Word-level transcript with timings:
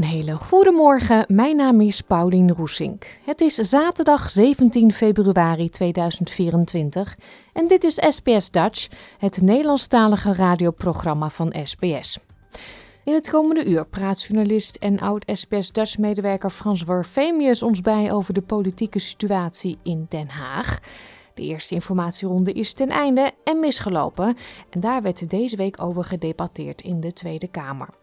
Een 0.00 0.06
hele 0.06 0.36
goede 0.36 0.70
morgen, 0.70 1.24
mijn 1.28 1.56
naam 1.56 1.80
is 1.80 2.00
Paulien 2.00 2.52
Roesink. 2.52 3.06
Het 3.24 3.40
is 3.40 3.54
zaterdag 3.54 4.30
17 4.30 4.92
februari 4.92 5.68
2024 5.68 7.16
en 7.52 7.68
dit 7.68 7.84
is 7.84 7.94
SBS 8.08 8.50
Dutch, 8.50 8.88
het 9.18 9.40
Nederlandstalige 9.42 10.34
radioprogramma 10.34 11.30
van 11.30 11.54
SBS. 11.64 12.18
In 13.04 13.14
het 13.14 13.30
komende 13.30 13.64
uur 13.64 13.86
praat 13.86 14.22
journalist 14.22 14.76
en 14.76 15.00
oud-SBS 15.00 15.72
Dutch-medewerker 15.72 16.50
Frans 16.50 16.82
Warfemius 16.82 17.62
ons 17.62 17.80
bij 17.80 18.12
over 18.12 18.34
de 18.34 18.42
politieke 18.42 18.98
situatie 18.98 19.78
in 19.82 20.06
Den 20.08 20.28
Haag. 20.28 20.78
De 21.34 21.42
eerste 21.42 21.74
informatieronde 21.74 22.52
is 22.52 22.72
ten 22.72 22.88
einde 22.88 23.30
en 23.44 23.60
misgelopen 23.60 24.36
en 24.70 24.80
daar 24.80 25.02
werd 25.02 25.30
deze 25.30 25.56
week 25.56 25.82
over 25.82 26.04
gedebatteerd 26.04 26.80
in 26.82 27.00
de 27.00 27.12
Tweede 27.12 27.48
Kamer. 27.48 27.99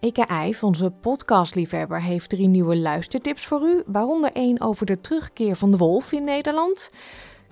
Eke 0.00 0.26
IJf, 0.26 0.64
onze 0.64 0.90
podcastliefhebber, 0.90 2.02
heeft 2.02 2.28
drie 2.28 2.48
nieuwe 2.48 2.76
luistertips 2.76 3.46
voor 3.46 3.62
u, 3.62 3.82
waaronder 3.86 4.32
één 4.32 4.60
over 4.60 4.86
de 4.86 5.00
terugkeer 5.00 5.56
van 5.56 5.70
de 5.70 5.76
wolf 5.76 6.12
in 6.12 6.24
Nederland. 6.24 6.90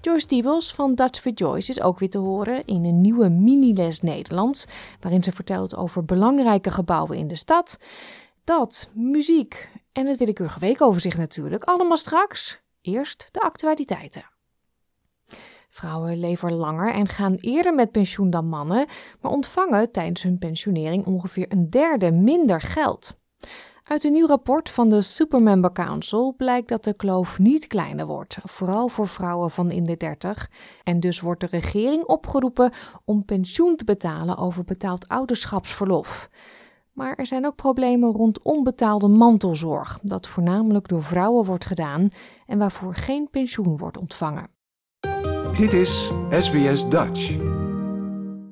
Joyce 0.00 0.26
Diebels 0.26 0.74
van 0.74 0.94
Dutch 0.94 1.20
for 1.20 1.32
Joyce 1.32 1.70
is 1.70 1.80
ook 1.80 1.98
weer 1.98 2.10
te 2.10 2.18
horen 2.18 2.64
in 2.64 2.84
een 2.84 3.00
nieuwe 3.00 3.28
mini-les 3.28 4.00
Nederlands, 4.00 4.66
waarin 5.00 5.22
ze 5.22 5.32
vertelt 5.32 5.76
over 5.76 6.04
belangrijke 6.04 6.70
gebouwen 6.70 7.16
in 7.16 7.28
de 7.28 7.36
stad. 7.36 7.78
Dat, 8.44 8.88
muziek 8.94 9.70
en 9.92 10.06
het 10.06 10.18
willekeurige 10.18 10.58
weekoverzicht 10.58 11.18
natuurlijk, 11.18 11.64
allemaal 11.64 11.96
straks. 11.96 12.60
Eerst 12.80 13.28
de 13.30 13.40
actualiteiten. 13.40 14.33
Vrouwen 15.74 16.18
leven 16.18 16.52
langer 16.52 16.92
en 16.92 17.08
gaan 17.08 17.34
eerder 17.34 17.74
met 17.74 17.90
pensioen 17.90 18.30
dan 18.30 18.46
mannen, 18.46 18.86
maar 19.20 19.32
ontvangen 19.32 19.90
tijdens 19.90 20.22
hun 20.22 20.38
pensionering 20.38 21.06
ongeveer 21.06 21.46
een 21.48 21.70
derde 21.70 22.10
minder 22.10 22.60
geld. 22.60 23.18
Uit 23.84 24.04
een 24.04 24.12
nieuw 24.12 24.26
rapport 24.26 24.70
van 24.70 24.88
de 24.88 25.02
Supermember 25.02 25.72
Council 25.72 26.34
blijkt 26.36 26.68
dat 26.68 26.84
de 26.84 26.94
kloof 26.94 27.38
niet 27.38 27.66
kleiner 27.66 28.06
wordt, 28.06 28.36
vooral 28.44 28.88
voor 28.88 29.08
vrouwen 29.08 29.50
van 29.50 29.70
in 29.70 29.84
de 29.84 29.96
30. 29.96 30.50
En 30.84 31.00
dus 31.00 31.20
wordt 31.20 31.40
de 31.40 31.46
regering 31.46 32.04
opgeroepen 32.04 32.72
om 33.04 33.24
pensioen 33.24 33.76
te 33.76 33.84
betalen 33.84 34.36
over 34.36 34.64
betaald 34.64 35.08
ouderschapsverlof. 35.08 36.28
Maar 36.92 37.14
er 37.14 37.26
zijn 37.26 37.46
ook 37.46 37.56
problemen 37.56 38.12
rond 38.12 38.42
onbetaalde 38.42 39.08
mantelzorg, 39.08 39.98
dat 40.02 40.26
voornamelijk 40.26 40.88
door 40.88 41.02
vrouwen 41.02 41.44
wordt 41.44 41.64
gedaan 41.64 42.10
en 42.46 42.58
waarvoor 42.58 42.94
geen 42.94 43.28
pensioen 43.30 43.76
wordt 43.76 43.98
ontvangen. 43.98 44.53
Dit 45.56 45.72
is 45.72 46.10
SBS 46.30 46.88
Dutch. 46.88 47.36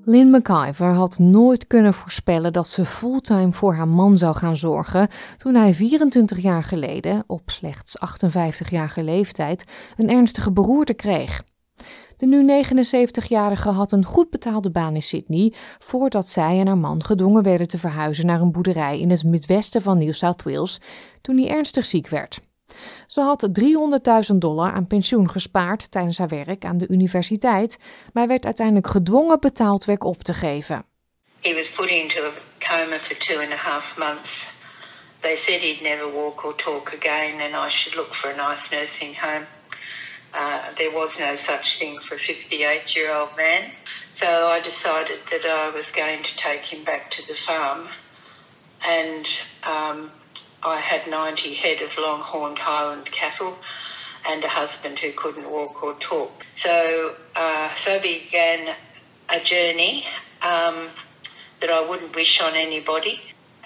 Lynn 0.05 0.31
McIver 0.31 0.93
had 0.93 1.19
nooit 1.19 1.67
kunnen 1.67 1.95
voorspellen 1.95 2.53
dat 2.53 2.69
ze 2.69 2.85
fulltime 2.85 3.53
voor 3.53 3.75
haar 3.75 3.89
man 3.89 4.19
zou 4.19 4.37
gaan 4.37 4.57
zorgen 4.57 5.09
toen 5.37 5.55
hij 5.55 5.75
24 5.75 6.39
jaar 6.39 6.65
geleden, 6.65 7.25
op 7.27 7.51
slechts 7.51 7.97
58-jarige 7.99 9.03
leeftijd, 9.03 9.65
een 9.97 10.11
ernstige 10.11 10.53
beroerte 10.53 10.95
kreeg. 10.95 11.43
De 12.17 12.27
nu 12.27 12.65
79-jarige 12.65 13.69
had 13.69 13.93
een 13.93 14.05
goed 14.05 14.31
betaalde 14.31 14.71
baan 14.71 14.95
in 14.95 15.03
Sydney 15.03 15.53
voordat 15.79 16.29
zij 16.29 16.61
en 16.61 16.67
haar 16.67 16.79
man 16.79 17.05
gedwongen 17.05 17.43
werden 17.43 17.69
te 17.69 17.79
verhuizen 17.79 18.27
naar 18.27 18.41
een 18.41 18.53
boerderij 18.53 19.01
in 19.01 19.11
het 19.11 19.25
midwesten 19.25 19.83
van 19.83 19.99
New 19.99 20.13
South 20.13 20.43
Wales 20.43 20.81
toen 21.21 21.37
hij 21.37 21.49
ernstig 21.49 21.87
ziek 21.87 22.09
werd. 22.09 22.41
Ze 23.07 23.21
had 23.21 23.49
300.000 24.33 24.37
dollar 24.37 24.73
aan 24.73 24.87
pensioen 24.87 25.31
gespaard 25.31 25.91
tijdens 25.91 26.19
haar 26.19 26.29
werk 26.29 26.65
aan 26.65 26.79
de 26.79 26.89
universiteit, 26.89 27.79
maar 28.13 28.27
werd 28.27 28.45
uiteindelijk 28.45 28.87
gedwongen 28.87 29.41
betaald 29.41 29.85
werk 29.85 30.05
op 30.05 30.23
te 30.23 30.35
geven. 30.35 30.85
He 31.41 31.55
was 31.55 31.71
put 31.71 31.89
into 31.89 32.25
a 32.25 32.33
coma 32.59 32.99
for 32.99 33.17
two 33.17 33.41
and 33.41 33.53
a 33.53 33.57
half 33.57 33.97
months. 33.97 34.47
They 35.21 35.37
said 35.37 35.61
he'd 35.61 35.83
never 35.83 36.13
walk 36.13 36.45
or 36.45 36.55
talk 36.55 36.93
again, 36.95 37.41
and 37.41 37.55
I 37.67 37.71
should 37.71 37.97
look 37.97 38.15
for 38.15 38.31
a 38.31 38.37
nice 38.49 38.71
nursing 38.71 39.15
home. 39.21 39.47
Uh, 40.35 40.61
there 40.79 40.91
was 40.91 41.19
no 41.19 41.37
such 41.37 41.79
thing 41.79 42.01
for 42.01 42.15
a 42.15 42.19
58 42.19 42.97
year 42.97 43.13
old 43.13 43.37
man. 43.37 43.71
So 44.15 44.27
I 44.27 44.61
decided 44.61 45.19
that 45.31 45.45
I 45.45 45.71
was 45.71 45.91
going 45.91 46.23
to 46.23 46.37
take 46.37 46.65
him 46.65 46.85
back 46.85 47.11
to 47.11 47.27
the 47.27 47.35
farm. 47.35 47.89
And 48.87 49.27
um, 49.63 50.11
I 50.65 50.79
had 50.81 51.09
90 51.09 51.55
head 51.55 51.83
of 51.83 51.91
longhorn 51.99 52.57
Highland 52.57 53.11
cattle 53.11 53.55
and 54.29 54.45
a 54.45 54.49
husband 54.49 54.99
who 54.99 55.13
couldn't 55.13 55.51
walk 55.51 55.83
or 55.83 55.95
talk. 55.95 56.47
So, 56.57 57.15
uh, 57.35 57.75
so 57.75 58.01
began 58.01 58.75
a 59.29 59.41
journey 59.41 60.05
um, 60.43 60.89
that 61.61 61.71
I 61.71 61.89
wouldn't 61.89 62.15
wish 62.15 62.41
on 62.41 62.55
anybody. 62.55 63.21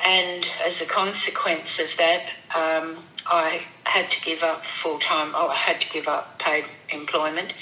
And 0.04 0.46
as 0.66 0.80
a 0.80 0.86
consequence 0.86 1.78
of 1.82 1.96
that, 1.96 2.22
um, 2.54 2.96
I 3.26 3.60
had 3.84 4.10
to 4.10 4.20
give 4.20 4.42
up 4.42 4.64
full 4.64 4.98
time. 4.98 5.32
Oh, 5.34 5.48
I 5.48 5.56
had 5.56 5.80
to 5.80 5.88
give 5.92 6.06
up 6.08 6.38
paid 6.38 6.64
employment. 6.86 7.54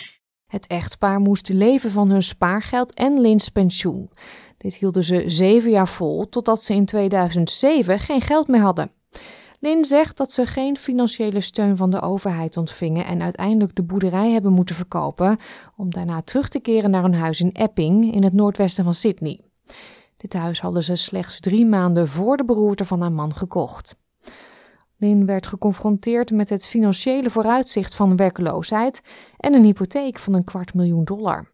Het 0.47 0.67
echtpaar 0.67 1.21
moest 1.21 1.49
leven 1.49 1.91
van 1.91 2.11
hun 2.11 2.23
spaargeld 2.23 2.95
en 2.95 3.21
Lins 3.21 3.49
pensioen. 3.49 4.11
Dit 4.59 4.75
hielden 4.75 5.05
ze 5.05 5.25
zeven 5.27 5.71
jaar 5.71 5.89
vol, 5.89 6.29
totdat 6.29 6.63
ze 6.63 6.75
in 6.75 6.85
2007 6.85 8.01
geen 8.01 8.21
geld 8.21 8.49
meer 8.49 8.61
hadden. 8.61 8.93
Lin 9.65 9.85
zegt 9.85 10.17
dat 10.17 10.33
ze 10.33 10.47
geen 10.47 10.77
financiële 10.77 11.41
steun 11.41 11.77
van 11.77 11.91
de 11.91 12.01
overheid 12.01 12.57
ontvingen 12.57 13.05
en 13.05 13.23
uiteindelijk 13.23 13.75
de 13.75 13.83
boerderij 13.83 14.31
hebben 14.31 14.53
moeten 14.53 14.75
verkopen 14.75 15.39
om 15.77 15.91
daarna 15.91 16.23
terug 16.23 16.49
te 16.49 16.61
keren 16.61 16.91
naar 16.91 17.03
hun 17.03 17.15
huis 17.15 17.41
in 17.41 17.53
Epping 17.53 18.15
in 18.15 18.23
het 18.23 18.33
noordwesten 18.33 18.85
van 18.85 18.95
Sydney. 18.95 19.41
Dit 20.17 20.33
huis 20.33 20.61
hadden 20.61 20.83
ze 20.83 20.97
slechts 20.97 21.41
drie 21.41 21.67
maanden 21.67 22.09
voor 22.09 22.37
de 22.37 22.45
beroerte 22.45 22.85
van 22.85 23.01
haar 23.01 23.13
man 23.13 23.35
gekocht. 23.35 23.97
Lin 24.97 25.27
werd 25.27 25.47
geconfronteerd 25.47 26.31
met 26.31 26.49
het 26.49 26.67
financiële 26.67 27.31
vooruitzicht 27.31 27.95
van 27.95 28.17
werkloosheid 28.17 29.03
en 29.37 29.55
een 29.55 29.65
hypotheek 29.65 30.19
van 30.19 30.35
een 30.35 30.45
kwart 30.45 30.75
miljoen 30.75 31.05
dollar. 31.05 31.54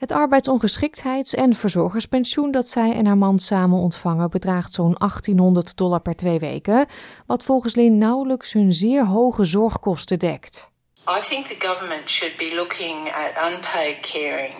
Het 0.00 0.12
arbeidsongeschiktheids- 0.12 1.34
en 1.34 1.54
verzorgerspensioen 1.54 2.50
dat 2.50 2.68
zij 2.68 2.92
en 2.92 3.06
haar 3.06 3.16
man 3.16 3.38
samen 3.38 3.78
ontvangen 3.78 4.30
bedraagt 4.30 4.72
zo'n 4.72 4.94
1800 4.98 5.76
dollar 5.76 6.00
per 6.00 6.16
twee 6.16 6.38
weken, 6.38 6.86
wat 7.26 7.42
volgens 7.42 7.74
Lin 7.74 7.98
nauwelijks 7.98 8.52
hun 8.52 8.72
zeer 8.72 9.06
hoge 9.06 9.44
zorgkosten 9.44 10.18
dekt. 10.18 10.70
I 11.08 11.20
think 11.28 11.46
the 11.46 11.66
government 11.66 12.08
should 12.08 12.36
be 12.36 12.54
looking 12.54 13.08
at 13.08 13.52
unpaid 13.52 14.00
caring 14.00 14.54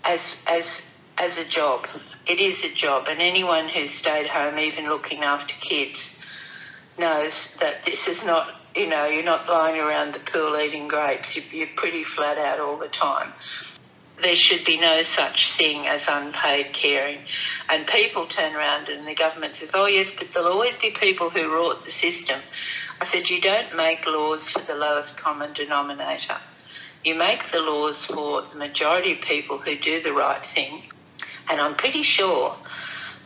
as 0.00 0.36
as 0.44 0.82
as 1.14 1.38
a 1.38 1.44
job. 1.48 1.88
It 2.24 2.38
is 2.38 2.64
a 2.64 2.72
job, 2.74 3.06
and 3.06 3.18
anyone 3.18 3.68
who's 3.74 3.96
stayed 3.96 4.28
home, 4.28 4.60
even 4.60 4.84
looking 4.88 5.24
after 5.24 5.56
kids, 5.58 6.10
knows 6.96 7.54
that 7.58 7.74
this 7.84 8.08
is 8.08 8.22
not. 8.24 8.44
You 8.74 8.86
know, 8.86 9.06
you're 9.06 9.24
not 9.24 9.48
lying 9.48 9.80
around 9.80 10.12
the 10.12 10.20
pool 10.32 10.56
eating 10.56 10.88
grapes. 10.88 11.36
You're 11.52 11.74
pretty 11.74 12.04
flat 12.04 12.38
out 12.38 12.60
all 12.60 12.78
the 12.78 12.88
time. 12.88 13.32
There 14.22 14.36
should 14.36 14.64
be 14.64 14.78
no 14.78 15.02
such 15.02 15.52
thing 15.52 15.86
as 15.86 16.02
unpaid 16.06 16.72
caring. 16.72 17.20
And 17.68 17.86
people 17.86 18.26
turn 18.26 18.54
around 18.54 18.88
and 18.88 19.06
the 19.06 19.14
government 19.14 19.54
says, 19.54 19.70
oh, 19.72 19.86
yes, 19.86 20.10
but 20.18 20.28
there'll 20.32 20.52
always 20.52 20.76
be 20.76 20.90
people 20.90 21.30
who 21.30 21.40
rort 21.40 21.84
the 21.84 21.90
system. 21.90 22.40
I 23.00 23.06
said, 23.06 23.30
you 23.30 23.40
don't 23.40 23.76
make 23.76 24.06
laws 24.06 24.50
for 24.50 24.60
the 24.60 24.74
lowest 24.74 25.16
common 25.16 25.52
denominator. 25.54 26.36
You 27.04 27.14
make 27.14 27.50
the 27.50 27.60
laws 27.60 28.04
for 28.04 28.42
the 28.42 28.56
majority 28.56 29.12
of 29.12 29.22
people 29.22 29.58
who 29.58 29.78
do 29.78 30.02
the 30.02 30.12
right 30.12 30.44
thing. 30.44 30.82
And 31.48 31.60
I'm 31.60 31.74
pretty 31.76 32.02
sure 32.02 32.54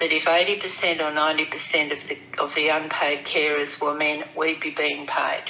that 0.01 0.13
if 0.13 0.25
80% 0.25 1.01
or 1.01 1.13
90% 1.13 1.93
of 1.93 2.09
the, 2.09 2.19
of 2.39 2.55
the 2.55 2.69
unpaid 2.69 3.27
carers 3.27 3.81
were 3.81 3.95
men, 3.95 4.25
we'd 4.37 4.61
be 4.61 4.71
being 4.71 5.07
paid. 5.07 5.45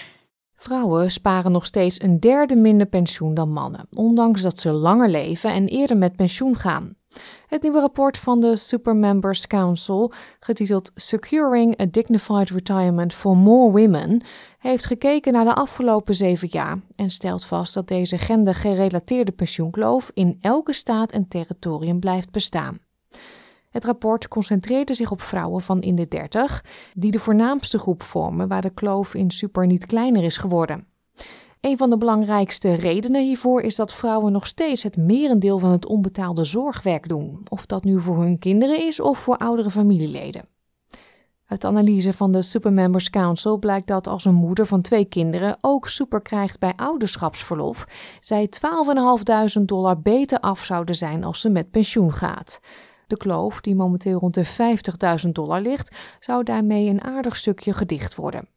Vrouwen 0.65 1.11
sparen 1.11 1.53
nog 1.53 1.67
steeds 1.67 2.03
een 2.03 2.21
derde 2.21 2.57
minder 2.57 2.87
pensioen 2.87 3.35
dan 3.35 3.51
mannen, 3.53 3.87
ondanks 3.93 4.43
dat 4.43 4.61
ze 4.61 4.73
langer 4.73 5.09
leven 5.09 5.51
en 5.51 5.67
eerder 5.67 5.97
met 5.97 6.17
pensioen 6.17 6.57
gaan. 6.57 6.97
Het 7.47 7.63
nieuwe 7.63 7.81
rapport 7.81 8.19
van 8.19 8.41
de 8.41 8.57
Supermembers 8.57 9.47
Council, 9.47 10.13
getiteld 10.41 10.91
Securing 10.95 11.81
a 11.81 11.87
Dignified 11.91 12.51
Retirement 12.51 13.13
for 13.13 13.37
More 13.37 13.71
Women, 13.71 14.23
heeft 14.59 14.87
gekeken 14.87 15.33
naar 15.33 15.45
de 15.45 15.55
afgelopen 15.55 16.15
zeven 16.15 16.49
jaar 16.51 16.79
en 16.97 17.11
stelt 17.11 17.45
vast 17.45 17.75
dat 17.75 17.89
deze 17.89 18.19
gendergerelateerde 18.19 19.33
pensioenkloof 19.33 20.11
in 20.15 20.39
elke 20.41 20.73
staat 20.73 21.13
en 21.13 21.29
territorium 21.29 22.01
blijft 22.01 22.31
bestaan. 22.31 22.79
Het 23.75 23.85
rapport 23.85 24.29
concentreerde 24.29 24.95
zich 24.95 25.11
op 25.11 25.21
vrouwen 25.21 25.63
van 25.63 25.81
in 25.81 25.95
de 25.95 26.09
30, 26.09 26.65
die 26.93 27.11
de 27.11 27.19
voornaamste 27.19 27.79
groep 27.79 28.03
vormen 28.03 28.49
waar 28.49 28.63
de 28.63 28.71
kloof 28.71 29.15
in 29.15 29.31
super 29.31 29.67
niet 29.67 29.87
kleiner 29.87 30.25
is 30.25 30.37
geworden. 30.37 30.87
Een 31.61 31.77
van 31.77 31.91
de 31.91 31.99
belangrijkste 31.99 32.75
redenen 32.75 33.25
hiervoor 33.25 33.61
is 33.61 33.77
dat 33.77 33.93
vrouwen 33.93 34.33
nog 34.33 34.47
steeds 34.47 34.83
het 34.83 34.97
merendeel 34.97 35.59
van 35.59 35.71
het 35.71 35.87
onbetaalde 35.87 36.45
zorgwerk 36.45 37.09
doen, 37.09 37.41
of 37.49 37.67
dat 37.67 37.85
nu 37.85 38.01
voor 38.01 38.17
hun 38.17 38.39
kinderen 38.39 38.87
is 38.87 39.01
of 39.01 39.19
voor 39.19 39.37
oudere 39.37 39.71
familieleden. 39.71 40.49
Uit 41.47 41.65
analyse 41.65 42.13
van 42.13 42.33
de 42.33 42.43
Supermembers 42.43 43.11
Council 43.11 43.59
blijkt 43.59 43.87
dat 43.87 44.07
als 44.07 44.25
een 44.25 44.35
moeder 44.35 44.67
van 44.67 44.83
twee 44.83 45.05
kinderen 45.05 45.57
ook 45.61 45.89
super 45.89 46.23
krijgt 46.23 46.59
bij 46.59 46.73
ouderschapsverlof, 46.77 47.87
zij 48.21 48.49
12.500 49.59 49.63
dollar 49.63 50.01
beter 50.01 50.41
af 50.41 50.65
zouden 50.65 50.95
zijn 50.95 51.25
als 51.25 51.41
ze 51.41 51.49
met 51.49 51.71
pensioen 51.71 52.13
gaat. 52.13 52.61
De 53.07 53.17
kloof, 53.17 53.61
die 53.61 53.75
momenteel 53.75 54.19
rond 54.19 54.35
de 54.35 54.47
50.000 55.25 55.29
dollar 55.31 55.61
ligt, 55.61 56.17
zou 56.21 56.43
daarmee 56.43 56.89
een 56.89 57.03
aardig 57.03 57.37
stukje 57.37 57.73
gedicht 57.73 58.15
worden. 58.15 58.49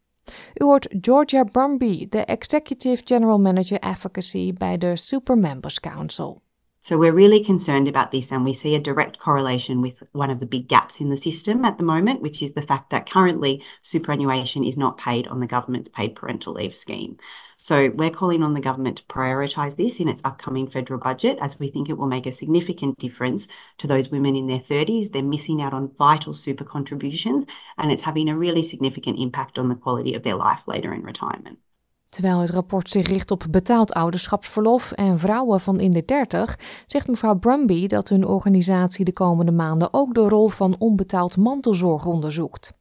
U 0.54 0.64
hoort 0.64 0.88
Georgia 1.02 1.44
Brumby, 1.44 2.08
de 2.10 2.26
Executive 2.26 3.02
General 3.06 3.40
Manager 3.40 3.80
Advocacy 3.80 4.54
bij 4.54 4.78
de 4.78 4.96
Super 4.96 5.38
Members 5.38 5.80
Council. 5.80 6.42
So 6.88 6.98
we're 6.98 7.12
really 7.12 7.44
concerned 7.44 7.90
about 7.90 8.12
this, 8.12 8.32
and 8.32 8.46
we 8.46 8.54
see 8.54 8.74
a 8.74 8.80
direct 8.80 9.20
correlation 9.20 9.82
with 9.82 10.04
one 10.14 10.30
of 10.30 10.40
the 10.40 10.46
big 10.46 10.70
gaps 10.70 11.02
in 11.02 11.10
the 11.10 11.18
system 11.18 11.66
at 11.66 11.78
the 11.78 11.84
moment, 11.84 12.22
which 12.22 12.42
is 12.42 12.54
the 12.54 12.62
fact 12.62 12.92
that 12.92 13.10
currently 13.10 13.62
superannuation 13.82 14.64
is 14.64 14.78
not 14.78 14.98
paid 14.98 15.28
on 15.28 15.42
the 15.42 15.48
government's 15.48 15.90
paid 15.90 16.16
parental 16.16 16.54
leave 16.54 16.74
scheme. 16.74 17.18
So 17.58 17.90
we're 17.90 18.10
calling 18.10 18.42
on 18.42 18.54
the 18.54 18.62
government 18.62 18.96
to 19.00 19.04
prioritise 19.04 19.76
this 19.76 20.00
in 20.00 20.08
its 20.08 20.22
upcoming 20.24 20.66
federal 20.66 20.98
budget, 20.98 21.38
as 21.42 21.60
we 21.60 21.70
think 21.70 21.90
it 21.90 21.98
will 21.98 22.08
make 22.08 22.26
a 22.26 22.32
significant 22.32 22.98
difference 23.00 23.50
to 23.80 23.88
those 23.88 24.08
women 24.08 24.38
in 24.38 24.48
their 24.48 24.58
30s. 24.58 25.12
They're 25.12 25.22
missing 25.22 25.62
out 25.62 25.74
on 25.74 25.92
vital 25.98 26.34
super 26.34 26.64
contributions, 26.64 27.48
and 27.78 27.92
it's 27.92 28.04
having 28.04 28.30
a 28.30 28.38
really 28.38 28.64
significant 28.64 29.20
impact 29.20 29.60
on 29.60 29.68
the 29.68 29.76
quality 29.76 30.14
of 30.14 30.24
their 30.24 30.36
life 30.36 30.62
later 30.66 30.94
in 30.94 31.04
retirement. 31.04 31.60
Terwijl 32.10 32.40
het 32.40 32.50
rapport 32.50 32.90
zich 32.90 33.08
richt 33.08 33.32
op 33.32 33.46
betaald 33.50 33.94
ouderschapsverlof 33.94 34.92
en 34.92 35.20
vrouwen 35.20 35.60
van 35.60 35.80
in 35.80 35.92
de 35.92 36.06
30, 36.06 36.60
zegt 36.86 37.08
mevrouw 37.08 37.36
Brumby 37.36 37.88
dat 37.88 38.10
hun 38.10 38.26
organisatie 38.26 39.06
de 39.06 39.14
komende 39.14 39.52
maanden 39.52 39.94
ook 39.94 40.14
de 40.14 40.30
rol 40.30 40.48
van 40.48 40.76
onbetaald 40.80 41.38
mantelzorg 41.38 42.06
onderzoekt. 42.06 42.74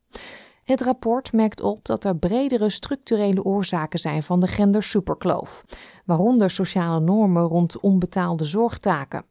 Het 0.65 0.81
rapport 0.81 1.33
merkt 1.33 1.63
op 1.63 1.85
dat 1.85 2.05
er 2.05 2.17
bredere 2.17 2.71
structurele 2.71 3.45
oorzaken 3.45 3.99
zijn 3.99 4.23
van 4.23 4.41
de 4.41 4.47
gendersuperkloof, 4.47 5.65
waaronder 6.05 6.51
sociale 6.51 7.01
normen 7.01 7.43
rond 7.43 7.81
onbetaalde 7.81 8.45
zorgtaken. 8.45 9.25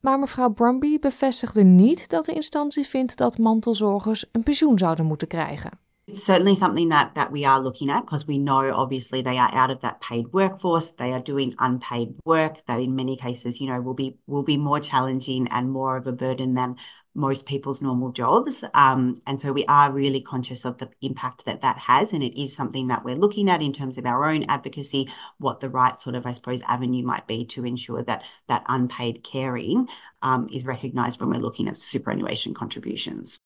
Maar 0.00 0.18
mevrouw 0.18 0.50
Brumby 0.50 0.98
bevestigde 0.98 1.62
niet 1.62 2.08
dat 2.08 2.24
de 2.24 2.32
instantie 2.32 2.86
vindt 2.86 3.16
dat 3.16 3.38
mantelzorgers 3.38 4.24
een 4.32 4.42
pensioen 4.42 4.78
zouden 4.78 5.06
moeten 5.06 5.28
krijgen. 5.28 5.85
It's 6.08 6.22
certainly 6.22 6.54
something 6.54 6.90
that 6.90 7.16
that 7.16 7.32
we 7.32 7.44
are 7.44 7.60
looking 7.60 7.90
at 7.90 8.02
because 8.02 8.28
we 8.28 8.38
know 8.38 8.72
obviously 8.72 9.22
they 9.22 9.38
are 9.38 9.52
out 9.52 9.72
of 9.72 9.80
that 9.80 10.00
paid 10.00 10.32
workforce. 10.32 10.92
They 10.92 11.12
are 11.12 11.20
doing 11.20 11.56
unpaid 11.58 12.14
work 12.24 12.64
that 12.66 12.78
in 12.78 12.94
many 12.94 13.16
cases, 13.16 13.60
you 13.60 13.66
know, 13.66 13.80
will 13.80 13.94
be 13.94 14.16
will 14.28 14.44
be 14.44 14.56
more 14.56 14.78
challenging 14.78 15.48
and 15.48 15.68
more 15.68 15.96
of 15.96 16.06
a 16.06 16.12
burden 16.12 16.54
than 16.54 16.76
most 17.16 17.44
people's 17.46 17.82
normal 17.82 18.12
jobs. 18.12 18.62
Um, 18.74 19.20
and 19.26 19.40
so 19.40 19.52
we 19.52 19.64
are 19.66 19.90
really 19.90 20.20
conscious 20.20 20.64
of 20.64 20.78
the 20.78 20.90
impact 21.00 21.44
that 21.46 21.62
that 21.62 21.78
has. 21.78 22.12
And 22.12 22.22
it 22.22 22.40
is 22.40 22.54
something 22.54 22.86
that 22.88 23.04
we're 23.04 23.16
looking 23.16 23.50
at 23.50 23.62
in 23.62 23.72
terms 23.72 23.98
of 23.98 24.06
our 24.06 24.24
own 24.26 24.44
advocacy, 24.44 25.10
what 25.38 25.58
the 25.58 25.70
right 25.70 25.98
sort 25.98 26.14
of, 26.14 26.24
I 26.26 26.32
suppose, 26.32 26.60
avenue 26.68 27.04
might 27.04 27.26
be 27.26 27.44
to 27.46 27.64
ensure 27.64 28.04
that 28.04 28.22
that 28.48 28.64
unpaid 28.68 29.24
caring 29.24 29.88
um, 30.22 30.48
is 30.52 30.64
recognised 30.64 31.18
when 31.18 31.30
we're 31.30 31.40
looking 31.40 31.66
at 31.68 31.76
superannuation 31.76 32.54
contributions. 32.54 33.40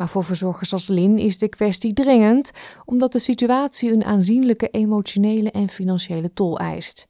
Maar 0.00 0.08
voor 0.08 0.24
verzorgers 0.24 0.72
als 0.72 0.88
Lin 0.88 1.18
is 1.18 1.38
de 1.38 1.48
kwestie 1.48 1.92
dringend, 1.92 2.50
omdat 2.84 3.12
de 3.12 3.18
situatie 3.18 3.92
een 3.92 4.04
aanzienlijke 4.04 4.68
emotionele 4.68 5.50
en 5.50 5.68
financiële 5.68 6.32
tol 6.32 6.58
eist. 6.58 7.06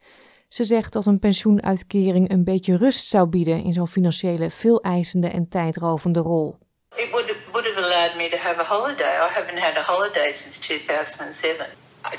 Ze 0.48 0.64
zegt 0.64 0.92
dat 0.92 1.06
een 1.06 1.19
pensioenuitkering 1.19 2.31
een 2.31 2.44
beetje 2.44 2.76
rust 2.76 3.04
zou 3.04 3.26
bieden 3.28 3.64
in 3.64 3.72
zo'n 3.72 3.88
financiële, 3.88 4.50
veel 4.50 4.81
eisende 4.81 5.28
en 5.28 5.48
tijdrovende 5.48 6.20
rol. 6.20 6.58
It 6.96 7.10
would, 7.10 7.34
would 7.52 7.66
have 7.66 7.82
allowed 7.84 8.16
me 8.16 8.28
to 8.28 8.37
have 8.37 8.60
a 8.60 8.64
holiday. 8.64 9.14
I 9.26 9.32
haven't 9.32 9.58
had 9.58 9.76
a 9.76 9.82
holiday 9.82 10.32
since 10.32 10.60
2007. 10.60 11.66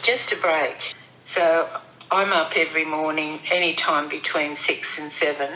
Just 0.01 0.33
a 0.33 0.39
break. 0.39 0.95
So 1.23 1.41
I'm 2.11 2.31
up 2.31 2.51
every 2.55 2.85
morning, 2.85 3.39
anytime 3.49 4.07
between 4.07 4.55
6 4.55 4.99
and 4.99 5.11
7. 5.11 5.49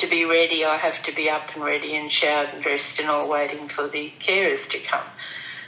To 0.00 0.06
be 0.06 0.24
ready, 0.24 0.64
I 0.64 0.78
have 0.78 1.02
to 1.02 1.14
be 1.14 1.28
up 1.28 1.54
and 1.54 1.62
ready 1.62 1.94
and 1.94 2.10
showered 2.10 2.48
and 2.54 2.62
dressed 2.62 2.98
and 3.00 3.10
all 3.10 3.28
waiting 3.28 3.68
for 3.68 3.86
the 3.86 4.10
carers 4.18 4.66
to 4.70 4.78
come. 4.78 5.04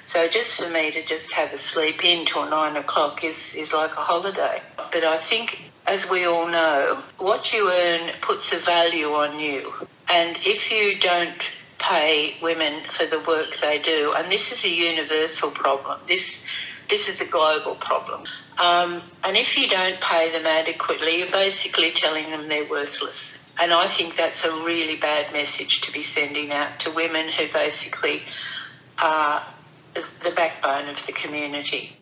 So 0.06 0.26
just 0.26 0.56
for 0.56 0.70
me 0.70 0.90
to 0.90 1.04
just 1.04 1.32
have 1.32 1.52
a 1.52 1.58
sleep 1.58 2.02
in 2.02 2.24
till 2.24 2.48
nine 2.48 2.78
o'clock 2.78 3.22
is, 3.22 3.54
is 3.54 3.74
like 3.74 3.90
a 3.90 4.00
holiday. 4.00 4.62
But 4.90 5.04
I 5.04 5.18
think, 5.18 5.70
as 5.86 6.08
we 6.08 6.24
all 6.24 6.48
know, 6.48 7.02
what 7.18 7.52
you 7.52 7.70
earn 7.70 8.10
puts 8.22 8.54
a 8.54 8.58
value 8.58 9.08
on 9.08 9.38
you. 9.38 9.70
And 10.10 10.38
if 10.46 10.70
you 10.70 10.98
don't 10.98 11.42
pay 11.78 12.36
women 12.40 12.84
for 12.90 13.04
the 13.04 13.22
work 13.28 13.58
they 13.60 13.80
do, 13.80 14.14
and 14.16 14.32
this 14.32 14.50
is 14.50 14.64
a 14.64 14.70
universal 14.70 15.50
problem, 15.50 16.00
this 16.08 16.38
this 16.88 17.08
is 17.10 17.20
a 17.20 17.26
global 17.26 17.74
problem. 17.74 18.24
Um, 18.58 19.02
and 19.24 19.36
if 19.36 19.58
you 19.58 19.68
don't 19.68 20.00
pay 20.00 20.32
them 20.32 20.46
adequately, 20.46 21.18
you're 21.18 21.30
basically 21.30 21.92
telling 21.92 22.30
them 22.30 22.48
they're 22.48 22.68
worthless. 22.68 23.38
And 23.54 23.70
I 23.70 23.88
think 23.96 24.14
that's 24.14 24.44
a 24.44 24.64
really 24.64 24.98
bad 24.98 25.32
message 25.32 25.80
to 25.80 25.92
be 25.92 26.02
sending 26.02 26.52
out 26.52 26.78
to 26.78 26.92
women 26.92 27.26
who 27.36 27.44
basically 27.52 28.22
are 28.94 29.42
the 29.92 30.32
backbone 30.34 30.90
of 30.90 31.02
the 31.04 31.12
community. 31.12 32.00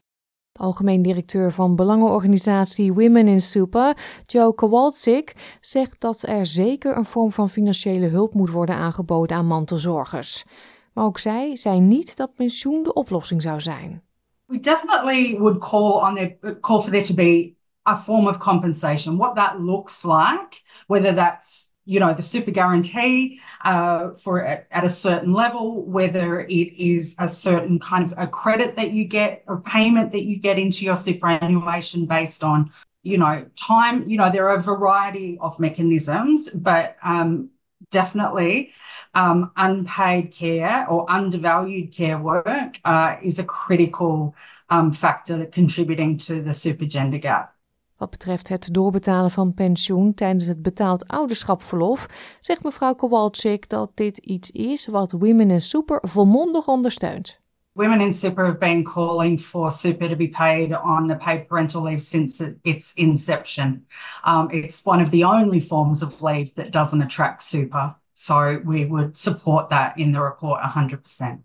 De 0.52 0.61
algemeen 0.61 1.02
directeur 1.02 1.52
van 1.52 1.76
belangenorganisatie 1.76 2.93
Women 2.93 3.29
in 3.29 3.41
Super, 3.41 3.97
Joe 4.26 4.55
Kowalczyk, 4.55 5.56
zegt 5.61 6.00
dat 6.00 6.23
er 6.23 6.47
zeker 6.47 6.97
een 6.97 7.05
vorm 7.05 7.32
van 7.32 7.49
financiële 7.49 8.06
hulp 8.06 8.35
moet 8.35 8.50
worden 8.50 8.75
aangeboden 8.75 9.37
aan 9.37 9.47
mantelzorgers. 9.47 10.44
Maar 10.92 11.04
ook 11.04 11.19
zij 11.19 11.57
zei 11.57 11.80
niet 11.80 12.16
dat 12.16 12.35
pensioen 12.35 12.83
de 12.83 12.92
oplossing 12.92 13.42
zou 13.42 13.61
zijn. 13.61 14.02
We 14.47 14.61
definitely 14.61 15.38
would 15.38 15.59
call 15.59 16.09
on 16.09 16.14
there, 16.14 16.61
call 16.61 16.80
for 16.80 16.90
there 16.90 17.04
to 17.04 17.14
be 17.14 17.54
a 17.90 17.97
form 17.97 18.26
of 18.26 18.38
compensation. 18.38 19.18
What 19.18 19.35
that 19.35 19.61
looks 19.61 20.04
like, 20.04 20.62
whether 20.87 21.12
that's 21.12 21.70
you 21.85 21.99
know 21.99 22.14
the 22.14 22.23
super 22.23 22.50
guarantee 22.52 23.40
uh, 23.64 24.11
for 24.12 24.44
at, 24.44 24.66
a 24.85 24.88
certain 24.88 25.32
level, 25.32 25.85
whether 25.87 26.40
it 26.40 26.73
is 26.76 27.16
a 27.18 27.28
certain 27.28 27.80
kind 27.80 28.04
of 28.04 28.14
a 28.16 28.26
credit 28.26 28.76
that 28.76 28.92
you 28.92 29.04
get 29.04 29.42
or 29.49 29.61
payment 29.61 30.12
that 30.12 30.23
you 30.23 30.37
get 30.37 30.59
into 30.59 30.85
your 30.85 30.97
superannuation 30.97 32.06
based 32.06 32.44
on 32.44 32.70
you 33.02 33.18
know 33.18 33.44
time. 33.56 34.09
You 34.09 34.18
know 34.18 34.30
there 34.30 34.49
are 34.49 34.56
a 34.56 34.62
variety 34.62 35.38
of 35.40 35.59
mechanisms, 35.59 36.50
but 36.50 36.97
um, 37.02 37.50
definitely 37.90 38.73
um, 39.14 39.50
unpaid 39.56 40.32
care 40.32 40.87
or 40.88 41.11
undervalued 41.11 41.92
care 41.92 42.18
work 42.18 42.78
uh, 42.85 43.16
is 43.23 43.38
a 43.40 43.44
critical 43.44 44.37
um, 44.68 44.92
factor 44.92 45.47
contributing 45.47 46.18
to 46.18 46.40
the 46.40 46.54
super 46.54 46.85
gender 46.85 47.18
gap. 47.18 47.54
Wat 48.00 48.11
betreft 48.11 48.49
het 48.49 48.69
doorbetalen 48.73 49.30
van 49.30 49.54
pensioen 49.54 50.14
tijdens 50.14 50.47
het 50.47 50.62
betaald 50.62 51.09
ouderschapverlof, 51.09 52.07
zegt 52.40 52.62
mevrouw 52.62 52.95
Kowalczyk 52.95 53.69
dat 53.69 53.90
dit 53.95 54.19
iets 54.19 54.50
is 54.50 54.87
wat 54.87 55.12
Women 55.12 55.50
in 55.50 55.61
Super 55.61 55.99
volmondig 56.02 56.66
ondersteunt. 56.66 57.40
Women 57.73 58.00
in 58.00 58.12
Super 58.12 58.45
have 58.45 58.59
been 58.59 58.85
calling 58.85 59.40
for 59.40 59.71
super 59.71 60.09
to 60.09 60.16
be 60.16 60.28
paid 60.28 60.83
on 60.83 61.07
the 61.07 61.16
paid 61.16 61.47
parental 61.47 61.83
leave 61.83 62.00
since 62.00 62.54
its 62.62 62.95
inception. 62.95 63.87
Um, 64.26 64.49
it's 64.50 64.80
one 64.85 65.02
of 65.02 65.11
the 65.11 65.25
only 65.25 65.61
forms 65.61 66.02
of 66.02 66.21
leave 66.21 66.52
that 66.54 66.73
doesn't 66.73 67.02
attract 67.02 67.42
super. 67.42 67.95
So 68.14 68.61
we 68.64 68.87
would 68.87 69.16
support 69.16 69.69
that 69.69 69.99
in 69.99 70.12
the 70.12 70.21
report 70.21 70.61
100%. 70.61 71.42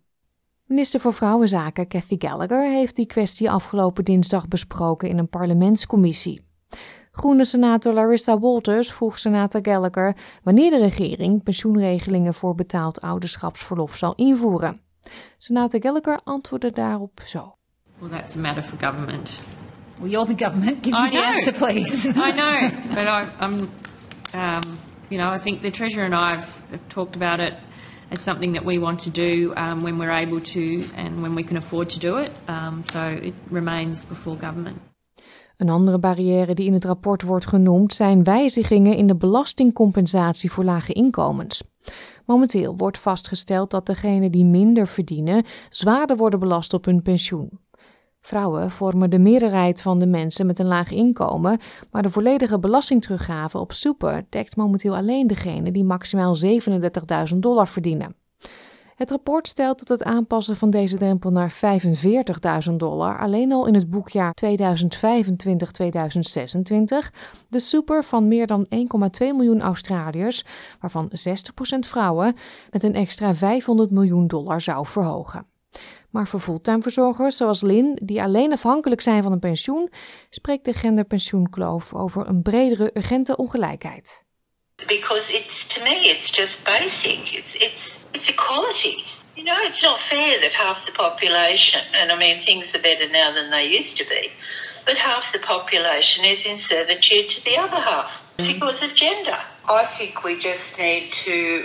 Minister 0.67 0.99
voor 0.99 1.13
Vrouwenzaken 1.13 1.87
Cathy 1.87 2.15
Gallagher 2.19 2.69
heeft 2.69 2.95
die 2.95 3.05
kwestie 3.05 3.51
afgelopen 3.51 4.03
dinsdag 4.03 4.47
besproken 4.47 5.09
in 5.09 5.17
een 5.17 5.29
parlementscommissie. 5.29 6.41
Groene 7.11 7.45
senator 7.45 7.93
Larissa 7.93 8.39
Walters 8.39 8.91
vroeg 8.91 9.19
senator 9.19 9.61
Gallagher 9.63 10.15
wanneer 10.43 10.69
de 10.69 10.77
regering 10.77 11.43
pensioenregelingen 11.43 12.33
voor 12.33 12.55
betaald 12.55 13.01
ouderschapsverlof 13.01 13.97
zal 13.97 14.15
invoeren. 14.15 14.81
Senator 15.37 15.81
Gallagher 15.81 16.19
antwoordde 16.23 16.71
daarop 16.71 17.21
zo. 17.25 17.55
Well, 17.99 18.09
that's 18.09 18.35
a 18.35 18.39
matter 18.39 18.63
for 18.63 18.79
government. 18.79 19.39
Well, 19.99 20.09
you're 20.09 20.35
the 20.35 20.45
government. 20.45 20.83
Give 20.83 21.01
me 21.01 21.09
the 21.09 21.23
answer, 21.23 21.53
please. 21.53 22.07
I 22.29 22.31
know, 22.31 22.69
but 22.95 23.05
I, 23.05 23.27
I'm. 23.39 23.69
Um, 24.33 24.77
You 25.09 25.19
know, 25.19 25.29
I 25.29 25.37
think 25.37 25.61
the 25.61 25.69
Treasurer 25.69 26.05
and 26.05 26.15
I 26.15 26.35
have, 26.35 26.61
have 26.71 26.87
talked 26.89 27.15
about 27.15 27.39
it 27.39 27.53
as 28.15 28.23
something 28.23 28.53
that 28.53 28.63
we 28.63 28.79
want 28.79 29.03
to 29.03 29.11
do 29.11 29.53
um, 29.55 29.81
when 29.81 29.97
we're 29.97 30.25
able 30.25 30.41
to 30.41 30.83
and 30.95 31.21
when 31.21 31.35
we 31.35 31.43
can 31.43 31.57
afford 31.57 31.89
to 31.89 31.99
do 31.99 32.17
it. 32.17 32.31
Um, 32.47 32.83
so 32.91 33.07
it 33.07 33.33
remains 33.49 34.05
before 34.05 34.37
government. 34.37 34.77
Een 35.57 35.69
andere 35.69 35.99
barrière 35.99 36.53
die 36.53 36.65
in 36.65 36.73
het 36.73 36.85
rapport 36.85 37.21
wordt 37.21 37.47
genoemd 37.47 37.93
zijn 37.93 38.23
wijzigingen 38.23 38.95
in 38.97 39.07
de 39.07 39.15
belastingcompensatie 39.15 40.51
voor 40.51 40.63
lage 40.63 40.93
inkomens. 40.93 41.63
Momenteel 42.25 42.77
wordt 42.77 42.97
vastgesteld 42.97 43.71
dat 43.71 43.85
degenen 43.85 44.31
die 44.31 44.45
minder 44.45 44.87
verdienen 44.87 45.45
zwaarder 45.69 46.17
worden 46.17 46.39
belast 46.39 46.73
op 46.73 46.85
hun 46.85 47.01
pensioen. 47.01 47.49
Vrouwen 48.25 48.71
vormen 48.71 49.09
de 49.09 49.19
meerderheid 49.19 49.81
van 49.81 49.99
de 49.99 50.07
mensen 50.07 50.45
met 50.45 50.59
een 50.59 50.67
laag 50.67 50.91
inkomen, 50.91 51.59
maar 51.91 52.01
de 52.01 52.09
volledige 52.09 52.59
belastingteruggave 52.59 53.57
op 53.57 53.71
super 53.71 54.25
dekt 54.29 54.55
momenteel 54.55 54.95
alleen 54.95 55.27
degenen 55.27 55.73
die 55.73 55.83
maximaal 55.83 56.35
37.000 57.31 57.35
dollar 57.35 57.67
verdienen. 57.67 58.15
Het 58.95 59.09
rapport 59.09 59.47
stelt 59.47 59.79
dat 59.79 59.99
het 59.99 60.03
aanpassen 60.07 60.55
van 60.55 60.69
deze 60.69 60.97
drempel 60.97 61.31
naar 61.31 61.53
45.000 62.69 62.73
dollar 62.75 63.19
alleen 63.19 63.51
al 63.51 63.65
in 63.65 63.73
het 63.73 63.89
boekjaar 63.89 64.33
2025-2026 64.45 64.47
de 67.47 67.59
super 67.59 68.03
van 68.03 68.27
meer 68.27 68.47
dan 68.47 68.67
1,2 68.75 68.77
miljoen 69.19 69.61
Australiërs, 69.61 70.45
waarvan 70.79 71.09
60% 71.09 71.13
vrouwen, 71.79 72.35
met 72.71 72.83
een 72.83 72.95
extra 72.95 73.33
500 73.33 73.91
miljoen 73.91 74.27
dollar 74.27 74.61
zou 74.61 74.87
verhogen. 74.87 75.53
Maar 76.15 76.27
voor 76.27 76.39
fulltime 76.39 76.81
verzorgers 76.81 77.37
zoals 77.37 77.61
Lin, 77.61 77.99
die 78.03 78.21
alleen 78.21 78.51
afhankelijk 78.51 79.01
zijn 79.01 79.23
van 79.23 79.31
een 79.31 79.39
pensioen, 79.39 79.91
spreekt 80.29 80.65
de 80.65 80.73
genderpensioenkloof 80.73 81.93
over 81.93 82.27
een 82.27 82.41
bredere 82.41 82.91
urgente 82.93 83.35
ongelijkheid. 83.35 84.23
Because 84.87 85.33
it's 85.33 85.67
to 85.67 85.83
me, 85.83 85.95
it's 85.95 86.37
just 86.37 86.63
basic. 86.63 87.31
It's 87.31 87.55
it's 87.55 87.97
it's 88.11 88.29
equality. 88.29 89.03
You 89.33 89.45
know, 89.47 89.67
it's 89.67 89.81
not 89.81 89.99
fair 89.99 90.39
that 90.41 90.53
half 90.53 90.85
the 90.85 90.91
population, 90.91 91.81
and 92.01 92.11
I 92.11 92.15
mean 92.17 92.41
things 92.41 92.73
are 92.73 92.81
better 92.81 93.07
now 93.11 93.33
than 93.33 93.49
they 93.49 93.77
used 93.79 93.97
to 93.97 94.03
be, 94.03 94.29
but 94.85 94.97
half 94.97 95.31
the 95.31 95.39
population 95.39 96.25
is 96.25 96.45
in 96.45 96.59
servitude 96.59 97.27
to 97.29 97.41
the 97.43 97.57
other 97.63 97.81
half 97.91 98.09
because 98.35 98.85
of 98.85 98.93
gender. 98.93 99.39
I 99.81 99.83
think 99.97 100.23
we 100.23 100.33
just 100.37 100.77
need 100.77 101.11
to 101.25 101.63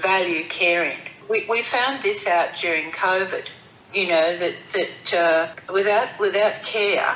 value 0.00 0.42
caring. 0.48 1.02
We 1.28 1.46
we 1.48 1.62
found 1.62 2.02
this 2.02 2.26
out 2.26 2.48
during 2.62 2.92
COVID. 2.92 3.46
You 3.92 4.06
know 4.06 4.38
that 4.38 4.54
that 4.72 5.12
uh, 5.12 5.74
without 5.74 6.08
without 6.18 6.62
care, 6.62 7.14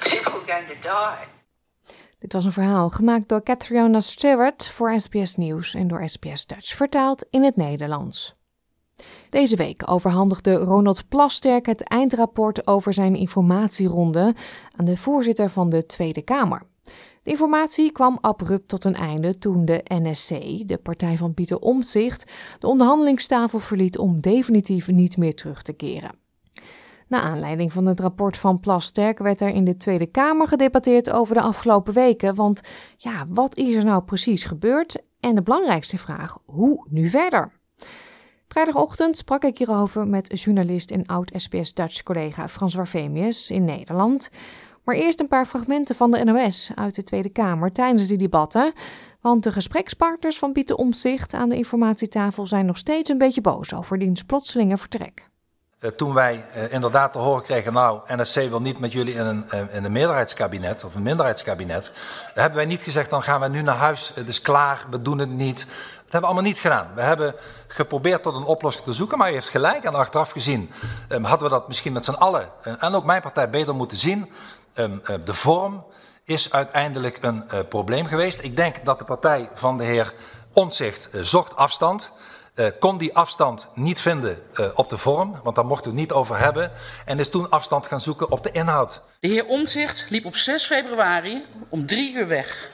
people 0.00 0.32
are 0.32 0.46
going 0.46 0.66
to 0.68 0.74
die. 0.82 1.26
Dit 2.18 2.32
was 2.32 2.44
een 2.44 2.52
verhaal 2.52 2.90
gemaakt 2.90 3.28
door 3.28 3.42
Catriona 3.42 4.00
Stewart 4.00 4.68
voor 4.68 5.00
SBS 5.00 5.34
Nieuws 5.34 5.74
en 5.74 5.88
door 5.88 6.08
SBS 6.08 6.46
Dutch, 6.46 6.76
vertaald 6.76 7.26
in 7.30 7.42
het 7.42 7.56
Nederlands. 7.56 8.34
Deze 9.30 9.56
week 9.56 9.90
overhandigde 9.90 10.54
Ronald 10.54 11.08
Plasterk 11.08 11.66
het 11.66 11.82
eindrapport 11.82 12.66
over 12.66 12.92
zijn 12.92 13.14
informatieronde 13.14 14.34
aan 14.76 14.84
de 14.84 14.96
voorzitter 14.96 15.50
van 15.50 15.70
de 15.70 15.86
Tweede 15.86 16.22
Kamer. 16.22 16.62
De 17.24 17.30
informatie 17.30 17.92
kwam 17.92 18.18
abrupt 18.20 18.68
tot 18.68 18.84
een 18.84 18.94
einde 18.94 19.38
toen 19.38 19.64
de 19.64 19.80
NSC, 19.84 20.28
de 20.68 20.78
partij 20.82 21.16
van 21.16 21.34
Pieter 21.34 21.58
Omtzigt, 21.58 22.32
de 22.58 22.66
onderhandelingstafel 22.66 23.58
verliet 23.58 23.98
om 23.98 24.20
definitief 24.20 24.88
niet 24.88 25.16
meer 25.16 25.34
terug 25.34 25.62
te 25.62 25.72
keren. 25.72 26.10
Na 27.08 27.20
aanleiding 27.20 27.72
van 27.72 27.86
het 27.86 28.00
rapport 28.00 28.36
van 28.36 28.60
Plasterk 28.60 29.18
werd 29.18 29.40
er 29.40 29.48
in 29.48 29.64
de 29.64 29.76
Tweede 29.76 30.06
Kamer 30.06 30.48
gedebatteerd 30.48 31.10
over 31.10 31.34
de 31.34 31.40
afgelopen 31.40 31.94
weken. 31.94 32.34
Want 32.34 32.60
ja, 32.96 33.26
wat 33.28 33.56
is 33.56 33.74
er 33.74 33.84
nou 33.84 34.02
precies 34.02 34.44
gebeurd? 34.44 35.02
En 35.20 35.34
de 35.34 35.42
belangrijkste 35.42 35.98
vraag, 35.98 36.38
hoe 36.44 36.86
nu 36.90 37.08
verder? 37.08 37.52
Vrijdagochtend 38.48 39.16
sprak 39.16 39.44
ik 39.44 39.58
hierover 39.58 40.06
met 40.06 40.40
journalist 40.40 40.90
en 40.90 41.06
oud-SBS 41.06 41.74
Dutch 41.74 42.02
collega 42.02 42.48
Frans 42.48 42.74
Warfemius 42.74 43.50
in 43.50 43.64
Nederland. 43.64 44.30
Maar 44.84 44.94
eerst 44.94 45.20
een 45.20 45.28
paar 45.28 45.46
fragmenten 45.46 45.94
van 45.94 46.10
de 46.10 46.24
NOS 46.24 46.70
uit 46.74 46.94
de 46.94 47.04
Tweede 47.04 47.28
Kamer 47.28 47.72
tijdens 47.72 48.06
die 48.06 48.18
debatten. 48.18 48.72
Want 49.20 49.42
de 49.42 49.52
gesprekspartners 49.52 50.38
van 50.38 50.52
Pieter 50.52 50.76
Omzicht 50.76 51.34
aan 51.34 51.48
de 51.48 51.56
informatietafel 51.56 52.46
zijn 52.46 52.66
nog 52.66 52.78
steeds 52.78 53.10
een 53.10 53.18
beetje 53.18 53.40
boos 53.40 53.74
over 53.74 53.98
diens 53.98 54.22
plotselinge 54.22 54.78
vertrek. 54.78 55.28
Uh, 55.80 55.90
toen 55.90 56.14
wij 56.14 56.44
uh, 56.56 56.72
inderdaad 56.72 57.12
te 57.12 57.18
horen 57.18 57.42
kregen, 57.42 57.72
nou, 57.72 58.00
NSC 58.06 58.34
wil 58.34 58.60
niet 58.60 58.78
met 58.78 58.92
jullie 58.92 59.14
in 59.14 59.24
een, 59.24 59.44
uh, 59.54 59.74
in 59.74 59.84
een 59.84 59.92
meerderheidskabinet 59.92 60.84
of 60.84 60.94
een 60.94 61.02
minderheidskabinet, 61.02 61.92
hebben 62.34 62.56
wij 62.56 62.66
niet 62.66 62.82
gezegd, 62.82 63.10
dan 63.10 63.22
gaan 63.22 63.40
wij 63.40 63.48
nu 63.48 63.62
naar 63.62 63.76
huis, 63.76 64.12
het 64.14 64.28
is 64.28 64.40
klaar, 64.40 64.84
we 64.90 65.02
doen 65.02 65.18
het 65.18 65.30
niet. 65.30 65.58
Dat 65.58 66.12
hebben 66.12 66.20
we 66.20 66.26
allemaal 66.26 66.42
niet 66.42 66.58
gedaan. 66.58 66.90
We 66.94 67.02
hebben 67.02 67.34
geprobeerd 67.66 68.22
tot 68.22 68.36
een 68.36 68.44
oplossing 68.44 68.84
te 68.84 68.92
zoeken, 68.92 69.18
maar 69.18 69.30
u 69.30 69.34
heeft 69.34 69.48
gelijk. 69.48 69.84
En 69.84 69.94
achteraf 69.94 70.30
gezien 70.30 70.70
hadden 71.08 71.48
we 71.48 71.54
dat 71.54 71.68
misschien 71.68 71.92
met 71.92 72.04
z'n 72.04 72.12
allen, 72.12 72.48
en 72.78 72.94
ook 72.94 73.04
mijn 73.04 73.22
partij, 73.22 73.50
beter 73.50 73.74
moeten 73.74 73.96
zien. 73.96 74.30
Um, 74.74 75.02
de 75.24 75.34
vorm 75.34 75.84
is 76.24 76.52
uiteindelijk 76.52 77.18
een 77.20 77.68
probleem 77.68 78.06
geweest. 78.06 78.42
Ik 78.42 78.56
denk 78.56 78.84
dat 78.84 78.98
de 78.98 79.04
partij 79.04 79.48
van 79.54 79.78
de 79.78 79.84
heer 79.84 80.12
Ontzicht 80.52 81.08
zocht 81.12 81.56
afstand. 81.56 82.12
Uh, 82.54 82.66
kon 82.78 82.98
die 82.98 83.14
afstand 83.14 83.68
niet 83.74 84.00
vinden 84.00 84.42
uh, 84.60 84.66
op 84.74 84.88
de 84.88 84.98
vorm, 84.98 85.40
want 85.42 85.56
daar 85.56 85.68
we 85.68 85.74
het 85.74 85.92
niet 85.92 86.12
over 86.12 86.38
hebben. 86.38 86.72
En 87.04 87.18
is 87.18 87.28
toen 87.28 87.50
afstand 87.50 87.86
gaan 87.86 88.00
zoeken 88.00 88.30
op 88.30 88.42
de 88.42 88.50
inhoud. 88.50 89.00
De 89.20 89.28
heer 89.28 89.46
Omtzigt 89.46 90.06
liep 90.10 90.24
op 90.24 90.36
6 90.36 90.64
februari 90.64 91.44
om 91.68 91.86
drie 91.86 92.14
uur 92.14 92.26
weg. 92.26 92.70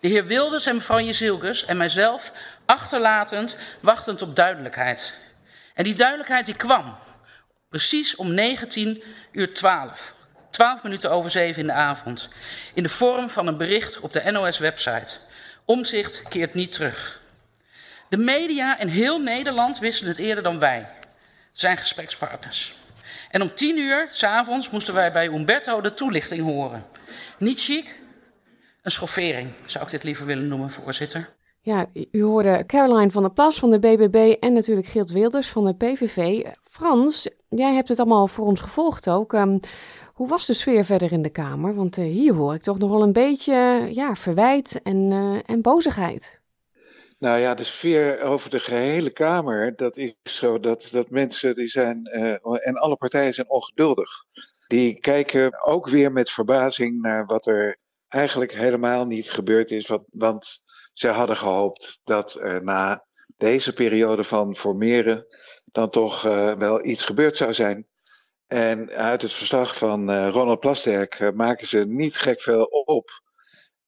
De 0.00 0.08
heer 0.08 0.26
Wilders 0.26 0.66
en 0.66 0.74
mevrouw 0.74 1.00
Jezilkes 1.00 1.64
en 1.64 1.76
mijzelf 1.76 2.32
achterlatend, 2.64 3.58
wachtend 3.80 4.22
op 4.22 4.36
duidelijkheid. 4.36 5.14
En 5.74 5.84
die 5.84 5.94
duidelijkheid 5.94 6.46
die 6.46 6.56
kwam 6.56 6.94
precies 7.68 8.16
om 8.16 8.34
19 8.34 9.02
uur 9.32 9.54
12. 9.54 10.14
12 10.54 10.82
minuten 10.82 11.10
over 11.10 11.30
7 11.30 11.60
in 11.60 11.66
de 11.66 11.72
avond. 11.72 12.28
In 12.74 12.82
de 12.82 12.88
vorm 12.88 13.30
van 13.30 13.46
een 13.46 13.56
bericht 13.56 14.00
op 14.00 14.12
de 14.12 14.30
NOS-website. 14.30 15.16
Omzicht 15.64 16.22
keert 16.28 16.54
niet 16.54 16.72
terug. 16.72 17.20
De 18.08 18.16
media 18.16 18.78
in 18.78 18.88
heel 18.88 19.20
Nederland 19.20 19.78
wisten 19.78 20.06
het 20.06 20.18
eerder 20.18 20.42
dan 20.42 20.58
wij, 20.58 20.86
zijn 21.52 21.76
gesprekspartners. 21.76 22.74
En 23.30 23.42
om 23.42 23.54
tien 23.54 23.78
uur 23.78 24.08
s'avonds 24.10 24.70
moesten 24.70 24.94
wij 24.94 25.12
bij 25.12 25.26
Umberto 25.26 25.80
de 25.80 25.94
toelichting 25.94 26.42
horen. 26.42 26.86
Niet 27.38 27.60
chic, 27.60 27.98
een 28.82 28.90
schoffering 28.90 29.50
zou 29.66 29.84
ik 29.84 29.90
dit 29.90 30.02
liever 30.02 30.26
willen 30.26 30.48
noemen, 30.48 30.70
voorzitter. 30.70 31.28
Ja, 31.60 31.86
u 32.10 32.22
hoorde 32.22 32.64
Caroline 32.66 33.10
van 33.10 33.22
der 33.22 33.32
Plas 33.32 33.58
van 33.58 33.70
de 33.70 33.78
BBB 33.78 34.34
en 34.40 34.52
natuurlijk 34.52 34.86
Geert 34.86 35.10
Wilders 35.10 35.48
van 35.48 35.64
de 35.64 35.74
PVV. 35.74 36.46
Frans, 36.62 37.28
jij 37.48 37.74
hebt 37.74 37.88
het 37.88 37.98
allemaal 37.98 38.26
voor 38.26 38.46
ons 38.46 38.60
gevolgd 38.60 39.08
ook. 39.08 39.32
Hoe 40.14 40.28
was 40.28 40.46
de 40.46 40.54
sfeer 40.54 40.84
verder 40.84 41.12
in 41.12 41.22
de 41.22 41.30
Kamer? 41.30 41.74
Want 41.74 41.96
uh, 41.96 42.04
hier 42.04 42.34
hoor 42.34 42.54
ik 42.54 42.62
toch 42.62 42.78
nog 42.78 42.90
wel 42.90 43.02
een 43.02 43.12
beetje 43.12 43.54
ja, 43.90 44.14
verwijt 44.14 44.82
en, 44.82 45.10
uh, 45.10 45.38
en 45.46 45.62
bozigheid. 45.62 46.40
Nou 47.18 47.38
ja, 47.38 47.54
de 47.54 47.64
sfeer 47.64 48.22
over 48.22 48.50
de 48.50 48.60
gehele 48.60 49.10
Kamer, 49.10 49.76
dat 49.76 49.96
is 49.96 50.14
zo 50.22 50.60
dat, 50.60 50.88
dat 50.92 51.10
mensen 51.10 51.54
die 51.54 51.66
zijn, 51.66 52.04
en 52.04 52.74
alle 52.74 52.96
partijen 52.96 53.34
zijn 53.34 53.50
ongeduldig. 53.50 54.10
Die 54.66 55.00
kijken 55.00 55.64
ook 55.64 55.88
weer 55.88 56.12
met 56.12 56.30
verbazing 56.30 57.00
naar 57.02 57.26
wat 57.26 57.46
er 57.46 57.78
eigenlijk 58.08 58.52
helemaal 58.52 59.06
niet 59.06 59.30
gebeurd 59.30 59.70
is. 59.70 59.86
Wat, 59.86 60.04
want 60.10 60.64
ze 60.92 61.08
hadden 61.08 61.36
gehoopt 61.36 62.00
dat 62.04 62.34
er 62.34 62.64
na 62.64 63.04
deze 63.36 63.72
periode 63.72 64.24
van 64.24 64.56
formeren 64.56 65.26
dan 65.64 65.90
toch 65.90 66.22
wel 66.58 66.84
iets 66.84 67.02
gebeurd 67.02 67.36
zou 67.36 67.54
zijn. 67.54 67.86
En 68.46 68.90
uit 68.90 69.22
het 69.22 69.32
verslag 69.32 69.76
van 69.76 70.10
uh, 70.10 70.28
Ronald 70.28 70.60
Plasterk 70.60 71.34
maken 71.34 71.66
ze 71.66 71.84
niet 71.86 72.16
gek 72.16 72.40
veel 72.40 72.64
op. 72.64 73.22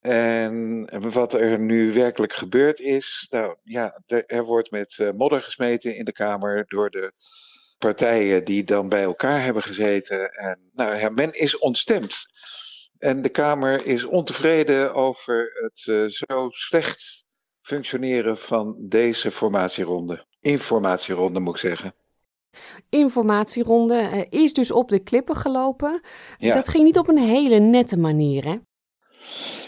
En 0.00 0.88
wat 1.10 1.32
er 1.32 1.58
nu 1.58 1.92
werkelijk 1.92 2.32
gebeurd 2.32 2.80
is, 2.80 3.26
nou 3.30 3.56
ja, 3.62 4.00
er 4.06 4.44
wordt 4.44 4.70
met 4.70 4.96
uh, 5.00 5.10
modder 5.10 5.42
gesmeten 5.42 5.96
in 5.96 6.04
de 6.04 6.12
Kamer 6.12 6.64
door 6.68 6.90
de 6.90 7.12
partijen 7.78 8.44
die 8.44 8.64
dan 8.64 8.88
bij 8.88 9.02
elkaar 9.02 9.42
hebben 9.42 9.62
gezeten. 9.62 10.30
En 10.30 10.70
nou 10.72 11.10
men 11.10 11.32
is 11.32 11.58
ontstemd. 11.58 12.26
En 12.98 13.22
de 13.22 13.28
Kamer 13.28 13.86
is 13.86 14.04
ontevreden 14.04 14.94
over 14.94 15.52
het 15.62 16.12
zo 16.12 16.48
slecht 16.50 17.24
functioneren 17.60 18.38
van 18.38 18.76
deze 18.78 19.30
formatieronde. 19.30 20.26
Informatieronde 20.40 21.40
moet 21.40 21.54
ik 21.54 21.60
zeggen. 21.60 21.94
Informatieronde 22.88 24.10
uh, 24.12 24.40
is 24.42 24.52
dus 24.52 24.70
op 24.70 24.88
de 24.88 24.98
klippen 24.98 25.36
gelopen. 25.36 26.00
Ja. 26.38 26.54
Dat 26.54 26.68
ging 26.68 26.84
niet 26.84 26.98
op 26.98 27.08
een 27.08 27.18
hele 27.18 27.58
nette 27.58 27.96
manier, 27.96 28.44
hè? 28.44 28.56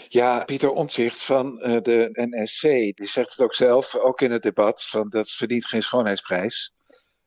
Ja, 0.07 0.43
Pieter 0.45 0.71
Omtzigt 0.71 1.21
van 1.21 1.59
uh, 1.59 1.77
de 1.81 2.09
NSC, 2.13 2.61
die 2.95 3.07
zegt 3.07 3.31
het 3.31 3.41
ook 3.41 3.55
zelf, 3.55 3.95
ook 3.95 4.21
in 4.21 4.31
het 4.31 4.41
debat, 4.41 4.85
van 4.85 5.09
dat 5.09 5.29
verdient 5.29 5.65
geen 5.65 5.83
schoonheidsprijs. 5.83 6.73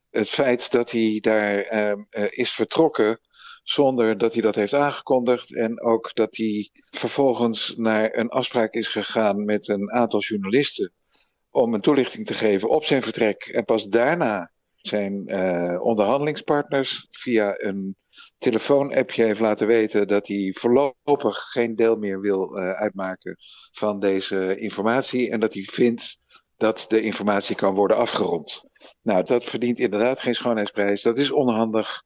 Het 0.09 0.29
feit 0.29 0.71
dat 0.71 0.91
hij 0.91 1.17
daar 1.21 1.73
uh, 1.73 1.89
uh, 1.89 2.25
is 2.29 2.51
vertrokken 2.51 3.19
zonder 3.63 4.17
dat 4.17 4.33
hij 4.33 4.41
dat 4.41 4.55
heeft 4.55 4.73
aangekondigd. 4.73 5.55
En 5.55 5.81
ook 5.81 6.15
dat 6.15 6.35
hij 6.35 6.69
vervolgens 6.89 7.73
naar 7.77 8.17
een 8.17 8.29
afspraak 8.29 8.73
is 8.73 8.87
gegaan 8.87 9.45
met 9.45 9.67
een 9.67 9.91
aantal 9.91 10.19
journalisten 10.19 10.91
om 11.51 11.73
een 11.73 11.81
toelichting 11.81 12.25
te 12.25 12.33
geven 12.33 12.69
op 12.69 12.83
zijn 12.83 13.01
vertrek. 13.01 13.45
En 13.45 13.65
pas 13.65 13.87
daarna 13.87 14.51
zijn 14.87 15.23
uh, 15.25 15.81
onderhandelingspartners 15.81 17.07
via 17.11 17.55
een 17.57 17.95
telefoonappje 18.37 19.23
heeft 19.23 19.39
laten 19.39 19.67
weten 19.67 20.07
dat 20.07 20.27
hij 20.27 20.55
voorlopig 20.59 21.37
geen 21.37 21.75
deel 21.75 21.95
meer 21.95 22.19
wil 22.19 22.57
uh, 22.57 22.71
uitmaken 22.71 23.37
van 23.71 23.99
deze 23.99 24.57
informatie. 24.57 25.31
En 25.31 25.39
dat 25.39 25.53
hij 25.53 25.63
vindt 25.63 26.19
dat 26.57 26.85
de 26.87 27.01
informatie 27.01 27.55
kan 27.55 27.75
worden 27.75 27.97
afgerond. 27.97 28.63
Nou, 29.01 29.23
dat 29.23 29.43
verdient 29.43 29.79
inderdaad 29.79 30.19
geen 30.19 30.35
schoonheidsprijs. 30.35 31.01
Dat 31.01 31.17
is 31.17 31.31
onhandig. 31.31 32.03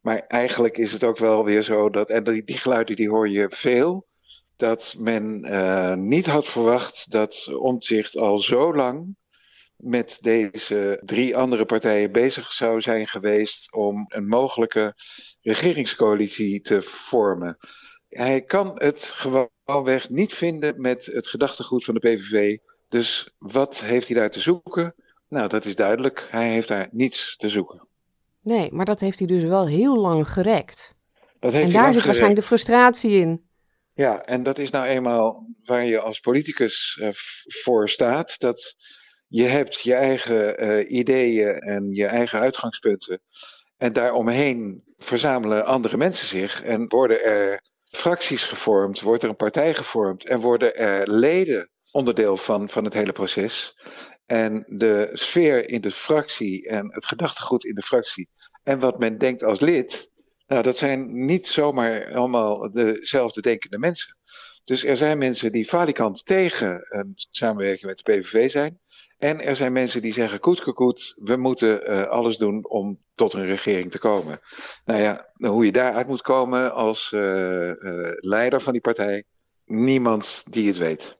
Maar 0.00 0.18
eigenlijk 0.18 0.78
is 0.78 0.92
het 0.92 1.04
ook 1.04 1.18
wel 1.18 1.44
weer 1.44 1.62
zo 1.62 1.90
dat, 1.90 2.10
en 2.10 2.24
die, 2.24 2.44
die 2.44 2.58
geluiden 2.58 2.96
die 2.96 3.08
hoor 3.08 3.28
je 3.28 3.50
veel, 3.50 4.06
dat 4.56 4.94
men 4.98 5.46
uh, 5.50 5.94
niet 5.94 6.26
had 6.26 6.46
verwacht 6.48 7.10
dat 7.10 7.48
Omtzigt 7.58 8.16
al 8.16 8.38
zo 8.38 8.74
lang 8.74 9.16
met 9.82 10.18
deze 10.20 11.00
drie 11.04 11.36
andere 11.36 11.64
partijen 11.64 12.12
bezig 12.12 12.52
zou 12.52 12.80
zijn 12.80 13.06
geweest 13.08 13.72
om 13.72 14.04
een 14.08 14.26
mogelijke 14.26 14.94
regeringscoalitie 15.40 16.60
te 16.60 16.82
vormen. 16.82 17.56
Hij 18.08 18.42
kan 18.42 18.72
het 18.74 19.02
gewoonweg 19.04 20.10
niet 20.10 20.34
vinden 20.34 20.80
met 20.80 21.06
het 21.06 21.26
gedachtegoed 21.26 21.84
van 21.84 21.94
de 21.94 22.00
PVV. 22.00 22.58
Dus 22.88 23.34
wat 23.38 23.80
heeft 23.80 24.08
hij 24.08 24.16
daar 24.16 24.30
te 24.30 24.40
zoeken? 24.40 24.94
Nou, 25.28 25.48
dat 25.48 25.64
is 25.64 25.76
duidelijk. 25.76 26.28
Hij 26.30 26.48
heeft 26.48 26.68
daar 26.68 26.88
niets 26.90 27.36
te 27.36 27.48
zoeken. 27.48 27.88
Nee, 28.40 28.72
maar 28.72 28.84
dat 28.84 29.00
heeft 29.00 29.18
hij 29.18 29.28
dus 29.28 29.42
wel 29.42 29.66
heel 29.66 29.96
lang 29.96 30.28
gerekt. 30.28 30.94
Dat 31.38 31.52
heeft 31.52 31.66
en 31.66 31.72
daar 31.72 31.92
zit 31.92 32.04
waarschijnlijk 32.04 32.40
de 32.40 32.46
frustratie 32.46 33.10
in. 33.10 33.50
Ja, 33.94 34.24
en 34.24 34.42
dat 34.42 34.58
is 34.58 34.70
nou 34.70 34.86
eenmaal 34.86 35.46
waar 35.64 35.84
je 35.84 36.00
als 36.00 36.20
politicus 36.20 36.98
eh, 37.00 37.08
voor 37.62 37.88
staat. 37.88 38.38
Dat 38.38 38.76
je 39.32 39.44
hebt 39.44 39.80
je 39.80 39.94
eigen 39.94 40.58
eh, 40.58 40.90
ideeën 40.90 41.48
en 41.48 41.94
je 41.94 42.06
eigen 42.06 42.40
uitgangspunten. 42.40 43.20
En 43.76 43.92
daaromheen 43.92 44.82
verzamelen 44.98 45.66
andere 45.66 45.96
mensen 45.96 46.26
zich 46.26 46.62
en 46.62 46.88
worden 46.88 47.24
er 47.24 47.62
fracties 47.90 48.44
gevormd, 48.44 49.00
wordt 49.00 49.22
er 49.22 49.28
een 49.28 49.36
partij 49.36 49.74
gevormd 49.74 50.24
en 50.24 50.40
worden 50.40 50.76
er 50.76 51.10
leden 51.10 51.70
onderdeel 51.90 52.36
van, 52.36 52.68
van 52.68 52.84
het 52.84 52.94
hele 52.94 53.12
proces. 53.12 53.78
En 54.26 54.64
de 54.66 55.10
sfeer 55.12 55.68
in 55.68 55.80
de 55.80 55.90
fractie 55.90 56.68
en 56.68 56.92
het 56.92 57.06
gedachtegoed 57.06 57.64
in 57.64 57.74
de 57.74 57.82
fractie 57.82 58.28
en 58.62 58.78
wat 58.78 58.98
men 58.98 59.18
denkt 59.18 59.42
als 59.42 59.60
lid, 59.60 60.10
nou, 60.46 60.62
dat 60.62 60.76
zijn 60.76 61.24
niet 61.24 61.46
zomaar 61.46 62.14
allemaal 62.14 62.72
dezelfde 62.72 63.40
denkende 63.40 63.78
mensen. 63.78 64.16
Dus 64.64 64.84
er 64.84 64.96
zijn 64.96 65.18
mensen 65.18 65.52
die 65.52 65.64
falikant 65.64 66.26
tegen 66.26 66.86
een 66.88 67.12
samenwerking 67.16 67.86
met 67.86 68.00
de 68.02 68.12
PVV 68.12 68.50
zijn. 68.50 68.80
En 69.22 69.40
er 69.40 69.56
zijn 69.56 69.72
mensen 69.72 70.02
die 70.02 70.12
zeggen, 70.12 70.40
koet, 70.40 70.62
koet, 70.62 70.74
koet, 70.74 71.14
we 71.16 71.36
moeten 71.36 71.86
eh, 71.86 72.08
alles 72.08 72.36
doen 72.36 72.68
om 72.68 72.98
tot 73.14 73.32
een 73.32 73.46
regering 73.46 73.90
te 73.90 73.98
komen. 73.98 74.40
Nou 74.84 75.00
ja, 75.00 75.26
hoe 75.48 75.64
je 75.64 75.72
daaruit 75.72 76.06
moet 76.06 76.22
komen 76.22 76.74
als 76.74 77.12
eh, 77.12 77.70
eh, 77.70 77.76
leider 78.16 78.60
van 78.60 78.72
die 78.72 78.82
partij, 78.82 79.24
niemand 79.64 80.44
die 80.50 80.66
het 80.66 80.76
weet. 80.76 81.16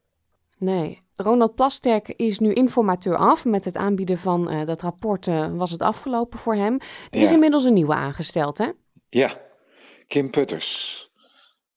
Nee. 0.59 1.02
Ronald 1.14 1.54
Plasterk 1.54 2.09
is 2.09 2.38
nu 2.38 2.52
informateur 2.52 3.16
af. 3.16 3.44
Met 3.44 3.64
het 3.64 3.76
aanbieden 3.76 4.18
van 4.18 4.64
dat 4.64 4.82
rapport 4.82 5.26
was 5.56 5.71
het 5.71 5.82
afgelopen 5.82 6.38
voor 6.38 6.54
hem. 6.54 6.78
Er 7.11 7.21
is 7.21 7.32
inmiddels 7.32 7.64
een 7.64 7.73
nieuwe 7.73 7.94
aangesteld, 7.94 8.59
hè? 8.59 8.68
Ja, 9.09 9.30
Kim 10.06 10.30
Putters. 10.30 11.11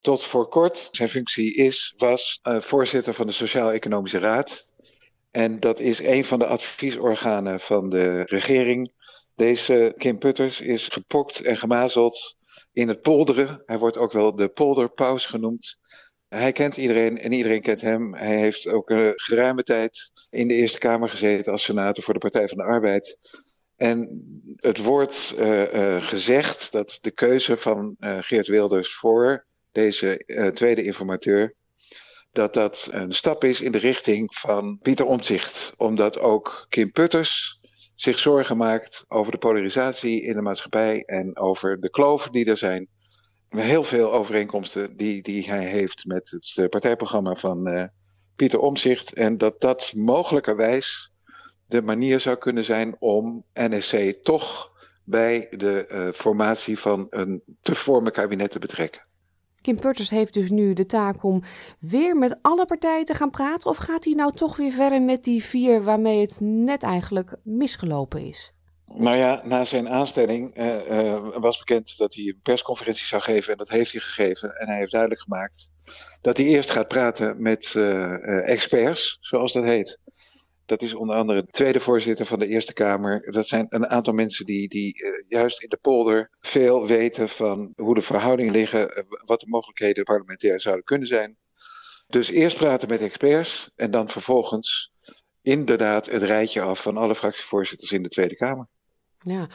Tot 0.02 0.24
voor 0.24 0.48
kort, 0.48 0.88
zijn 0.92 1.10
functie 1.10 1.54
is, 1.54 1.94
was 1.98 2.40
voorzitter 2.44 3.14
van 3.14 3.28
de 3.28 3.34
Sociaal-Economische 3.34 4.20
Raad. 4.20 4.68
En 5.36 5.60
dat 5.60 5.80
is 5.80 6.00
een 6.00 6.24
van 6.24 6.40
de 6.40 6.46
adviesorganen 6.46 7.60
van 7.60 7.90
de 7.90 8.22
regering. 8.22 8.92
Deze 9.34 9.94
Kim 9.98 10.18
Putters 10.18 10.62
is 10.62 10.88
gepokt 10.88 11.42
en 11.42 11.58
gemazeld 11.58 12.36
in 12.74 12.88
het 12.88 13.02
polderen. 13.02 13.64
Hij 13.66 13.78
wordt 13.78 13.98
ook 13.98 14.12
wel 14.12 14.36
de 14.36 14.48
polderpaus 14.48 15.26
genoemd. 15.26 15.78
Hij 16.28 16.52
kent 16.52 16.78
iedereen 16.78 17.18
en 17.18 17.32
iedereen 17.32 17.62
kent 17.62 17.82
hem. 17.82 18.14
Hij 18.14 18.38
heeft 18.38 18.68
ook 18.68 18.90
een 18.90 19.14
geruime 19.16 19.64
tijd 19.64 20.12
in 20.30 20.48
de 20.48 20.54
Eerste 20.54 20.80
Kamer 20.80 21.10
gezeten 21.10 21.52
als 21.52 21.64
senator 21.64 22.04
voor 22.04 22.14
de 22.14 22.20
Partij 22.20 22.48
van 22.48 22.58
de 22.58 22.64
Arbeid. 22.64 23.18
En 23.76 24.22
het 24.56 24.78
wordt 24.78 25.34
eh, 25.38 25.96
eh, 25.96 26.04
gezegd 26.04 26.72
dat 26.72 26.98
de 27.02 27.12
keuze 27.12 27.58
van 27.58 27.96
eh, 28.00 28.18
Geert 28.22 28.48
Wilders 28.48 28.96
voor 28.96 29.46
deze 29.72 30.24
tweede 30.54 30.84
informateur, 30.84 31.56
dat 32.36 32.54
dat 32.54 32.88
een 32.92 33.12
stap 33.12 33.44
is 33.44 33.62
in 33.62 33.72
de 33.72 33.78
richting 33.78 34.36
van 34.36 34.80
Pieter 34.82 35.06
Omtzigt. 35.06 35.74
Omdat 35.78 36.20
ook 36.20 36.66
Kim 36.70 36.92
Putters 36.92 37.60
zich 37.96 38.20
zorgen 38.20 38.58
maakt 38.58 39.06
over 39.08 39.32
de 39.32 39.38
polarisatie 39.38 40.22
in 40.22 40.34
de 40.36 40.42
maatschappij 40.42 41.04
en 41.04 41.38
over 41.38 41.80
de 41.80 41.90
kloven 41.90 42.32
die 42.32 42.46
er 42.46 42.58
zijn. 42.58 42.88
Heel 43.50 43.84
veel 43.84 44.14
overeenkomsten 44.14 44.98
die, 44.98 45.22
die 45.22 45.50
hij 45.50 45.66
heeft 45.66 46.06
met 46.06 46.30
het 46.30 46.54
eh, 46.56 46.70
partijprogramma 46.70 47.36
van 47.36 47.68
eh, 47.68 47.84
Pieter 48.36 48.60
Omtzigt. 48.60 49.14
En 49.14 49.38
dat 49.38 49.62
dat 49.62 49.94
mogelijkerwijs 49.96 51.12
de 51.66 51.82
manier 51.82 52.20
zou 52.20 52.38
kunnen 52.38 52.64
zijn 52.64 52.96
om 53.00 53.44
NSC 53.54 54.14
toch 54.24 54.72
bij 55.04 55.48
de 55.50 55.86
eh, 55.86 56.10
formatie 56.12 56.80
van 56.80 57.08
een 57.10 57.44
te 57.62 57.76
vormen 57.76 58.12
kabinet 58.12 58.52
te 58.52 58.60
betrekken. 58.60 59.02
Kim 59.66 59.80
Putters 59.80 60.10
heeft 60.10 60.34
dus 60.34 60.50
nu 60.50 60.74
de 60.74 60.86
taak 60.86 61.24
om 61.24 61.44
weer 61.80 62.18
met 62.18 62.38
alle 62.42 62.66
partijen 62.66 63.06
te 63.06 63.14
gaan 63.14 63.30
praten. 63.30 63.70
Of 63.70 63.78
gaat 63.78 64.04
hij 64.04 64.14
nou 64.14 64.34
toch 64.34 64.58
weer 64.58 64.72
verder 64.72 65.02
met 65.02 65.24
die 65.24 65.44
vier 65.44 65.84
waarmee 65.84 66.22
het 66.22 66.38
net 66.42 66.84
eigenlijk 66.84 67.36
misgelopen 67.44 68.28
is? 68.28 68.54
Nou 68.88 69.18
ja, 69.18 69.42
na 69.44 69.66
zijn 69.66 69.90
aanstelling 69.90 70.54
eh, 70.54 71.00
eh, 71.00 71.38
was 71.38 71.58
bekend 71.58 71.98
dat 71.98 72.14
hij 72.14 72.24
een 72.24 72.40
persconferentie 72.44 73.06
zou 73.06 73.22
geven. 73.22 73.52
En 73.52 73.58
dat 73.58 73.70
heeft 73.70 73.92
hij 73.92 74.02
gegeven. 74.02 74.56
En 74.56 74.68
hij 74.68 74.78
heeft 74.78 74.92
duidelijk 74.92 75.22
gemaakt 75.22 75.70
dat 76.22 76.38
hij 76.38 76.46
eerst 76.46 76.72
gaat 76.72 76.88
praten 76.88 77.42
met 77.42 77.74
eh, 77.76 78.50
experts, 78.50 79.18
zoals 79.22 79.54
dat 79.54 79.64
heet. 79.64 80.00
Dat 80.66 80.82
is 80.82 80.94
onder 80.94 81.16
andere 81.16 81.42
de 81.42 81.52
tweede 81.52 81.80
voorzitter 81.80 82.26
van 82.26 82.40
de 82.40 82.48
Eerste 82.48 82.74
Kamer. 82.74 83.32
Dat 83.32 83.48
zijn 83.48 83.66
een 83.70 83.88
aantal 83.88 84.14
mensen 84.14 84.46
die, 84.46 84.68
die 84.68 85.04
eh, 85.04 85.24
juist 85.28 85.64
in 85.64 85.70
de 85.70 85.78
polder 85.82 86.30
veel 86.40 86.88
weten 86.88 87.30
van 87.30 87.74
hoe 87.76 87.96
de 87.96 88.02
verhoudingen 88.02 88.52
liggen, 88.52 88.96
eh, 88.96 89.04
wat 89.26 89.40
de 89.40 89.50
mogelijkheden 89.50 90.04
parlementair 90.04 90.62
zouden 90.62 90.86
kunnen 90.86 91.08
zijn. 91.08 91.38
Dus 92.08 92.30
eerst 92.30 92.58
praten 92.58 92.90
met 92.90 93.02
experts 93.02 93.72
en 93.76 93.92
dan 93.92 94.10
vervolgens 94.10 94.92
inderdaad 95.42 96.06
het 96.06 96.22
rijtje 96.22 96.62
af 96.62 96.82
van 96.82 96.98
alle 96.98 97.16
fractievoorzitters 97.16 97.92
in 97.92 98.04
de 98.04 98.10
Tweede 98.10 98.36
Kamer. 98.36 98.68
Ja. 99.20 99.50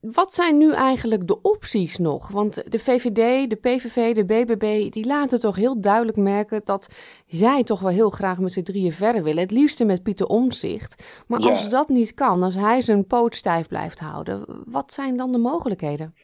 Wat 0.00 0.34
zijn 0.34 0.58
nu 0.58 0.72
eigenlijk 0.72 1.26
de 1.26 1.40
opties 1.40 1.96
nog? 1.96 2.28
Want 2.28 2.72
de 2.72 2.78
VVD, 2.78 3.50
de 3.50 3.56
PVV, 3.56 4.14
de 4.14 4.24
BBB, 4.24 4.90
die 4.92 5.06
laten 5.06 5.40
toch 5.40 5.56
heel 5.56 5.80
duidelijk 5.80 6.16
merken 6.16 6.60
dat 6.64 6.88
zij 7.26 7.62
toch 7.64 7.80
wel 7.80 7.90
heel 7.90 8.10
graag 8.10 8.38
met 8.38 8.52
z'n 8.52 8.62
drieën 8.62 8.92
verder 8.92 9.22
willen. 9.22 9.42
Het 9.42 9.50
liefste 9.50 9.84
met 9.84 10.02
Pieter 10.02 10.26
Omzicht. 10.26 11.02
Maar 11.26 11.40
Ja. 11.40 11.50
als 11.50 11.68
dat 11.68 11.88
niet 11.88 12.14
kan, 12.14 12.42
als 12.42 12.54
hij 12.54 12.80
zijn 12.80 13.06
poot 13.06 13.34
stijf 13.34 13.68
blijft 13.68 13.98
houden, 13.98 14.62
wat 14.64 14.92
zijn 14.92 15.16
dan 15.16 15.32
de 15.32 15.38
mogelijkheden? 15.38 16.14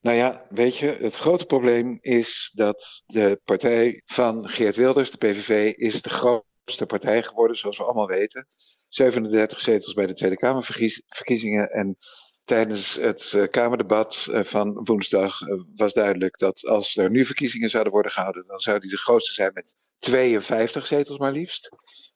Nou 0.00 0.16
ja, 0.16 0.46
weet 0.48 0.76
je, 0.76 0.86
het 0.86 1.16
grote 1.16 1.46
probleem 1.46 1.98
is 2.00 2.52
dat 2.54 3.02
de 3.06 3.40
partij 3.44 4.02
van 4.04 4.48
Geert 4.48 4.76
Wilders, 4.76 5.10
de 5.10 5.18
PVV, 5.18 5.72
is 5.76 6.02
de 6.02 6.10
grootste 6.10 6.86
partij 6.86 7.22
geworden, 7.22 7.56
zoals 7.56 7.76
we 7.76 7.84
allemaal 7.84 8.06
weten. 8.06 8.46
37 8.88 9.60
zetels 9.60 9.94
bij 9.94 10.06
de 10.06 10.12
Tweede 10.12 10.36
Kamerverkiezingen. 10.36 11.70
En 11.70 11.96
tijdens 12.50 12.94
het 12.94 13.32
eh, 13.34 13.48
Kamerdebat 13.50 14.28
eh, 14.30 14.42
van 14.42 14.80
woensdag 14.84 15.40
eh, 15.40 15.60
was 15.76 15.92
duidelijk 15.92 16.38
dat 16.38 16.66
als 16.66 16.96
er 16.96 17.10
nu 17.10 17.24
verkiezingen 17.24 17.70
zouden 17.70 17.92
worden 17.92 18.12
gehouden, 18.12 18.44
dan 18.46 18.58
zou 18.58 18.78
die 18.78 18.90
de 18.90 18.96
grootste 18.96 19.34
zijn 19.34 19.50
met 19.54 19.76
52 19.96 20.86
zetels 20.86 21.18
maar 21.18 21.32
liefst. 21.32 21.68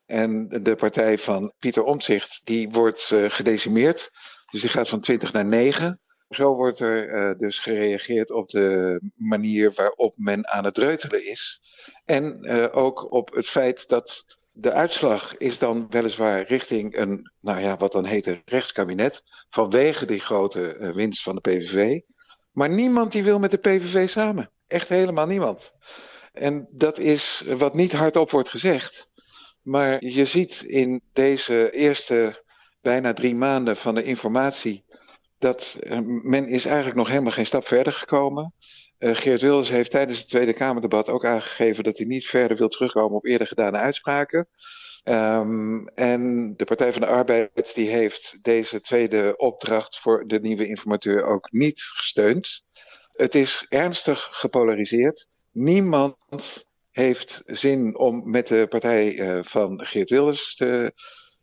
En 0.07 0.49
de 0.63 0.75
partij 0.75 1.19
van 1.19 1.53
Pieter 1.59 1.83
Omtzigt, 1.83 2.41
die 2.45 2.71
wordt 2.71 3.15
gedecimeerd. 3.29 4.11
Dus 4.51 4.61
die 4.61 4.71
gaat 4.71 4.89
van 4.89 5.01
20 5.01 5.33
naar 5.33 5.45
9. 5.45 6.01
Zo 6.29 6.55
wordt 6.55 6.79
er 6.79 7.39
dus 7.39 7.59
gereageerd 7.59 8.31
op 8.31 8.49
de 8.49 9.01
manier 9.15 9.73
waarop 9.73 10.15
men 10.17 10.49
aan 10.49 10.65
het 10.65 10.79
reutelen 10.79 11.27
is. 11.27 11.61
En 12.05 12.49
ook 12.73 13.13
op 13.13 13.35
het 13.35 13.47
feit 13.47 13.89
dat 13.89 14.25
de 14.57 14.73
uitslag 14.73 15.37
is 15.37 15.59
dan 15.59 15.87
weliswaar 15.91 16.43
richting 16.43 16.97
een, 16.97 17.33
nou 17.41 17.61
ja, 17.61 17.77
wat 17.77 17.93
dan 17.93 18.05
heet 18.05 18.27
een 18.27 18.43
rechtskabinet. 18.45 19.23
Vanwege 19.51 20.07
die 20.07 20.21
grote 20.21 20.77
eh, 20.77 20.91
winst 20.91 21.23
van 21.23 21.35
de 21.35 21.41
PVV. 21.41 22.01
Maar 22.51 22.69
niemand 22.69 23.13
die 23.13 23.25
wil 23.25 23.39
met 23.39 23.51
de 23.51 23.57
PVV 23.57 24.09
samen. 24.09 24.51
Echt 24.67 24.89
helemaal 24.89 25.27
niemand. 25.27 25.73
En 26.33 26.69
dat 26.71 26.99
is 26.99 27.45
wat 27.57 27.75
niet 27.75 27.93
hardop 27.93 28.31
wordt 28.31 28.49
gezegd. 28.49 29.09
Maar 29.63 30.05
je 30.05 30.25
ziet 30.25 30.63
in 30.63 31.03
deze 31.13 31.71
eerste 31.71 32.43
bijna 32.81 33.13
drie 33.13 33.35
maanden 33.35 33.77
van 33.77 33.95
de 33.95 34.03
informatie 34.03 34.85
dat 35.39 35.77
eh, 35.81 35.99
men 36.23 36.47
is 36.47 36.65
eigenlijk 36.65 36.97
nog 36.97 37.09
helemaal 37.09 37.33
geen 37.33 37.47
stap 37.47 37.67
verder 37.67 37.93
gekomen. 37.93 38.53
Geert 39.13 39.41
Wilders 39.41 39.69
heeft 39.69 39.91
tijdens 39.91 40.19
het 40.19 40.29
Tweede 40.29 40.53
Kamerdebat 40.53 41.09
ook 41.09 41.25
aangegeven 41.25 41.85
dat 41.85 41.97
hij 41.97 42.07
niet 42.07 42.27
verder 42.27 42.57
wil 42.57 42.69
terugkomen 42.69 43.17
op 43.17 43.27
eerder 43.27 43.47
gedane 43.47 43.79
uitspraken. 43.79 44.49
Um, 45.05 45.89
en 45.89 46.53
de 46.57 46.65
Partij 46.65 46.93
van 46.93 47.01
de 47.01 47.07
Arbeid 47.07 47.75
die 47.75 47.89
heeft 47.89 48.39
deze 48.43 48.81
tweede 48.81 49.35
opdracht 49.37 49.99
voor 49.99 50.27
de 50.27 50.41
nieuwe 50.41 50.67
informateur 50.67 51.25
ook 51.25 51.53
niet 51.53 51.83
gesteund. 51.83 52.65
Het 53.13 53.35
is 53.35 53.67
ernstig 53.69 54.29
gepolariseerd. 54.31 55.29
Niemand 55.51 56.17
heeft 56.91 57.43
zin 57.47 57.99
om 57.99 58.31
met 58.31 58.47
de 58.47 58.67
partij 58.69 59.13
uh, 59.13 59.39
van 59.43 59.87
Geert 59.87 60.11
Wilders 60.11 60.55
te, 60.55 60.93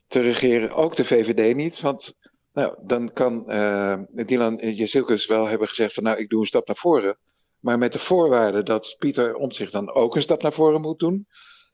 te 0.07 0.19
regeren. 0.19 0.71
Ook 0.71 0.95
de 0.95 1.05
VVD 1.05 1.55
niet, 1.55 1.79
want 1.79 2.15
nou, 2.53 2.75
dan 2.83 3.13
kan 3.13 3.43
uh, 3.47 3.97
Dylan 4.09 4.55
Jezilkus 4.55 5.25
wel 5.25 5.47
hebben 5.47 5.67
gezegd 5.67 5.93
van 5.93 6.03
nou 6.03 6.17
ik 6.19 6.29
doe 6.29 6.39
een 6.39 6.45
stap 6.45 6.67
naar 6.67 6.75
voren. 6.75 7.17
Maar 7.61 7.77
met 7.77 7.93
de 7.93 7.99
voorwaarde 7.99 8.63
dat 8.63 8.95
Pieter 8.99 9.35
om 9.35 9.51
zich 9.51 9.71
dan 9.71 9.93
ook 9.93 10.15
een 10.15 10.21
stap 10.21 10.41
naar 10.41 10.53
voren 10.53 10.81
moet 10.81 10.99
doen. 10.99 11.27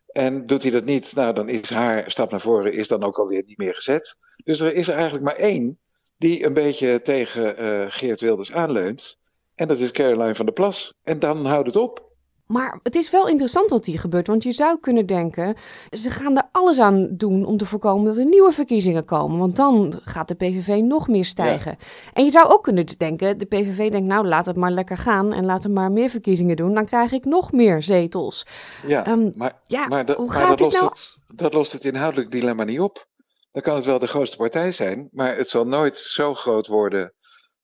En 0.07 0.45
doet 0.45 0.61
hij 0.61 0.71
dat 0.71 0.85
niet, 0.85 1.15
nou 1.15 1.33
dan 1.33 1.49
is 1.49 1.69
haar 1.69 2.11
stap 2.11 2.31
naar 2.31 2.41
voren 2.41 2.73
is 2.73 2.87
dan 2.87 3.03
ook 3.03 3.19
alweer 3.19 3.43
niet 3.45 3.57
meer 3.57 3.75
gezet. 3.75 4.15
Dus 4.43 4.59
er 4.59 4.73
is 4.73 4.87
er 4.87 4.93
eigenlijk 4.93 5.23
maar 5.23 5.35
één 5.35 5.79
die 6.17 6.45
een 6.45 6.53
beetje 6.53 7.01
tegen 7.01 7.63
uh, 7.63 7.85
Geert 7.89 8.21
Wilders 8.21 8.51
aanleunt. 8.51 9.17
En 9.55 9.67
dat 9.67 9.79
is 9.79 9.91
Caroline 9.91 10.35
van 10.35 10.45
der 10.45 10.53
Plas. 10.53 10.93
En 11.03 11.19
dan 11.19 11.45
houdt 11.45 11.67
het 11.67 11.75
op. 11.75 12.06
Maar 12.47 12.79
het 12.83 12.95
is 12.95 13.09
wel 13.09 13.27
interessant 13.27 13.69
wat 13.69 13.85
hier 13.85 13.99
gebeurt, 13.99 14.27
want 14.27 14.43
je 14.43 14.51
zou 14.51 14.79
kunnen 14.79 15.05
denken, 15.05 15.55
ze 15.91 16.11
gaan 16.11 16.37
er 16.37 16.49
alles 16.51 16.79
aan 16.79 17.07
doen 17.11 17.45
om 17.45 17.57
te 17.57 17.65
voorkomen 17.65 18.05
dat 18.05 18.17
er 18.17 18.25
nieuwe 18.25 18.51
verkiezingen 18.51 19.05
komen, 19.05 19.37
want 19.37 19.55
dan 19.55 19.99
gaat 20.03 20.27
de 20.27 20.35
PVV 20.35 20.81
nog 20.83 21.07
meer 21.07 21.25
stijgen. 21.25 21.75
Ja. 21.79 21.85
En 22.13 22.23
je 22.23 22.29
zou 22.29 22.47
ook 22.49 22.63
kunnen 22.63 22.85
denken, 22.97 23.37
de 23.37 23.45
PVV 23.45 23.91
denkt, 23.91 24.07
nou 24.07 24.27
laat 24.27 24.45
het 24.45 24.55
maar 24.55 24.71
lekker 24.71 24.97
gaan 24.97 25.33
en 25.33 25.45
laten 25.45 25.73
maar 25.73 25.91
meer 25.91 26.09
verkiezingen 26.09 26.55
doen, 26.55 26.73
dan 26.73 26.85
krijg 26.85 27.11
ik 27.11 27.25
nog 27.25 27.51
meer 27.51 27.83
zetels. 27.83 28.45
Ja, 28.87 29.07
um, 29.07 29.31
maar, 29.35 29.53
ja, 29.63 29.87
maar, 29.87 30.11
hoe 30.15 30.25
maar 30.25 30.35
gaat 30.35 30.47
dat, 30.47 30.57
dit 30.57 30.81
lost 30.81 30.81
nou? 30.81 30.91
het, 31.27 31.37
dat 31.37 31.53
lost 31.53 31.71
het 31.71 31.85
inhoudelijk 31.85 32.31
dilemma 32.31 32.63
niet 32.63 32.79
op. 32.79 33.07
Dan 33.51 33.61
kan 33.61 33.75
het 33.75 33.85
wel 33.85 33.99
de 33.99 34.07
grootste 34.07 34.37
partij 34.37 34.71
zijn, 34.71 35.07
maar 35.11 35.37
het 35.37 35.49
zal 35.49 35.67
nooit 35.67 35.97
zo 35.97 36.33
groot 36.33 36.67
worden 36.67 37.13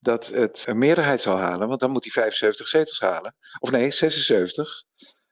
dat 0.03 0.27
het 0.27 0.63
een 0.67 0.77
meerderheid 0.77 1.21
zal 1.21 1.37
halen, 1.37 1.67
want 1.67 1.79
dan 1.79 1.91
moet 1.91 2.03
hij 2.03 2.11
75 2.11 2.67
zetels 2.67 2.99
halen. 2.99 3.35
Of 3.59 3.71
nee, 3.71 3.91
76. 3.91 4.83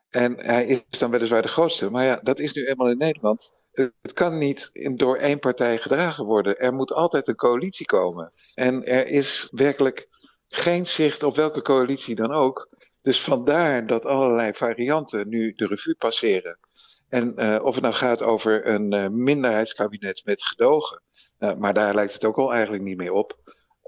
En 0.10 0.46
hij 0.46 0.66
is 0.66 1.00
dan 1.00 1.12
weliswaar 1.12 1.42
de 1.42 1.48
grootste. 1.48 1.90
Maar 1.90 2.06
ja, 2.06 2.20
dat 2.24 2.40
is 2.40 2.54
nu 2.54 2.66
eenmaal 2.66 2.90
in 2.90 2.98
Nederland. 2.98 3.52
Het 3.72 4.14
kan 4.14 4.38
niet 4.38 4.72
door 4.96 5.18
één 5.18 5.40
partij 5.40 5.78
gedragen 5.78 6.26
worden. 6.26 6.58
Er 6.58 6.74
moet 6.74 6.94
altijd 6.94 7.28
een 7.28 7.36
coalitie 7.36 7.86
komen. 7.86 8.32
En 8.54 8.86
er 8.86 9.08
is 9.08 9.48
werkelijk 9.52 10.08
geen 10.48 10.88
zicht 10.88 11.24
op 11.24 11.36
welke 11.36 11.62
coalitie 11.62 12.16
dan 12.16 12.32
ook. 12.32 12.68
Dus 13.02 13.22
vandaar 13.22 13.88
dat 13.88 14.06
allerlei 14.06 14.54
varianten 14.54 15.30
nu 15.30 15.54
de 15.56 15.68
revue 15.68 15.96
passeren. 15.96 16.60
En 17.10 17.34
uh, 17.38 17.64
of 17.64 17.74
het 17.74 17.84
nou 17.84 17.96
gaat 17.96 18.22
over 18.22 18.68
een 18.68 18.94
uh, 18.94 19.08
minderheidskabinet 19.08 20.22
met 20.26 20.44
gedogen. 20.44 21.02
Uh, 21.40 21.56
maar 21.56 21.74
daar 21.74 21.96
lijkt 21.96 22.14
het 22.14 22.26
ook 22.26 22.38
al 22.38 22.54
eigenlijk 22.54 22.84
niet 22.84 22.98
meer 22.98 23.12
op. 23.12 23.41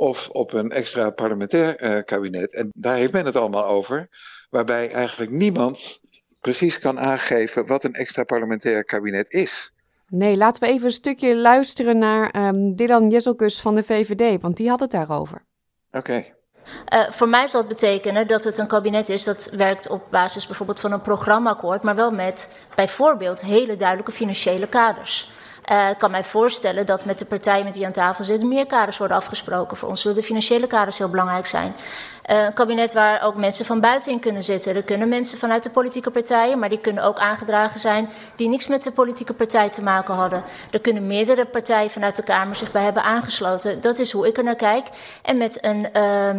Of 0.03 0.29
op 0.29 0.53
een 0.53 0.71
extra 0.71 1.09
parlementair 1.09 2.03
kabinet. 2.03 2.53
En 2.53 2.71
daar 2.73 2.95
heeft 2.95 3.11
men 3.11 3.25
het 3.25 3.35
allemaal 3.35 3.65
over. 3.65 4.09
Waarbij 4.49 4.91
eigenlijk 4.91 5.31
niemand 5.31 6.01
precies 6.41 6.79
kan 6.79 6.99
aangeven 6.99 7.67
wat 7.67 7.83
een 7.83 7.93
extra 7.93 8.23
parlementair 8.23 8.83
kabinet 8.83 9.31
is. 9.33 9.73
Nee, 10.07 10.37
laten 10.37 10.61
we 10.61 10.67
even 10.67 10.85
een 10.85 10.91
stukje 10.91 11.37
luisteren 11.37 11.97
naar 11.97 12.47
um, 12.47 12.75
Dylan 12.75 13.09
Jezelkus 13.09 13.61
van 13.61 13.75
de 13.75 13.83
VVD, 13.83 14.41
want 14.41 14.57
die 14.57 14.69
had 14.69 14.79
het 14.79 14.91
daarover. 14.91 15.45
Oké. 15.91 15.97
Okay. 15.97 16.33
Uh, 16.93 17.11
voor 17.11 17.29
mij 17.29 17.47
zal 17.47 17.59
het 17.59 17.69
betekenen 17.69 18.27
dat 18.27 18.43
het 18.43 18.57
een 18.57 18.67
kabinet 18.67 19.09
is 19.09 19.23
dat 19.23 19.53
werkt 19.57 19.89
op 19.89 20.07
basis 20.09 20.47
bijvoorbeeld 20.47 20.79
van 20.79 20.91
een 20.91 21.01
programmaakkoord, 21.01 21.83
maar 21.83 21.95
wel 21.95 22.11
met 22.11 22.57
bijvoorbeeld 22.75 23.41
hele 23.41 23.75
duidelijke 23.75 24.11
financiële 24.11 24.67
kaders. 24.67 25.31
Uh, 25.71 25.89
ik 25.89 25.97
kan 25.97 26.11
mij 26.11 26.23
voorstellen 26.23 26.85
dat 26.85 27.05
met 27.05 27.19
de 27.19 27.25
partijen 27.25 27.63
met 27.63 27.73
die 27.73 27.85
aan 27.85 27.91
tafel 27.91 28.23
zitten 28.23 28.47
meer 28.47 28.65
kaders 28.65 28.97
worden 28.97 29.17
afgesproken. 29.17 29.77
Voor 29.77 29.89
ons 29.89 30.01
zullen 30.01 30.17
de 30.17 30.23
financiële 30.23 30.67
kaders 30.67 30.97
heel 30.97 31.09
belangrijk 31.09 31.45
zijn. 31.45 31.75
Uh, 32.31 32.43
een 32.43 32.53
kabinet 32.53 32.93
waar 32.93 33.23
ook 33.23 33.35
mensen 33.35 33.65
van 33.65 33.79
buiten 33.79 34.11
in 34.11 34.19
kunnen 34.19 34.43
zitten. 34.43 34.75
Er 34.75 34.83
kunnen 34.83 35.09
mensen 35.09 35.37
vanuit 35.37 35.63
de 35.63 35.69
politieke 35.69 36.11
partijen, 36.11 36.59
maar 36.59 36.69
die 36.69 36.79
kunnen 36.79 37.03
ook 37.03 37.17
aangedragen 37.17 37.79
zijn 37.79 38.09
die 38.35 38.49
niks 38.49 38.67
met 38.67 38.83
de 38.83 38.91
politieke 38.91 39.33
partij 39.33 39.69
te 39.69 39.81
maken 39.81 40.13
hadden. 40.13 40.43
Er 40.71 40.81
kunnen 40.81 41.07
meerdere 41.07 41.45
partijen 41.45 41.89
vanuit 41.89 42.15
de 42.15 42.23
Kamer 42.23 42.55
zich 42.55 42.71
bij 42.71 42.83
hebben 42.83 43.03
aangesloten. 43.03 43.81
Dat 43.81 43.99
is 43.99 44.11
hoe 44.11 44.27
ik 44.27 44.37
er 44.37 44.43
naar 44.43 44.55
kijk. 44.55 44.87
En 45.21 45.37
met 45.37 45.63
een. 45.63 45.87
Uh, 45.95 46.29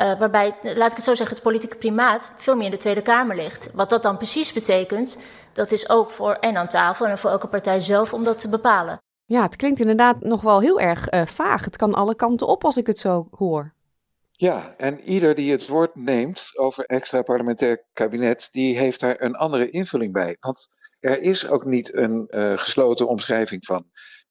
Uh, 0.00 0.18
waarbij, 0.18 0.54
laat 0.62 0.90
ik 0.90 0.96
het 0.96 1.04
zo 1.04 1.14
zeggen, 1.14 1.34
het 1.34 1.44
politieke 1.44 1.76
primaat 1.76 2.32
veel 2.36 2.56
meer 2.56 2.64
in 2.64 2.70
de 2.70 2.76
Tweede 2.76 3.02
Kamer 3.02 3.36
ligt. 3.36 3.68
Wat 3.72 3.90
dat 3.90 4.02
dan 4.02 4.16
precies 4.16 4.52
betekent, 4.52 5.18
dat 5.58 5.72
is 5.72 5.88
ook 5.88 6.10
voor 6.10 6.34
en 6.34 6.56
aan 6.56 6.68
tafel 6.68 7.06
en 7.06 7.18
voor 7.18 7.30
elke 7.30 7.48
partij 7.48 7.80
zelf 7.80 8.12
om 8.12 8.24
dat 8.24 8.38
te 8.38 8.48
bepalen. 8.48 9.02
Ja, 9.24 9.42
het 9.42 9.56
klinkt 9.56 9.80
inderdaad 9.80 10.20
nog 10.20 10.40
wel 10.40 10.60
heel 10.60 10.80
erg 10.80 11.12
uh, 11.12 11.26
vaag. 11.26 11.64
Het 11.64 11.76
kan 11.76 11.94
alle 11.94 12.14
kanten 12.14 12.46
op 12.46 12.64
als 12.64 12.76
ik 12.76 12.86
het 12.86 12.98
zo 12.98 13.28
hoor. 13.30 13.74
Ja, 14.32 14.74
en 14.76 15.00
ieder 15.00 15.34
die 15.34 15.50
het 15.50 15.66
woord 15.66 15.94
neemt 15.94 16.50
over 16.54 16.84
extra 16.84 17.22
parlementair 17.22 17.84
kabinet, 17.92 18.48
die 18.52 18.78
heeft 18.78 19.00
daar 19.00 19.20
een 19.20 19.34
andere 19.34 19.70
invulling 19.70 20.12
bij. 20.12 20.36
Want 20.40 20.68
er 21.00 21.20
is 21.20 21.48
ook 21.48 21.64
niet 21.64 21.94
een 21.94 22.28
uh, 22.30 22.52
gesloten 22.56 23.08
omschrijving 23.08 23.64
van. 23.64 23.86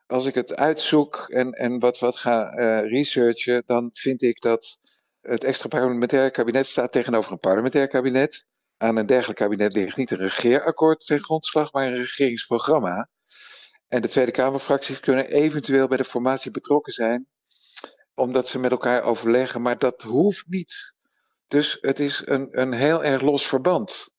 Als 0.07 0.25
ik 0.25 0.35
het 0.35 0.55
uitzoek 0.55 1.25
en, 1.29 1.51
en 1.51 1.79
wat, 1.79 1.99
wat 1.99 2.17
ga 2.17 2.57
uh, 2.57 2.89
researchen, 2.89 3.63
dan 3.65 3.89
vind 3.93 4.21
ik 4.21 4.41
dat 4.41 4.79
het 5.21 5.43
extra 5.43 5.67
parlementair 5.67 6.31
kabinet 6.31 6.67
staat 6.67 6.91
tegenover 6.91 7.31
een 7.31 7.39
parlementair 7.39 7.87
kabinet. 7.87 8.45
Aan 8.77 8.97
een 8.97 9.05
dergelijk 9.05 9.39
kabinet 9.39 9.73
ligt 9.73 9.97
niet 9.97 10.11
een 10.11 10.17
regeerakkoord 10.17 11.05
ten 11.05 11.23
grondslag, 11.23 11.71
maar 11.71 11.85
een 11.85 11.95
regeringsprogramma. 11.95 13.09
En 13.87 14.01
de 14.01 14.07
Tweede 14.07 14.31
Kamerfracties 14.31 14.99
kunnen 14.99 15.27
eventueel 15.27 15.87
bij 15.87 15.97
de 15.97 16.03
formatie 16.03 16.51
betrokken 16.51 16.93
zijn, 16.93 17.27
omdat 18.13 18.47
ze 18.47 18.59
met 18.59 18.71
elkaar 18.71 19.03
overleggen, 19.03 19.61
maar 19.61 19.77
dat 19.77 20.01
hoeft 20.01 20.47
niet. 20.47 20.93
Dus 21.47 21.77
het 21.81 21.99
is 21.99 22.21
een, 22.25 22.47
een 22.51 22.73
heel 22.73 23.03
erg 23.03 23.21
los 23.21 23.47
verband. 23.47 24.15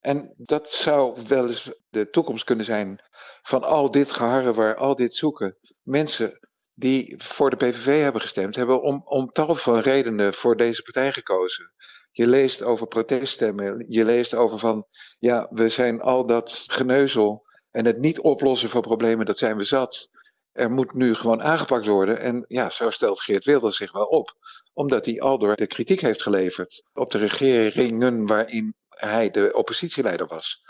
En 0.00 0.34
dat 0.36 0.70
zou 0.70 1.22
wel 1.26 1.48
eens 1.48 1.72
de 1.88 2.10
toekomst 2.10 2.44
kunnen 2.44 2.64
zijn 2.64 3.02
van 3.42 3.62
al 3.62 3.90
dit 3.90 4.12
geharrewar, 4.12 4.76
al 4.76 4.94
dit 4.94 5.14
zoeken. 5.14 5.56
Mensen 5.82 6.48
die 6.74 7.14
voor 7.22 7.50
de 7.50 7.56
PVV 7.56 8.02
hebben 8.02 8.20
gestemd, 8.20 8.56
hebben 8.56 8.82
om, 8.82 9.02
om 9.04 9.32
tal 9.32 9.54
van 9.54 9.78
redenen 9.78 10.34
voor 10.34 10.56
deze 10.56 10.82
partij 10.82 11.12
gekozen. 11.12 11.72
Je 12.10 12.26
leest 12.26 12.62
over 12.62 12.86
proteststemmen, 12.86 13.84
je 13.88 14.04
leest 14.04 14.34
over 14.34 14.58
van, 14.58 14.86
ja, 15.18 15.48
we 15.50 15.68
zijn 15.68 16.00
al 16.00 16.26
dat 16.26 16.64
geneuzel 16.66 17.46
en 17.70 17.84
het 17.84 17.98
niet 17.98 18.20
oplossen 18.20 18.68
van 18.68 18.80
problemen, 18.80 19.26
dat 19.26 19.38
zijn 19.38 19.56
we 19.56 19.64
zat. 19.64 20.10
Er 20.52 20.70
moet 20.70 20.94
nu 20.94 21.14
gewoon 21.14 21.42
aangepakt 21.42 21.86
worden. 21.86 22.18
En 22.18 22.44
ja, 22.48 22.70
zo 22.70 22.90
stelt 22.90 23.20
Geert 23.20 23.44
Wilders 23.44 23.76
zich 23.76 23.92
wel 23.92 24.04
op. 24.04 24.34
Omdat 24.72 25.04
hij 25.04 25.20
al 25.20 25.38
door 25.38 25.56
de 25.56 25.66
kritiek 25.66 26.00
heeft 26.00 26.22
geleverd 26.22 26.84
op 26.92 27.10
de 27.10 27.18
regeringen 27.18 28.26
waarin 28.26 28.74
hij 28.88 29.30
de 29.30 29.50
oppositieleider 29.52 30.26
was. 30.26 30.62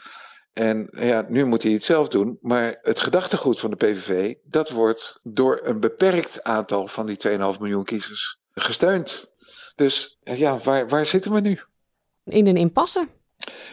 En 0.53 0.89
ja, 0.91 1.25
nu 1.29 1.45
moet 1.45 1.63
hij 1.63 1.73
het 1.73 1.85
zelf 1.85 2.09
doen. 2.09 2.39
Maar 2.41 2.79
het 2.83 3.01
gedachtegoed 3.01 3.61
van 3.61 3.71
de 3.71 3.77
PVV, 3.77 4.35
dat 4.43 4.71
wordt 4.71 5.21
door 5.23 5.61
een 5.63 5.81
beperkt 5.81 6.43
aantal 6.43 6.89
van 6.89 7.07
die 7.07 7.29
2,5 7.29 7.39
miljoen 7.39 7.85
kiezers 7.85 8.39
gesteund. 8.53 9.30
Dus 9.81 10.19
ja, 10.23 10.59
waar, 10.59 10.89
waar 10.89 11.07
zitten 11.07 11.33
we 11.33 11.41
nu? 11.41 11.61
In 12.25 12.47
een 12.47 12.57
impasse. 12.57 13.09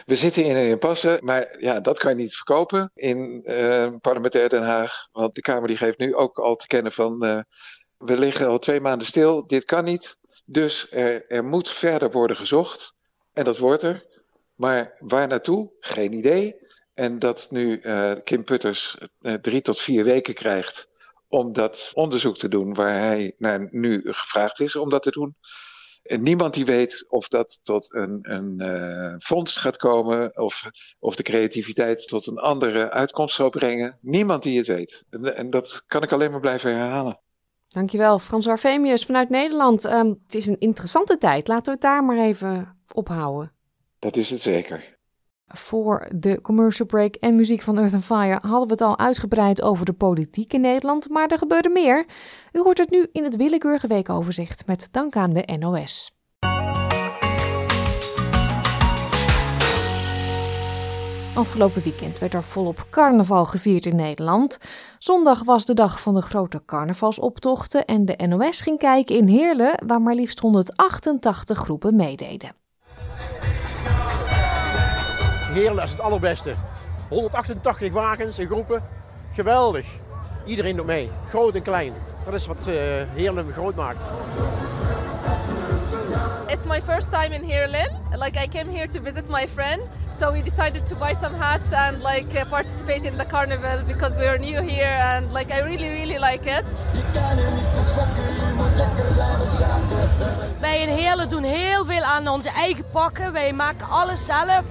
We 0.06 0.14
zitten 0.14 0.44
in 0.44 0.56
een 0.56 0.68
impasse, 0.68 1.18
maar 1.22 1.56
ja, 1.58 1.80
dat 1.80 1.98
kan 1.98 2.10
je 2.10 2.22
niet 2.22 2.34
verkopen 2.34 2.90
in 2.94 3.42
uh, 3.44 3.88
parlementair 4.00 4.48
Den 4.48 4.62
Haag. 4.62 5.08
Want 5.12 5.34
de 5.34 5.40
Kamer 5.40 5.68
die 5.68 5.76
geeft 5.76 5.98
nu 5.98 6.14
ook 6.14 6.38
al 6.38 6.56
te 6.56 6.66
kennen 6.66 6.92
van, 6.92 7.24
uh, 7.24 7.40
we 7.98 8.18
liggen 8.18 8.46
al 8.46 8.58
twee 8.58 8.80
maanden 8.80 9.06
stil, 9.06 9.46
dit 9.46 9.64
kan 9.64 9.84
niet. 9.84 10.16
Dus 10.44 10.86
er, 10.90 11.26
er 11.26 11.44
moet 11.44 11.70
verder 11.70 12.10
worden 12.10 12.36
gezocht. 12.36 12.94
En 13.32 13.44
dat 13.44 13.58
wordt 13.58 13.82
er. 13.82 14.06
Maar 14.54 14.94
waar 14.98 15.28
naartoe? 15.28 15.72
Geen 15.80 16.12
idee. 16.12 16.56
En 16.94 17.18
dat 17.18 17.46
nu 17.50 17.80
uh, 17.82 18.12
Kim 18.24 18.44
Putters 18.44 18.98
drie 19.40 19.60
tot 19.60 19.80
vier 19.80 20.04
weken 20.04 20.34
krijgt 20.34 20.88
om 21.28 21.52
dat 21.52 21.90
onderzoek 21.94 22.38
te 22.38 22.48
doen 22.48 22.74
waar 22.74 22.98
hij 22.98 23.32
naar 23.36 23.68
nu 23.70 24.00
gevraagd 24.04 24.60
is 24.60 24.76
om 24.76 24.88
dat 24.88 25.02
te 25.02 25.10
doen. 25.10 25.36
En 26.08 26.22
niemand 26.22 26.54
die 26.54 26.64
weet 26.64 27.06
of 27.08 27.28
dat 27.28 27.60
tot 27.62 27.94
een, 27.94 28.18
een 28.22 28.54
uh, 28.58 29.14
vondst 29.18 29.58
gaat 29.58 29.76
komen, 29.76 30.38
of, 30.38 30.62
of 30.98 31.16
de 31.16 31.22
creativiteit 31.22 32.08
tot 32.08 32.26
een 32.26 32.38
andere 32.38 32.90
uitkomst 32.90 33.34
zal 33.34 33.50
brengen. 33.50 33.98
Niemand 34.00 34.42
die 34.42 34.58
het 34.58 34.66
weet. 34.66 35.04
En, 35.10 35.36
en 35.36 35.50
dat 35.50 35.84
kan 35.86 36.02
ik 36.02 36.12
alleen 36.12 36.30
maar 36.30 36.40
blijven 36.40 36.76
herhalen. 36.76 37.20
Dankjewel, 37.68 38.18
Frans 38.18 38.48
Arvemius 38.48 39.04
vanuit 39.04 39.28
Nederland. 39.28 39.84
Um, 39.84 40.20
het 40.26 40.34
is 40.34 40.46
een 40.46 40.58
interessante 40.58 41.18
tijd. 41.18 41.48
Laten 41.48 41.64
we 41.64 41.70
het 41.70 41.80
daar 41.80 42.04
maar 42.04 42.18
even 42.18 42.76
ophouden. 42.92 43.52
Dat 43.98 44.16
is 44.16 44.30
het 44.30 44.42
zeker. 44.42 44.97
Voor 45.48 46.08
de 46.14 46.40
commercial 46.40 46.86
break 46.86 47.14
en 47.14 47.36
muziek 47.36 47.62
van 47.62 47.78
Earth 47.78 47.94
and 47.94 48.04
Fire 48.04 48.38
hadden 48.40 48.66
we 48.66 48.72
het 48.72 48.80
al 48.80 48.98
uitgebreid 48.98 49.62
over 49.62 49.84
de 49.84 49.92
politiek 49.92 50.52
in 50.52 50.60
Nederland, 50.60 51.08
maar 51.08 51.28
er 51.28 51.38
gebeurde 51.38 51.68
meer. 51.68 52.06
U 52.52 52.60
hoort 52.60 52.78
het 52.78 52.90
nu 52.90 53.06
in 53.12 53.24
het 53.24 53.36
willekeurige 53.36 53.86
weekoverzicht 53.86 54.66
met 54.66 54.88
dank 54.90 55.16
aan 55.16 55.30
de 55.30 55.56
NOS. 55.58 56.16
Afgelopen 61.34 61.82
weekend 61.82 62.18
werd 62.18 62.34
er 62.34 62.42
volop 62.42 62.86
carnaval 62.90 63.44
gevierd 63.44 63.86
in 63.86 63.96
Nederland. 63.96 64.58
Zondag 64.98 65.44
was 65.44 65.66
de 65.66 65.74
dag 65.74 66.00
van 66.00 66.14
de 66.14 66.22
grote 66.22 66.62
carnavalsoptochten 66.64 67.84
en 67.84 68.04
de 68.04 68.26
NOS 68.26 68.60
ging 68.60 68.78
kijken 68.78 69.16
in 69.16 69.28
Heerlen, 69.28 69.82
waar 69.86 70.02
maar 70.02 70.14
liefst 70.14 70.38
188 70.38 71.58
groepen 71.58 71.96
meededen. 71.96 72.54
Heerlen 75.48 75.84
is 75.84 75.90
het 75.90 76.00
allerbeste. 76.00 76.54
188 77.08 77.92
wagens 77.92 78.38
en 78.38 78.46
groepen. 78.46 78.82
Geweldig. 79.32 79.86
Iedereen 80.44 80.76
doet 80.76 80.86
mee. 80.86 81.10
Groot 81.28 81.54
en 81.54 81.62
klein. 81.62 81.92
Dat 82.24 82.34
is 82.34 82.46
wat 82.46 82.68
uh, 82.68 82.74
Heerlen 83.14 83.52
groot 83.52 83.74
maakt. 83.74 84.12
It's 86.46 86.64
my 86.64 86.80
first 86.80 87.10
time 87.10 87.34
in 87.34 87.42
Heerlen. 87.42 87.90
Like 88.10 88.44
I 88.44 88.48
came 88.48 88.70
here 88.70 88.88
to 88.88 89.00
visit 89.00 89.28
my 89.28 89.48
friend. 89.48 89.82
So 90.18 90.32
we 90.32 90.42
decided 90.42 90.86
to 90.86 90.96
buy 90.96 91.14
some 91.22 91.36
hats 91.36 91.72
and 91.72 92.02
like 92.02 92.38
uh, 92.38 92.48
participate 92.48 93.04
in 93.04 93.16
the 93.16 93.26
carnival 93.26 93.82
because 93.86 94.18
we 94.18 94.26
are 94.26 94.38
new 94.38 94.60
here 94.60 94.98
and 95.00 95.32
like 95.32 95.54
I 95.54 95.60
really 95.60 95.88
really 95.88 96.18
like 96.18 96.50
it. 96.50 96.64
Wij 100.60 100.80
in 100.80 100.88
Heerlen 100.88 101.28
doen 101.28 101.42
heel 101.42 101.84
veel 101.84 102.02
aan 102.02 102.28
onze 102.28 102.50
eigen 102.50 102.84
pakken. 102.90 103.32
Wij 103.32 103.52
maken 103.52 103.88
alles 103.88 104.26
zelf. 104.26 104.64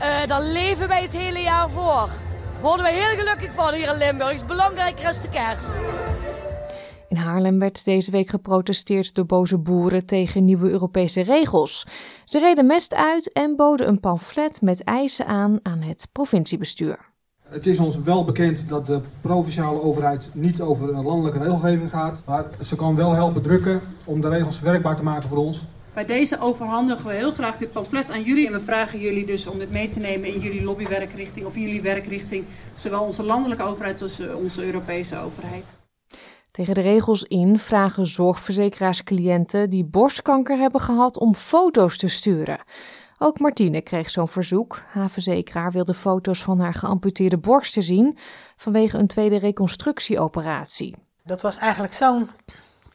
Uh, 0.00 0.26
daar 0.26 0.42
leven 0.42 0.88
wij 0.88 1.02
het 1.02 1.16
hele 1.16 1.40
jaar 1.40 1.70
voor. 1.70 2.08
Daar 2.08 2.62
worden 2.62 2.82
wij 2.82 2.94
heel 2.94 3.18
gelukkig 3.18 3.52
van 3.52 3.74
hier 3.74 3.92
in 3.92 3.98
Limburg. 3.98 4.30
Het 4.30 4.40
is 4.40 4.46
belangrijker 4.46 5.06
als 5.06 5.22
de 5.22 5.28
kerst. 5.28 5.74
In 7.08 7.16
Haarlem 7.16 7.58
werd 7.58 7.84
deze 7.84 8.10
week 8.10 8.28
geprotesteerd 8.28 9.14
door 9.14 9.26
boze 9.26 9.58
boeren 9.58 10.06
tegen 10.06 10.44
nieuwe 10.44 10.70
Europese 10.70 11.20
regels. 11.20 11.86
Ze 12.24 12.38
reden 12.38 12.66
mest 12.66 12.94
uit 12.94 13.32
en 13.32 13.56
boden 13.56 13.88
een 13.88 14.00
pamflet 14.00 14.60
met 14.60 14.84
eisen 14.84 15.26
aan 15.26 15.58
aan 15.62 15.82
het 15.82 16.08
provinciebestuur. 16.12 16.98
Het 17.48 17.66
is 17.66 17.78
ons 17.78 17.98
wel 17.98 18.24
bekend 18.24 18.68
dat 18.68 18.86
de 18.86 19.00
provinciale 19.20 19.82
overheid 19.82 20.30
niet 20.32 20.60
over 20.60 21.02
landelijke 21.02 21.38
regelgeving 21.38 21.90
gaat, 21.90 22.22
maar 22.26 22.44
ze 22.60 22.76
kan 22.76 22.96
wel 22.96 23.12
helpen 23.12 23.42
drukken 23.42 23.80
om 24.04 24.20
de 24.20 24.28
regels 24.28 24.60
werkbaar 24.60 24.96
te 24.96 25.02
maken 25.02 25.28
voor 25.28 25.38
ons. 25.38 25.62
Bij 25.94 26.06
deze 26.06 26.40
overhandigen 26.40 27.06
we 27.06 27.12
heel 27.12 27.32
graag 27.32 27.56
dit 27.56 27.72
pamflet 27.72 28.10
aan 28.10 28.22
jullie 28.22 28.46
en 28.46 28.52
we 28.52 28.60
vragen 28.60 28.98
jullie 28.98 29.26
dus 29.26 29.46
om 29.46 29.58
dit 29.58 29.70
mee 29.70 29.88
te 29.88 29.98
nemen 29.98 30.34
in 30.34 30.40
jullie 30.40 30.64
lobbywerkrichting 30.64 31.46
of 31.46 31.54
jullie 31.54 31.82
werkrichting, 31.82 32.44
zowel 32.74 33.04
onze 33.04 33.22
landelijke 33.22 33.64
overheid 33.64 34.02
als 34.02 34.20
onze 34.34 34.64
Europese 34.64 35.18
overheid. 35.18 35.78
Tegen 36.50 36.74
de 36.74 36.80
regels 36.80 37.22
in 37.22 37.58
vragen 37.58 38.06
zorgverzekeraars 38.06 39.04
cliënten 39.04 39.70
die 39.70 39.84
borstkanker 39.84 40.56
hebben 40.58 40.80
gehad 40.80 41.18
om 41.18 41.34
foto's 41.34 41.98
te 41.98 42.08
sturen. 42.08 42.60
Ook 43.18 43.38
Martine 43.38 43.80
kreeg 43.80 44.10
zo'n 44.10 44.28
verzoek. 44.28 44.82
Haar 44.88 45.10
verzekeraar 45.10 45.72
wilde 45.72 45.94
foto's 45.94 46.42
van 46.42 46.60
haar 46.60 46.74
geamputeerde 46.74 47.38
borsten 47.38 47.82
zien 47.82 48.18
vanwege 48.56 48.98
een 48.98 49.06
tweede 49.06 49.36
reconstructieoperatie. 49.36 50.94
Dat 51.24 51.42
was 51.42 51.58
eigenlijk 51.58 51.92
zo'n 51.92 52.28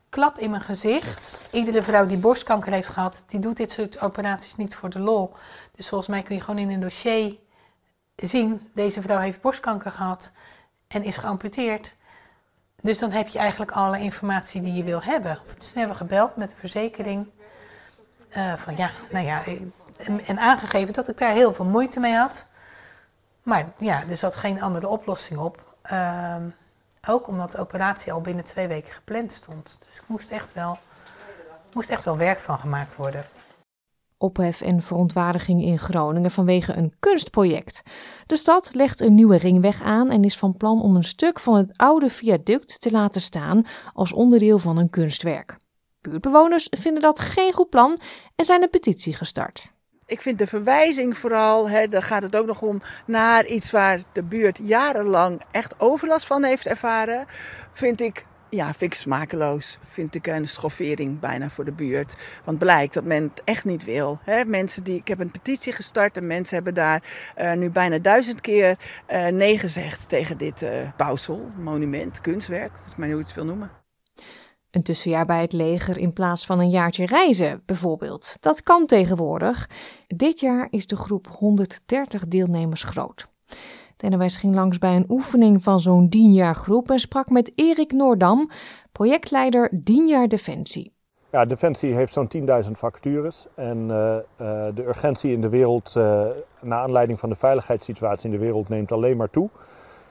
klap 0.09 0.37
in 0.37 0.49
mijn 0.49 0.61
gezicht. 0.61 1.41
Iedere 1.51 1.83
vrouw 1.83 2.05
die 2.05 2.17
borstkanker 2.17 2.71
heeft 2.71 2.89
gehad, 2.89 3.23
die 3.27 3.39
doet 3.39 3.57
dit 3.57 3.71
soort 3.71 4.01
operaties 4.01 4.55
niet 4.55 4.75
voor 4.75 4.89
de 4.89 4.99
lol. 4.99 5.33
Dus 5.75 5.87
volgens 5.87 6.09
mij 6.09 6.23
kun 6.23 6.35
je 6.35 6.41
gewoon 6.41 6.59
in 6.59 6.69
een 6.69 6.79
dossier 6.79 7.35
zien, 8.15 8.69
deze 8.73 9.01
vrouw 9.01 9.19
heeft 9.19 9.41
borstkanker 9.41 9.91
gehad 9.91 10.31
en 10.87 11.03
is 11.03 11.17
geamputeerd. 11.17 11.95
Dus 12.81 12.99
dan 12.99 13.11
heb 13.11 13.27
je 13.27 13.39
eigenlijk 13.39 13.71
alle 13.71 13.99
informatie 13.99 14.61
die 14.61 14.73
je 14.73 14.83
wil 14.83 15.01
hebben. 15.01 15.39
Dus 15.57 15.67
toen 15.67 15.77
hebben 15.77 15.97
we 15.97 16.03
gebeld 16.03 16.35
met 16.35 16.49
de 16.49 16.55
verzekering. 16.55 17.29
Uh, 18.37 18.53
van 18.53 18.75
ja, 18.75 18.91
nou 19.11 19.25
ja, 19.25 19.43
en, 19.97 20.25
en, 20.25 20.39
aangegeven 20.39 20.93
dat 20.93 21.07
ik 21.07 21.17
daar 21.17 21.31
heel 21.31 21.53
veel 21.53 21.65
moeite 21.65 21.99
mee 21.99 22.13
had. 22.13 22.47
Maar 23.43 23.65
ja, 23.77 24.03
er 24.09 24.17
zat 24.17 24.35
geen 24.35 24.61
andere 24.61 24.87
oplossing 24.87 25.39
op. 25.39 25.75
Uh, 25.91 26.35
ook 27.07 27.27
omdat 27.27 27.51
de 27.51 27.57
operatie 27.57 28.11
al 28.11 28.21
binnen 28.21 28.43
twee 28.43 28.67
weken 28.67 28.93
gepland 28.93 29.31
stond. 29.31 29.77
Dus 29.87 29.97
ik 29.97 30.03
moest 30.05 30.29
echt 30.29 30.53
wel, 30.53 30.77
moest 31.73 31.89
echt 31.89 32.05
wel 32.05 32.17
werk 32.17 32.39
van 32.39 32.59
gemaakt 32.59 32.95
worden 32.95 33.25
ophef 34.19 34.61
en 34.61 34.81
verontwaardiging 34.81 35.63
in 35.63 35.77
Groningen 35.77 36.31
vanwege 36.31 36.73
een 36.73 36.93
kunstproject. 36.99 37.81
De 38.25 38.35
stad 38.35 38.73
legt 38.73 38.99
een 38.99 39.15
nieuwe 39.15 39.37
ringweg 39.37 39.81
aan 39.81 40.09
en 40.09 40.23
is 40.23 40.37
van 40.37 40.57
plan 40.57 40.81
om 40.81 40.95
een 40.95 41.03
stuk 41.03 41.39
van 41.39 41.55
het 41.55 41.71
oude 41.75 42.09
viaduct 42.09 42.81
te 42.81 42.91
laten 42.91 43.21
staan 43.21 43.65
als 43.93 44.13
onderdeel 44.13 44.59
van 44.59 44.77
een 44.77 44.89
kunstwerk. 44.89 45.57
Buurtbewoners 46.01 46.67
vinden 46.69 47.01
dat 47.01 47.19
geen 47.19 47.53
goed 47.53 47.69
plan 47.69 47.99
en 48.35 48.45
zijn 48.45 48.61
een 48.61 48.69
petitie 48.69 49.13
gestart. 49.13 49.71
Ik 50.09 50.21
vind 50.21 50.37
de 50.37 50.47
verwijzing 50.47 51.17
vooral, 51.17 51.69
hè, 51.69 51.87
daar 51.87 52.03
gaat 52.03 52.23
het 52.23 52.35
ook 52.35 52.45
nog 52.45 52.61
om, 52.61 52.81
naar 53.05 53.45
iets 53.45 53.71
waar 53.71 54.01
de 54.11 54.23
buurt 54.23 54.59
jarenlang 54.63 55.41
echt 55.51 55.79
overlast 55.79 56.25
van 56.25 56.43
heeft 56.43 56.67
ervaren, 56.67 57.25
vind 57.71 58.01
ik 58.01 58.25
ja, 58.49 58.65
vind 58.65 58.93
ik 58.93 58.93
smakeloos. 58.93 59.77
Vind 59.89 60.15
ik 60.15 60.27
een 60.27 60.47
schoffering 60.47 61.19
bijna 61.19 61.49
voor 61.49 61.65
de 61.65 61.71
buurt. 61.71 62.15
Want 62.43 62.57
blijkt 62.57 62.93
dat 62.93 63.03
men 63.03 63.23
het 63.23 63.43
echt 63.43 63.65
niet 63.65 63.83
wil. 63.83 64.19
Mensen 64.45 64.83
die, 64.83 64.95
ik 64.95 65.07
heb 65.07 65.19
een 65.19 65.31
petitie 65.31 65.73
gestart 65.73 66.17
en 66.17 66.27
mensen 66.27 66.55
hebben 66.55 66.73
daar 66.73 67.03
uh, 67.37 67.53
nu 67.53 67.69
bijna 67.69 67.97
duizend 67.97 68.41
keer 68.41 68.77
uh, 69.09 69.27
nee 69.27 69.57
gezegd 69.57 70.09
tegen 70.09 70.37
dit 70.37 70.61
uh, 70.61 70.69
bouwsel, 70.97 71.51
monument, 71.57 72.21
kunstwerk, 72.21 72.71
volgens 72.73 72.95
mij 72.95 73.07
hoe 73.07 73.17
je 73.17 73.23
het 73.23 73.33
wil 73.33 73.45
noemen. 73.45 73.78
Een 74.71 74.83
tussenjaar 74.83 75.25
bij 75.25 75.41
het 75.41 75.53
leger 75.53 75.97
in 75.97 76.13
plaats 76.13 76.45
van 76.45 76.59
een 76.59 76.69
jaartje 76.69 77.05
reizen, 77.05 77.61
bijvoorbeeld. 77.65 78.37
Dat 78.39 78.63
kan 78.63 78.85
tegenwoordig. 78.85 79.69
Dit 80.07 80.39
jaar 80.39 80.67
is 80.69 80.87
de 80.87 80.95
groep 80.95 81.27
130 81.27 82.27
deelnemers 82.27 82.83
groot. 82.83 83.27
De 83.97 84.29
ging 84.29 84.55
langs 84.55 84.77
bij 84.77 84.95
een 84.95 85.05
oefening 85.09 85.63
van 85.63 85.79
zo'n 85.79 86.09
10 86.09 86.33
jaar 86.33 86.55
groep 86.55 86.91
en 86.91 86.99
sprak 86.99 87.29
met 87.29 87.51
Erik 87.55 87.91
Noordam, 87.91 88.49
projectleider 88.91 89.71
10 89.83 90.07
jaar 90.07 90.27
Defensie. 90.27 90.93
Ja, 91.31 91.45
Defensie 91.45 91.93
heeft 91.93 92.13
zo'n 92.13 92.29
10.000 92.65 92.71
vacatures 92.71 93.45
en 93.55 93.77
uh, 93.77 93.95
uh, 93.95 94.21
de 94.75 94.83
urgentie 94.87 95.31
in 95.31 95.41
de 95.41 95.49
wereld, 95.49 95.93
uh, 95.97 96.25
naar 96.61 96.79
aanleiding 96.79 97.19
van 97.19 97.29
de 97.29 97.35
veiligheidssituatie 97.35 98.25
in 98.25 98.37
de 98.37 98.43
wereld, 98.43 98.69
neemt 98.69 98.91
alleen 98.91 99.17
maar 99.17 99.29
toe. 99.29 99.49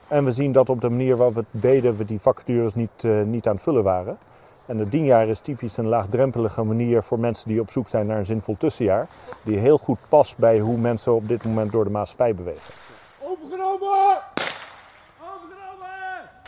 En 0.09 0.25
we 0.25 0.33
zien 0.33 0.53
dat 0.53 0.69
op 0.69 0.81
de 0.81 0.89
manier 0.89 1.17
waarop 1.17 1.35
we 1.35 1.45
het 1.51 1.63
deden, 1.63 1.97
we 1.97 2.05
die 2.05 2.21
vacatures 2.21 2.75
niet, 2.75 3.03
niet 3.27 3.47
aan 3.47 3.55
het 3.55 3.63
vullen 3.63 3.83
waren. 3.83 4.19
En 4.69 4.77
de 4.77 4.89
10 4.89 5.05
jaar 5.05 5.29
is 5.29 5.41
typisch 5.41 5.77
een 5.77 5.87
laagdrempelige 5.87 6.63
manier 6.63 7.03
voor 7.03 7.19
mensen 7.19 7.49
die 7.49 7.61
op 7.61 7.71
zoek 7.71 7.89
zijn 7.89 8.07
naar 8.07 8.19
een 8.19 8.27
zinvol 8.27 8.57
tussenjaar. 8.59 9.07
Die 9.45 9.59
heel 9.59 9.79
goed 9.79 9.99
past 10.09 10.37
bij 10.37 10.59
hoe 10.59 10.77
mensen 10.77 11.15
op 11.15 11.29
dit 11.29 11.45
moment 11.45 11.73
door 11.73 11.85
de 11.85 11.91
maatschappij 11.91 12.35
bewegen. 12.35 12.73
Overgenomen! 13.21 14.17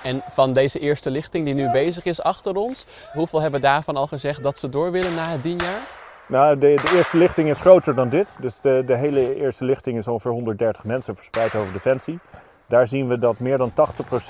En 0.02 0.22
van 0.30 0.52
deze 0.52 0.78
eerste 0.78 1.11
lichting 1.11 1.44
die 1.44 1.54
nu 1.54 1.70
bezig 1.70 2.04
is 2.04 2.22
achter 2.22 2.56
ons, 2.56 2.87
hoeveel 3.12 3.40
hebben 3.40 3.61
daarvan 3.61 3.96
al 3.96 4.06
gezegd 4.06 4.42
dat 4.42 4.59
ze 4.59 4.68
door 4.68 4.90
willen 4.90 5.14
na 5.14 5.24
het 5.24 5.42
10 5.42 5.59
jaar? 5.59 5.80
Nou, 6.26 6.59
de, 6.59 6.80
de, 6.83 6.96
eerste 6.96 7.16
lichting 7.16 7.48
is 7.48 7.61
groter 7.61 7.94
dan 7.94 8.09
dit. 8.09 8.28
Dus 8.38 8.61
de, 8.61 8.83
de 8.87 8.96
hele 8.96 9.35
eerste 9.35 9.64
lichting 9.64 9.98
is 9.98 10.09
ongeveer 10.09 10.30
130 10.30 10.85
mensen 10.85 11.16
verspreid 11.16 11.54
over 11.54 11.72
Defensie. 11.72 12.18
Daar 12.66 12.87
zien 12.87 13.09
we 13.09 13.18
dat 13.18 13.38
meer 13.38 13.59
dan 13.59 13.70
80% 13.70 13.74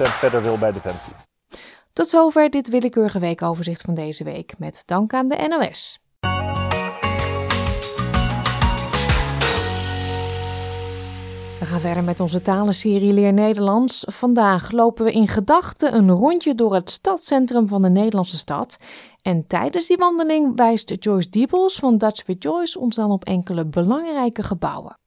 verder 0.03 0.42
wil 0.42 0.59
bij 0.59 0.72
Defensie. 0.72 1.12
Tot 1.92 2.09
zover 2.09 2.50
dit 2.50 2.68
willekeurige 2.68 3.18
weekoverzicht 3.18 3.81
van 3.81 3.94
deze 3.94 4.24
week. 4.24 4.55
Met 4.59 4.83
dank 4.87 5.14
aan 5.14 5.29
de 5.29 5.46
NOS. 5.48 6.05
We 11.59 11.66
gaan 11.66 11.81
verder 11.81 12.05
met 12.05 12.20
onze 12.20 12.42
talenserie 12.42 13.12
Leer 13.12 13.33
Nederlands. 13.33 14.05
Vandaag 14.09 14.70
lopen 14.70 15.05
we 15.05 15.12
in 15.12 15.29
gedachten 15.29 15.94
een 15.94 16.11
rondje 16.11 16.55
door 16.55 16.74
het 16.74 16.90
stadscentrum 16.90 17.68
van 17.68 17.83
de 17.83 17.90
Nederlandse 17.90 18.38
stad. 18.38 18.76
En 19.22 19.46
tijdens 19.46 19.87
die 19.87 19.96
wandeling 19.96 20.57
wijst 20.57 20.94
Joyce 20.98 21.31
Diebels 21.31 21.76
van 21.76 21.98
Dutch 21.98 22.26
with 22.26 22.42
Joyce 22.42 22.79
ons 22.79 22.96
dan 22.96 23.11
op 23.11 23.24
enkele 23.24 23.66
belangrijke 23.66 24.42
gebouwen. 24.42 24.98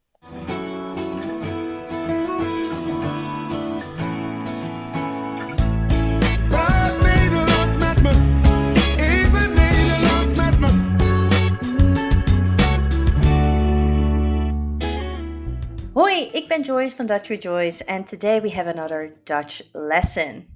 Hoi, 15.93 16.29
ik 16.31 16.47
ben 16.47 16.61
Joyce 16.61 16.95
van 16.95 17.05
Dutch 17.05 17.27
with 17.27 17.43
Joyce, 17.43 17.85
and 17.85 18.07
today 18.07 18.41
we 18.41 18.49
have 18.49 18.69
another 18.69 19.13
Dutch 19.25 19.61
lesson. 19.73 20.47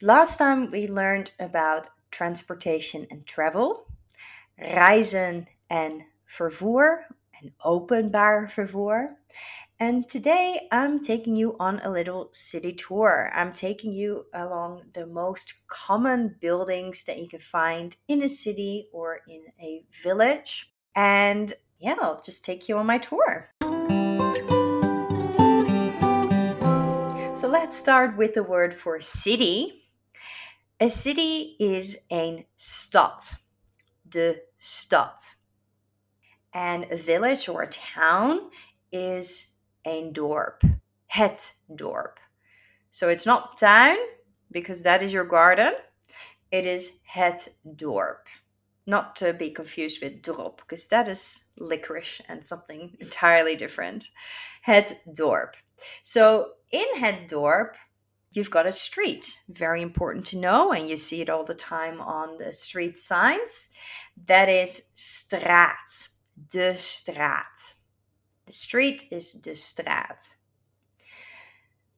Last 0.00 0.38
time 0.38 0.70
we 0.70 0.88
learned 0.88 1.32
about 1.38 1.88
transportation 2.08 3.06
and 3.10 3.26
travel, 3.26 3.86
reizen 4.54 5.46
en 5.66 6.06
vervoer, 6.24 7.06
en 7.30 7.54
openbaar 7.58 8.50
vervoer. 8.50 9.18
And 9.78 10.08
today 10.08 10.66
I'm 10.72 11.02
taking 11.02 11.36
you 11.36 11.56
on 11.58 11.80
a 11.80 11.90
little 11.90 12.28
city 12.32 12.72
tour. 12.72 13.30
I'm 13.34 13.52
taking 13.52 13.92
you 13.92 14.24
along 14.32 14.82
the 14.94 15.06
most 15.06 15.54
common 15.66 16.36
buildings 16.40 17.04
that 17.04 17.18
you 17.18 17.28
can 17.28 17.40
find 17.40 17.94
in 18.08 18.22
a 18.22 18.28
city 18.28 18.88
or 18.92 19.20
in 19.28 19.44
a 19.60 19.84
village. 20.02 20.72
And 20.94 21.52
yeah, 21.78 21.96
I'll 22.00 22.22
just 22.24 22.46
take 22.46 22.66
you 22.66 22.78
on 22.78 22.86
my 22.86 22.98
tour. 22.98 23.50
So 27.36 27.48
let's 27.48 27.76
start 27.76 28.16
with 28.16 28.32
the 28.32 28.42
word 28.42 28.72
for 28.72 28.98
city. 28.98 29.90
A 30.80 30.88
city 30.88 31.54
is 31.60 31.98
een 32.10 32.46
stad, 32.54 33.22
de 34.08 34.40
stad. 34.56 35.18
And 36.54 36.86
a 36.90 36.96
village 36.96 37.46
or 37.50 37.64
a 37.64 37.68
town 37.68 38.50
is 38.90 39.54
een 39.84 40.14
dorp, 40.14 40.62
het 41.08 41.60
dorp. 41.74 42.18
So 42.90 43.10
it's 43.10 43.26
not 43.26 43.58
town 43.58 43.98
because 44.50 44.82
that 44.84 45.02
is 45.02 45.12
your 45.12 45.26
garden. 45.26 45.74
It 46.50 46.64
is 46.64 47.00
het 47.04 47.54
dorp. 47.76 48.28
Not 48.86 49.16
to 49.16 49.32
be 49.32 49.50
confused 49.50 50.00
with 50.00 50.22
drop 50.22 50.58
because 50.58 50.86
that 50.88 51.08
is 51.08 51.50
licorice 51.58 52.20
and 52.28 52.46
something 52.46 52.96
entirely 53.00 53.56
different. 53.56 54.10
Het 54.62 54.92
dorp. 55.12 55.54
So 56.02 56.52
in 56.70 56.86
het 56.96 57.28
dorp, 57.28 57.76
you've 58.32 58.50
got 58.50 58.66
a 58.66 58.72
street. 58.72 59.40
Very 59.48 59.82
important 59.82 60.26
to 60.26 60.38
know, 60.38 60.72
and 60.72 60.88
you 60.88 60.96
see 60.96 61.20
it 61.20 61.30
all 61.30 61.44
the 61.44 61.54
time 61.54 62.00
on 62.00 62.36
the 62.36 62.52
street 62.52 62.96
signs. 62.96 63.74
That 64.26 64.48
is 64.48 64.92
straat. 64.94 66.08
De 66.48 66.76
straat. 66.76 67.74
The 68.44 68.52
street 68.52 69.08
is 69.10 69.32
de 69.32 69.54
straat. 69.54 70.36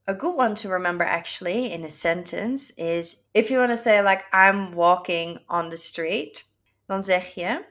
A 0.07 0.15
good 0.15 0.35
one 0.35 0.55
to 0.55 0.71
remember 0.71 1.05
actually 1.05 1.71
in 1.71 1.85
a 1.85 1.91
sentence 1.91 2.71
is 2.79 3.25
if 3.35 3.51
you 3.51 3.59
want 3.59 3.73
to 3.73 3.77
say 3.77 4.01
like 4.01 4.25
I'm 4.33 4.73
walking 4.73 5.39
on 5.51 5.69
the 5.69 5.77
street, 5.77 6.45
dan 6.89 7.03
zeg 7.03 7.35
je 7.35 7.65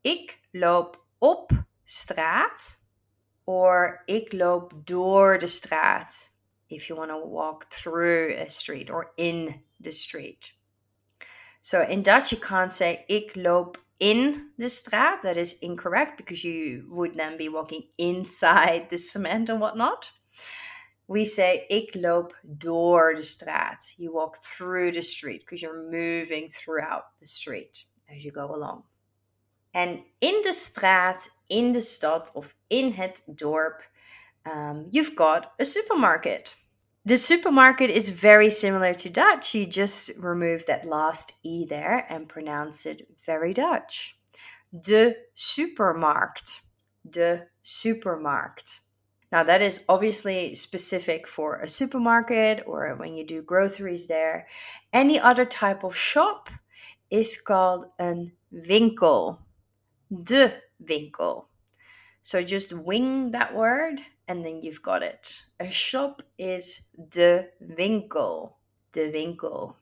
ik 0.00 0.40
loop 0.50 1.04
op 1.18 1.50
straat 1.84 2.84
or 3.44 4.02
ik 4.04 4.32
loop 4.32 4.72
door 4.84 5.38
de 5.38 5.46
straat 5.46 6.32
if 6.66 6.86
you 6.86 6.98
want 6.98 7.10
to 7.10 7.28
walk 7.28 7.64
through 7.64 8.40
a 8.40 8.46
street 8.46 8.90
or 8.90 9.12
in 9.16 9.64
the 9.80 9.90
street. 9.90 10.54
So 11.60 11.80
in 11.80 12.02
Dutch 12.02 12.30
you 12.30 12.40
can't 12.40 12.72
say 12.72 13.04
ik 13.06 13.34
loop 13.34 13.82
in 13.96 14.52
the 14.56 14.68
straat. 14.68 15.22
That 15.22 15.36
is 15.36 15.58
incorrect 15.58 16.16
because 16.16 16.48
you 16.48 16.84
would 16.88 17.16
then 17.16 17.36
be 17.36 17.48
walking 17.48 17.88
inside 17.96 18.88
the 18.88 18.98
cement 18.98 19.50
and 19.50 19.60
whatnot. 19.60 20.12
We 21.06 21.24
say 21.24 21.66
ik 21.68 21.94
loop 21.94 22.32
door 22.58 23.14
de 23.14 23.22
straat. 23.22 23.94
You 23.96 24.12
walk 24.12 24.36
through 24.36 24.92
the 24.92 25.02
street 25.02 25.40
because 25.40 25.62
you're 25.62 25.90
moving 25.90 26.48
throughout 26.48 27.04
the 27.18 27.26
street 27.26 27.86
as 28.14 28.24
you 28.24 28.32
go 28.32 28.54
along. 28.54 28.84
En 29.70 30.04
in 30.18 30.42
de 30.42 30.52
straat, 30.52 31.38
in 31.46 31.72
de 31.72 31.80
stad 31.80 32.30
of 32.34 32.56
in 32.66 32.92
het 32.92 33.22
dorp, 33.26 33.82
um, 34.44 34.86
you've 34.90 35.14
got 35.14 35.52
a 35.58 35.64
supermarket. 35.64 36.56
The 37.06 37.16
supermarket 37.16 37.90
is 37.90 38.08
very 38.08 38.50
similar 38.50 38.94
to 38.94 39.10
Dutch. 39.10 39.54
You 39.54 39.66
just 39.66 40.10
remove 40.18 40.64
that 40.66 40.86
last 40.86 41.38
E 41.42 41.66
there 41.66 42.06
and 42.08 42.28
pronounce 42.28 42.86
it 42.86 43.06
very 43.26 43.52
Dutch. 43.52 44.18
De 44.70 45.14
supermarkt. 45.34 46.62
De 47.02 47.48
supermarkt. 47.62 48.80
Now, 49.30 49.42
that 49.42 49.62
is 49.62 49.84
obviously 49.88 50.54
specific 50.54 51.26
for 51.26 51.56
a 51.56 51.68
supermarket 51.68 52.62
or 52.66 52.94
when 52.96 53.16
you 53.16 53.26
do 53.26 53.42
groceries 53.42 54.06
there. 54.06 54.46
Any 54.92 55.18
other 55.18 55.44
type 55.44 55.84
of 55.84 55.96
shop 55.96 56.48
is 57.10 57.40
called 57.40 57.86
een 57.96 58.32
winkel. 58.48 59.38
De 60.08 60.62
winkel. 60.76 61.48
So 62.22 62.42
just 62.42 62.72
wing 62.72 63.32
that 63.32 63.54
word 63.54 64.00
and 64.28 64.44
then 64.44 64.62
you've 64.62 64.82
got 64.82 65.02
it. 65.02 65.42
A 65.60 65.70
shop 65.70 66.22
is 66.38 66.88
de 67.08 67.48
winkel. 67.60 68.56
De 68.92 69.10
winkel. 69.10 69.76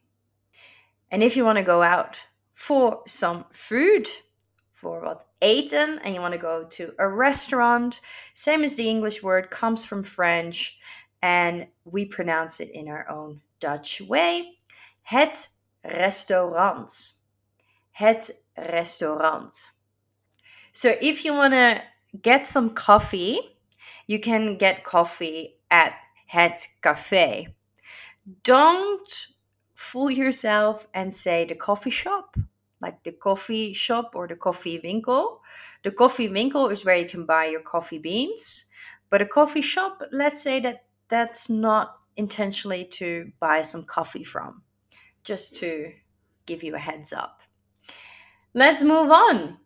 And 1.10 1.22
if 1.22 1.36
you 1.36 1.44
want 1.44 1.58
to 1.58 1.64
go 1.64 1.82
out 1.82 2.18
for 2.54 3.02
some 3.06 3.44
food, 3.52 4.08
for 4.72 5.00
wat 5.00 5.24
eten, 5.40 6.00
and 6.02 6.14
you 6.14 6.20
want 6.20 6.32
to 6.32 6.38
go 6.38 6.64
to 6.64 6.92
a 6.98 7.08
restaurant, 7.08 8.00
same 8.34 8.64
as 8.64 8.74
the 8.74 8.88
English 8.88 9.22
word, 9.22 9.50
comes 9.50 9.84
from 9.84 10.02
French, 10.02 10.78
and 11.22 11.66
we 11.84 12.04
pronounce 12.04 12.60
it 12.60 12.70
in 12.70 12.88
our 12.88 13.08
own 13.08 13.40
Dutch 13.60 14.00
way. 14.00 14.58
Het 15.02 15.48
restaurant. 15.84 17.20
Het 17.90 18.44
restaurant. 18.54 19.70
So 20.72 20.94
if 21.00 21.24
you 21.24 21.34
want 21.34 21.52
to 21.52 21.82
get 22.22 22.46
some 22.46 22.74
coffee, 22.74 23.38
you 24.06 24.18
can 24.18 24.56
get 24.56 24.84
coffee 24.84 25.56
at 25.70 25.92
Het 26.26 26.76
Café. 26.82 27.52
Don't 28.42 29.26
fool 29.74 30.10
yourself 30.10 30.86
and 30.94 31.12
say 31.12 31.44
the 31.44 31.54
coffee 31.54 31.90
shop, 31.90 32.36
like 32.80 33.02
the 33.02 33.12
coffee 33.12 33.72
shop 33.72 34.12
or 34.14 34.26
the 34.26 34.36
coffee 34.36 34.80
winkel. 34.82 35.40
The 35.82 35.90
coffee 35.90 36.28
winkel 36.28 36.70
is 36.70 36.84
where 36.84 36.96
you 36.96 37.06
can 37.06 37.26
buy 37.26 37.46
your 37.46 37.62
coffee 37.62 37.98
beans, 37.98 38.66
but 39.10 39.20
a 39.20 39.26
coffee 39.26 39.60
shop, 39.60 40.02
let's 40.12 40.40
say 40.42 40.60
that 40.60 40.84
that's 41.08 41.50
not 41.50 41.98
intentionally 42.16 42.84
to 42.84 43.30
buy 43.40 43.62
some 43.62 43.84
coffee 43.84 44.24
from, 44.24 44.62
just 45.24 45.56
to 45.56 45.92
give 46.46 46.62
you 46.62 46.74
a 46.74 46.78
heads 46.78 47.12
up. 47.12 47.40
Let's 48.54 48.82
move 48.82 49.10
on. 49.10 49.58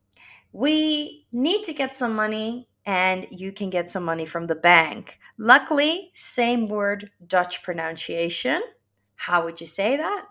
We 0.52 1.26
need 1.32 1.64
to 1.64 1.72
get 1.72 1.94
some 1.94 2.14
money 2.14 2.68
and 2.86 3.26
you 3.30 3.52
can 3.52 3.68
get 3.68 3.90
some 3.90 4.04
money 4.04 4.24
from 4.24 4.46
the 4.46 4.54
bank. 4.54 5.18
Luckily, 5.38 6.10
same 6.14 6.66
word, 6.66 7.10
Dutch 7.26 7.62
pronunciation. 7.62 8.62
How 9.16 9.44
would 9.44 9.60
you 9.60 9.66
say 9.66 9.96
that? 9.96 10.24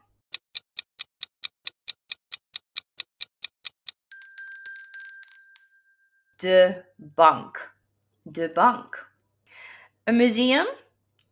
De 6.40 6.84
bank. 7.00 7.58
De 8.32 8.48
bank. 8.48 8.96
A 10.08 10.14
museum, 10.14 10.68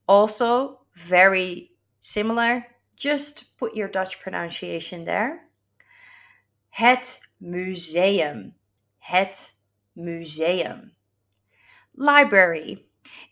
also 0.07 0.81
very 0.95 1.71
similar. 1.99 2.65
Just 3.03 3.57
put 3.57 3.75
your 3.75 3.89
Dutch 3.89 4.21
pronunciation 4.21 5.03
there. 5.03 5.49
Het 6.69 7.19
museum. 7.41 8.55
Het 8.99 9.51
museum. 9.93 10.93
Library. 11.97 12.85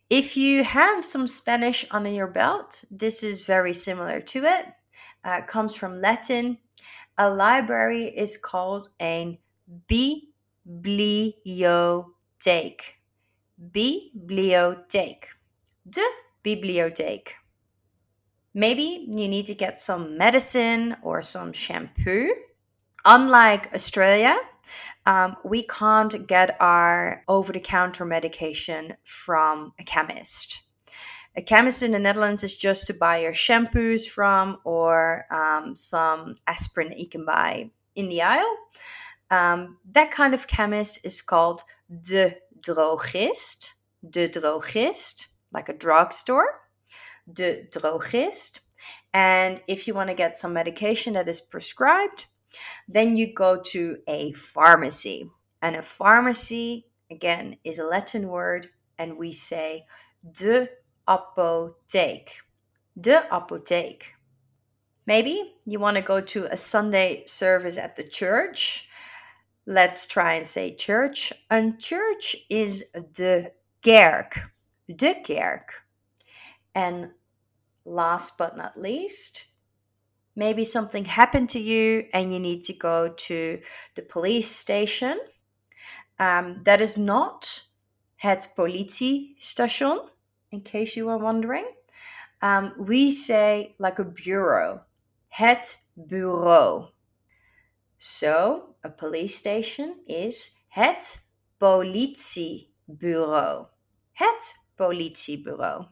If 0.10 0.36
you 0.36 0.66
have 0.66 1.06
some 1.06 1.26
Spanish 1.26 1.86
under 1.90 2.10
your 2.10 2.28
belt, 2.28 2.84
this 2.92 3.24
is 3.24 3.46
very 3.46 3.74
similar 3.74 4.20
to 4.20 4.44
it. 4.44 4.66
Uh, 5.24 5.40
it 5.42 5.48
comes 5.48 5.74
from 5.74 6.02
Latin. 6.02 6.58
A 7.18 7.30
library 7.30 8.08
is 8.08 8.36
called 8.36 8.90
a 9.02 9.40
bibliotheek. 9.88 10.42
Bibliotheek. 13.72 15.24
De 15.90 16.06
bibliotheek. 16.44 17.41
Maybe 18.54 19.08
you 19.10 19.28
need 19.28 19.46
to 19.46 19.56
get 19.56 19.80
some 19.80 20.18
medicine 20.18 20.98
or 21.04 21.22
some 21.22 21.54
shampoo. 21.54 22.34
Unlike 23.06 23.74
Australia, 23.74 24.38
um, 25.06 25.38
we 25.44 25.64
can't 25.64 26.28
get 26.28 26.58
our 26.60 27.24
over 27.28 27.54
the 27.54 27.60
counter 27.60 28.06
medication 28.06 28.96
from 29.04 29.74
a 29.80 29.84
chemist. 29.84 30.62
A 31.38 31.42
chemist 31.42 31.82
in 31.82 31.92
the 31.92 32.00
Netherlands 32.00 32.44
is 32.44 32.58
just 32.58 32.88
to 32.88 32.94
buy 32.94 33.20
your 33.20 33.32
shampoos 33.32 34.08
from 34.08 34.58
or 34.66 35.26
um, 35.32 35.76
some 35.76 36.36
aspirin 36.46 36.94
you 36.98 37.08
can 37.08 37.26
buy 37.26 37.72
in 37.96 38.10
the 38.10 38.22
aisle. 38.22 38.58
Um, 39.30 39.78
that 39.94 40.12
kind 40.12 40.34
of 40.34 40.48
chemist 40.48 41.06
is 41.06 41.22
called 41.22 41.64
de 42.02 42.36
drogist. 42.60 43.72
De 44.10 44.28
drogist, 44.28 45.28
like 45.54 45.70
a 45.70 45.74
drugstore. 45.74 46.61
De 47.32 47.68
drogist. 47.72 48.60
And 49.14 49.62
if 49.68 49.88
you 49.88 49.94
want 49.94 50.10
to 50.10 50.16
get 50.16 50.38
some 50.38 50.54
medication 50.54 51.14
that 51.14 51.30
is 51.30 51.42
prescribed, 51.42 52.26
then 52.88 53.18
you 53.18 53.34
go 53.34 53.62
to 53.62 53.98
a 54.08 54.32
pharmacy. 54.34 55.30
And 55.62 55.76
a 55.76 55.82
pharmacy, 55.82 56.88
again, 57.10 57.58
is 57.64 57.80
a 57.80 57.86
Latin 57.86 58.28
word, 58.28 58.70
and 58.98 59.18
we 59.18 59.32
say 59.32 59.86
de 60.32 60.68
apotheek. 61.08 62.30
De 63.00 63.22
apotheek. 63.32 64.04
Maybe 65.06 65.56
you 65.66 65.80
want 65.80 65.96
to 65.98 66.02
go 66.02 66.22
to 66.22 66.46
a 66.52 66.58
Sunday 66.58 67.24
service 67.26 67.78
at 67.78 67.96
the 67.96 68.04
church. 68.04 68.88
Let's 69.66 70.06
try 70.06 70.36
and 70.36 70.48
say 70.48 70.76
church. 70.76 71.34
And 71.50 71.80
church 71.80 72.36
is 72.50 72.86
de 73.14 73.52
kerk. 73.84 74.40
De 74.96 75.22
kerk. 75.24 75.74
And 76.74 77.12
last 77.86 78.38
but 78.38 78.58
not 78.58 78.80
least, 78.80 79.46
maybe 80.36 80.66
something 80.66 81.06
happened 81.06 81.50
to 81.50 81.60
you 81.60 82.06
and 82.14 82.34
you 82.34 82.40
need 82.40 82.64
to 82.66 82.74
go 82.74 83.10
to 83.10 83.60
the 83.96 84.02
police 84.02 84.50
station. 84.50 85.20
Um, 86.20 86.62
that 86.64 86.82
is 86.82 86.98
not 86.98 87.64
het 88.18 88.48
politiestation, 88.56 90.08
in 90.52 90.62
case 90.62 90.96
you 90.96 91.10
are 91.10 91.18
wondering. 91.18 91.66
um, 92.42 92.74
we 92.78 93.12
say 93.12 93.76
like 93.78 94.00
a 94.00 94.04
bureau, 94.04 94.82
het 95.30 95.78
bureau. 96.08 96.90
So 97.98 98.76
a 98.84 98.90
police 98.90 99.38
station 99.38 100.00
is 100.08 100.58
het 100.70 101.28
politiebureau. 101.60 103.68
Het 104.14 104.68
politiebureau. 104.76 105.86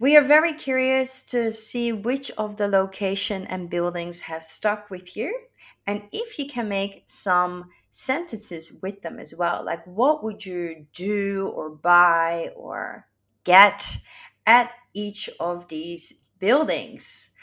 We 0.00 0.16
are 0.16 0.22
very 0.22 0.54
curious 0.54 1.22
to 1.24 1.52
see 1.52 1.92
which 1.92 2.30
of 2.38 2.56
the 2.56 2.68
location 2.68 3.46
and 3.48 3.68
buildings 3.68 4.22
have 4.22 4.42
stuck 4.42 4.88
with 4.88 5.14
you 5.14 5.38
and 5.86 6.04
if 6.10 6.38
you 6.38 6.48
can 6.48 6.70
make 6.70 7.02
some 7.04 7.66
sentences 7.90 8.78
with 8.82 9.02
them 9.02 9.18
as 9.18 9.34
well. 9.36 9.62
Like 9.62 9.86
what 9.86 10.24
would 10.24 10.46
you 10.46 10.86
do 10.94 11.52
or 11.54 11.68
buy 11.68 12.48
or 12.56 13.06
get 13.44 13.98
at 14.46 14.70
each 14.94 15.28
of 15.38 15.68
these 15.68 16.22
buildings? 16.38 17.34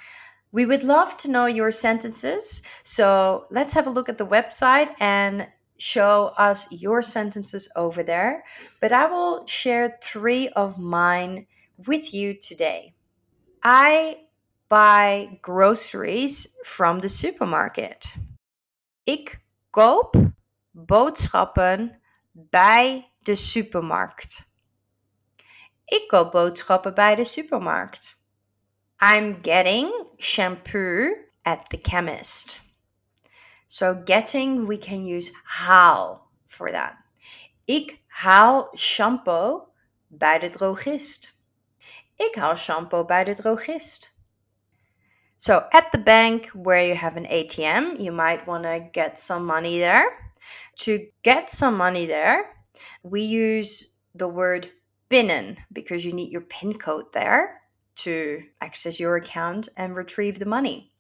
We 0.52 0.66
would 0.66 0.82
love 0.82 1.16
to 1.18 1.30
know 1.30 1.46
your 1.46 1.72
sentences. 1.72 2.64
So 2.82 3.46
let's 3.52 3.76
have 3.76 3.86
a 3.86 3.92
look 3.92 4.10
at 4.10 4.18
the 4.18 4.26
website 4.26 4.96
and 5.00 5.48
show 5.78 6.34
us 6.40 6.72
your 6.72 7.04
sentences 7.04 7.70
over 7.76 8.02
there. 8.02 8.46
But 8.82 8.94
I 8.94 9.06
will 9.06 9.46
share 9.46 10.00
three 10.02 10.50
of 10.50 10.80
mine 10.80 11.46
with 11.86 12.14
you 12.14 12.38
today. 12.38 12.94
I 13.64 14.18
buy 14.68 15.40
groceries 15.42 16.56
from 16.64 17.00
the 17.00 17.10
supermarket. 17.10 18.16
Ik 19.04 19.40
koop 19.70 20.16
boodschappen 20.72 22.02
bij 22.32 23.12
de 23.20 23.36
supermarkt. 23.36 24.42
Ik 25.86 26.08
koop 26.08 26.32
boodschappen 26.32 26.94
bij 26.94 27.16
de 27.16 27.24
supermarkt. 27.24 28.20
I'm 29.00 29.38
getting 29.42 29.92
shampoo 30.18 31.16
at 31.42 31.70
the 31.70 31.80
chemist. 31.82 32.60
So 33.66 34.02
getting, 34.06 34.68
we 34.68 34.78
can 34.78 35.06
use 35.06 35.32
haal 35.44 36.32
for 36.48 36.72
that. 36.72 36.94
Ik 37.66 38.02
haal 38.08 38.78
shampoo 38.78 39.68
bij 40.08 40.40
de 40.40 40.50
drogist. 40.50 41.37
Ik 42.18 42.36
haal 42.36 42.56
shampoo 42.56 43.06
bij 43.06 43.24
de 43.24 43.36
drogist. 43.36 44.16
So 45.38 45.58
at 45.70 45.92
the 45.92 46.00
bank 46.00 46.50
where 46.54 46.82
you 46.82 46.96
have 46.96 47.16
an 47.16 47.26
ATM, 47.26 48.00
you 48.00 48.12
might 48.12 48.46
want 48.46 48.64
to 48.64 48.90
get 48.92 49.20
some 49.20 49.46
money 49.46 49.80
there. 49.80 50.34
To 50.76 51.00
get 51.22 51.50
some 51.52 51.78
money 51.78 52.08
there, 52.08 52.46
we 53.02 53.22
use 53.22 53.96
the 54.16 54.28
word 54.28 54.72
binnen 55.10 55.58
because 55.72 56.04
you 56.04 56.14
need 56.14 56.32
your 56.32 56.46
PIN 56.46 56.78
code 56.78 57.12
there 57.12 57.62
to 57.96 58.42
access 58.62 59.00
your 59.00 59.16
account 59.16 59.70
and 59.76 59.96
retrieve 59.96 60.40
the 60.40 60.46
money. 60.46 60.92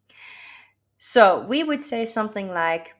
So 0.97 1.45
we 1.47 1.63
would 1.63 1.83
say 1.83 2.05
something 2.05 2.47
like: 2.53 2.93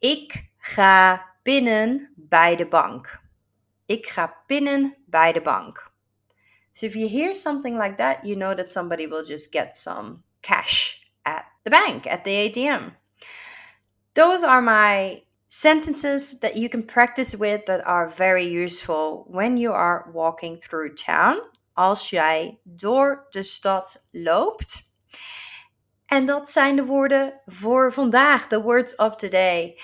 Ik 0.00 0.50
ga 0.58 1.24
binnen 1.42 2.12
bij 2.16 2.56
de 2.56 2.66
bank. 2.66 3.20
Ik 3.86 4.06
ga 4.06 4.34
binnen 4.46 4.96
bij 5.06 5.32
de 5.32 5.40
bank. 5.40 5.92
So 6.74 6.86
if 6.86 6.96
you 6.96 7.08
hear 7.08 7.34
something 7.34 7.78
like 7.78 7.98
that, 7.98 8.24
you 8.24 8.34
know 8.34 8.54
that 8.54 8.70
somebody 8.70 9.06
will 9.06 9.22
just 9.22 9.52
get 9.52 9.76
some 9.76 10.24
cash 10.42 11.00
at 11.24 11.44
the 11.62 11.70
bank, 11.70 12.06
at 12.06 12.24
the 12.24 12.30
ATM. 12.30 12.92
Those 14.14 14.42
are 14.42 14.60
my 14.60 15.22
sentences 15.46 16.40
that 16.40 16.56
you 16.56 16.68
can 16.68 16.82
practice 16.82 17.36
with 17.36 17.64
that 17.66 17.86
are 17.86 18.08
very 18.08 18.46
useful 18.46 19.24
when 19.28 19.56
you 19.56 19.72
are 19.72 20.10
walking 20.12 20.58
through 20.58 20.94
town. 20.94 21.36
Als 21.76 22.10
jij 22.10 22.58
door 22.64 23.26
de 23.30 23.42
stad 23.42 24.06
loopt. 24.10 24.82
En 26.06 26.26
dat 26.26 26.50
zijn 26.50 26.76
de 26.76 26.84
woorden 26.84 27.40
voor 27.46 27.92
vandaag, 27.92 28.46
the 28.46 28.62
words 28.62 28.96
of 28.96 29.16
today. 29.16 29.78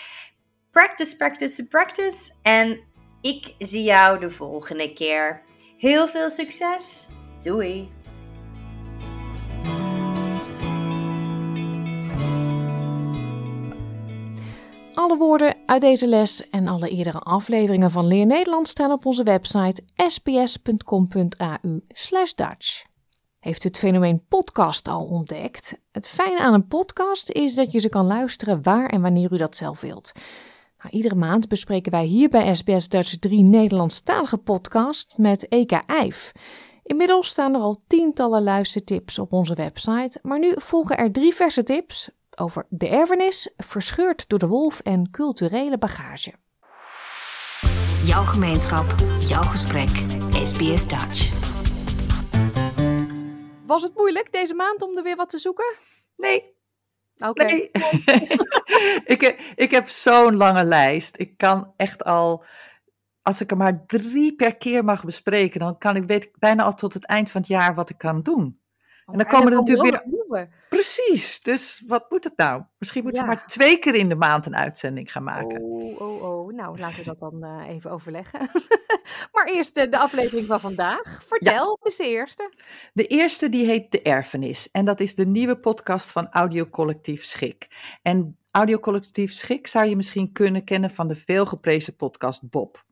Practice, 0.71 1.17
practice, 1.17 1.69
practice. 1.69 2.33
En 2.43 2.81
ik 3.21 3.55
zie 3.59 3.83
jou 3.83 4.19
de 4.19 4.31
volgende 4.31 4.93
keer. 4.93 5.49
Heel 5.81 6.09
veel 6.09 6.31
succes. 6.31 7.09
Doei. 7.41 7.89
Alle 14.95 15.17
woorden 15.17 15.57
uit 15.67 15.81
deze 15.81 16.09
les 16.09 16.51
en 16.51 16.69
alle 16.69 16.89
eerdere 16.89 17.19
afleveringen 17.19 17.91
van 17.91 18.07
Leer 18.07 18.27
Nederland 18.27 18.69
staan 18.69 18.93
op 18.93 19.07
onze 19.07 19.23
website 19.23 19.83
sps.com.au/dutch. 19.97 22.85
Heeft 23.39 23.65
u 23.65 23.69
het 23.69 23.79
fenomeen 23.79 24.25
podcast 24.29 24.89
al 24.89 25.05
ontdekt? 25.05 25.81
Het 25.93 26.09
fijne 26.09 26.41
aan 26.41 26.55
een 26.55 26.67
podcast 26.67 27.31
is 27.31 27.55
dat 27.55 27.73
je 27.73 27.79
ze 27.79 27.89
kan 27.89 28.07
luisteren 28.07 28.63
waar 28.63 28.89
en 28.89 29.01
wanneer 29.01 29.33
u 29.33 29.37
dat 29.37 29.57
zelf 29.57 29.81
wilt. 29.81 30.13
Nou, 30.83 30.95
iedere 30.95 31.15
maand 31.15 31.49
bespreken 31.49 31.93
wij 31.93 32.05
hier 32.05 32.29
bij 32.29 32.55
SBS 32.55 32.89
Dutch 32.89 33.19
drie 33.19 33.43
Nederlandstalige 33.43 34.39
podcasts 34.39 35.17
met 35.17 35.49
EK 35.49 35.73
IJf. 35.73 36.33
Inmiddels 36.83 37.29
staan 37.29 37.55
er 37.55 37.61
al 37.61 37.83
tientallen 37.87 38.43
luistertips 38.43 39.19
op 39.19 39.33
onze 39.33 39.55
website, 39.55 40.19
maar 40.23 40.39
nu 40.39 40.53
volgen 40.57 40.97
er 40.97 41.13
drie 41.13 41.35
verse 41.35 41.63
tips 41.63 42.11
over 42.37 42.67
de 42.69 42.89
erfenis, 42.89 43.53
verscheurd 43.57 44.29
door 44.29 44.39
de 44.39 44.47
wolf 44.47 44.81
en 44.81 45.11
culturele 45.11 45.79
bagage. 45.79 46.33
Jouw 48.05 48.25
gemeenschap, 48.25 48.95
jouw 49.19 49.43
gesprek, 49.43 49.91
SBS 50.45 50.89
Dutch. 50.89 51.33
Was 53.67 53.83
het 53.83 53.97
moeilijk 53.97 54.33
deze 54.33 54.55
maand 54.55 54.83
om 54.83 54.97
er 54.97 55.03
weer 55.03 55.17
wat 55.17 55.29
te 55.29 55.39
zoeken? 55.39 55.75
Nee. 56.17 56.59
Oké. 57.21 57.45
Nee. 57.45 57.71
ik, 59.15 59.53
ik 59.55 59.71
heb 59.71 59.89
zo'n 59.89 60.37
lange 60.37 60.65
lijst. 60.65 61.19
Ik 61.19 61.37
kan 61.37 61.73
echt 61.77 62.05
al, 62.05 62.45
als 63.23 63.41
ik 63.41 63.51
er 63.51 63.57
maar 63.57 63.87
drie 63.87 64.35
per 64.35 64.57
keer 64.57 64.85
mag 64.85 65.05
bespreken, 65.05 65.61
dan 65.61 65.79
kan 65.79 65.97
ik, 65.97 66.05
weet 66.07 66.25
ik 66.25 66.39
bijna 66.39 66.63
al 66.63 66.75
tot 66.75 66.95
het 66.95 67.07
eind 67.07 67.31
van 67.31 67.41
het 67.41 67.51
jaar 67.51 67.75
wat 67.75 67.91
ik 67.91 67.99
kan 67.99 68.23
doen. 68.23 68.60
En 69.13 69.19
dan 69.19 69.27
komen 69.27 69.53
er 69.53 69.59
natuurlijk 69.59 70.05
weer. 70.29 70.49
Precies, 70.69 71.43
dus 71.43 71.83
wat 71.87 72.11
moet 72.11 72.25
het 72.25 72.37
nou? 72.37 72.63
Misschien 72.79 73.03
moeten 73.03 73.23
we 73.23 73.29
maar 73.29 73.47
twee 73.47 73.79
keer 73.79 73.95
in 73.95 74.09
de 74.09 74.15
maand 74.15 74.47
een 74.47 74.57
uitzending 74.57 75.13
gaan 75.13 75.23
maken. 75.23 75.61
Oh, 75.61 76.01
oh, 76.01 76.23
oh. 76.23 76.53
Nou, 76.53 76.79
laten 76.79 76.97
we 76.97 77.05
dat 77.05 77.19
dan 77.19 77.45
uh, 77.45 77.69
even 77.69 77.91
overleggen. 77.91 78.41
maar 79.33 79.45
eerst 79.45 79.75
de, 79.75 79.89
de, 79.89 79.99
aflevering 79.99 80.47
van 80.47 80.61
vandaag. 80.61 81.23
Vertel, 81.29 81.79
wat 81.81 81.93
is 81.93 81.97
de 81.97 82.09
eerste? 82.09 82.53
De 82.93 83.07
eerste 83.07 83.49
die 83.49 83.67
heet 83.67 83.91
De 83.91 84.03
Erfenis. 84.03 84.71
En 84.71 84.85
dat 84.85 85.01
is 85.01 85.15
de 85.15 85.27
nieuwe 85.27 85.59
podcast 85.59 86.07
van 86.07 86.29
Audiocollectief 86.29 87.25
Schik. 87.25 87.69
En 88.03 88.39
Audiocollectief 88.51 89.33
Schik 89.33 89.67
zou 89.67 89.87
je 89.87 89.97
misschien 89.97 90.33
kunnen 90.33 90.65
kennen 90.65 90.91
van 90.91 91.09
de 91.09 91.17
veelgeprezen 91.17 91.97
podcast 91.97 92.51
Bob. 92.51 92.85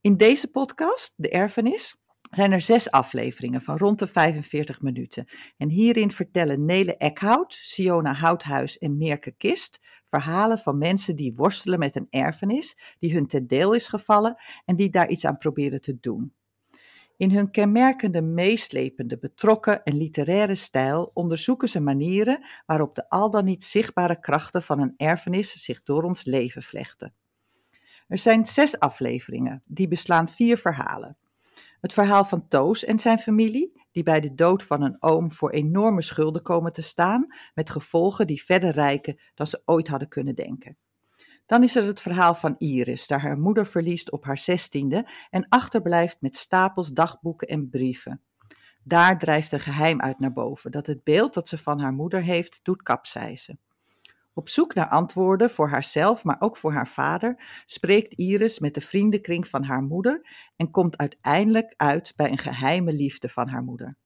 In 0.00 0.16
deze 0.16 0.50
podcast, 0.50 1.14
De 1.16 1.28
Erfenis, 1.28 1.96
zijn 2.36 2.52
er 2.52 2.60
zes 2.60 2.90
afleveringen 2.90 3.62
van 3.62 3.76
rond 3.76 3.98
de 3.98 4.06
45 4.06 4.80
minuten. 4.80 5.28
En 5.56 5.68
hierin 5.68 6.10
vertellen 6.10 6.64
Nele 6.64 6.96
Eckhout, 6.96 7.52
Siona 7.52 8.12
Houthuis 8.12 8.78
en 8.78 8.96
Meerke 8.96 9.30
Kist 9.30 9.80
verhalen 10.10 10.58
van 10.58 10.78
mensen 10.78 11.16
die 11.16 11.34
worstelen 11.34 11.78
met 11.78 11.96
een 11.96 12.06
erfenis 12.10 12.78
die 12.98 13.14
hun 13.14 13.26
ten 13.26 13.46
deel 13.46 13.72
is 13.72 13.88
gevallen 13.88 14.36
en 14.64 14.76
die 14.76 14.90
daar 14.90 15.08
iets 15.08 15.26
aan 15.26 15.38
proberen 15.38 15.80
te 15.80 15.98
doen. 16.00 16.34
In 17.16 17.30
hun 17.30 17.50
kenmerkende, 17.50 18.22
meeslepende, 18.22 19.18
betrokken 19.18 19.82
en 19.82 19.96
literaire 19.96 20.54
stijl 20.54 21.10
onderzoeken 21.14 21.68
ze 21.68 21.80
manieren 21.80 22.44
waarop 22.66 22.94
de 22.94 23.08
al 23.08 23.30
dan 23.30 23.44
niet 23.44 23.64
zichtbare 23.64 24.20
krachten 24.20 24.62
van 24.62 24.80
een 24.80 24.94
erfenis 24.96 25.52
zich 25.52 25.82
door 25.82 26.02
ons 26.02 26.24
leven 26.24 26.62
vlechten. 26.62 27.14
Er 28.08 28.18
zijn 28.18 28.44
zes 28.44 28.78
afleveringen, 28.78 29.62
die 29.68 29.88
beslaan 29.88 30.28
vier 30.28 30.58
verhalen. 30.58 31.16
Het 31.80 31.92
verhaal 31.92 32.24
van 32.24 32.48
Toos 32.48 32.84
en 32.84 32.98
zijn 32.98 33.18
familie, 33.18 33.84
die 33.92 34.02
bij 34.02 34.20
de 34.20 34.34
dood 34.34 34.62
van 34.62 34.82
een 34.82 34.96
oom 35.02 35.32
voor 35.32 35.50
enorme 35.50 36.02
schulden 36.02 36.42
komen 36.42 36.72
te 36.72 36.82
staan, 36.82 37.34
met 37.54 37.70
gevolgen 37.70 38.26
die 38.26 38.44
verder 38.44 38.70
rijken 38.70 39.20
dan 39.34 39.46
ze 39.46 39.62
ooit 39.64 39.88
hadden 39.88 40.08
kunnen 40.08 40.34
denken. 40.34 40.76
Dan 41.46 41.62
is 41.62 41.76
er 41.76 41.84
het 41.84 42.00
verhaal 42.00 42.34
van 42.34 42.54
Iris, 42.58 43.06
daar 43.06 43.20
haar 43.20 43.38
moeder 43.38 43.66
verliest 43.66 44.10
op 44.10 44.24
haar 44.24 44.38
zestiende 44.38 45.08
en 45.30 45.48
achterblijft 45.48 46.20
met 46.20 46.36
stapels 46.36 46.92
dagboeken 46.92 47.48
en 47.48 47.68
brieven. 47.68 48.22
Daar 48.82 49.18
drijft 49.18 49.52
een 49.52 49.60
geheim 49.60 50.00
uit 50.00 50.18
naar 50.18 50.32
boven, 50.32 50.70
dat 50.70 50.86
het 50.86 51.04
beeld 51.04 51.34
dat 51.34 51.48
ze 51.48 51.58
van 51.58 51.80
haar 51.80 51.92
moeder 51.92 52.22
heeft 52.22 52.60
doet 52.62 52.82
kapseizen. 52.82 53.60
Op 54.38 54.48
zoek 54.48 54.74
naar 54.74 54.88
antwoorden 54.88 55.50
voor 55.50 55.68
haarzelf, 55.68 56.24
maar 56.24 56.36
ook 56.38 56.56
voor 56.56 56.72
haar 56.72 56.88
vader, 56.88 57.62
spreekt 57.66 58.12
Iris 58.12 58.58
met 58.58 58.74
de 58.74 58.80
vriendenkring 58.80 59.48
van 59.48 59.62
haar 59.62 59.82
moeder 59.82 60.28
en 60.56 60.70
komt 60.70 60.96
uiteindelijk 60.96 61.74
uit 61.76 62.12
bij 62.16 62.30
een 62.30 62.38
geheime 62.38 62.92
liefde 62.92 63.28
van 63.28 63.48
haar 63.48 63.62
moeder. 63.62 63.96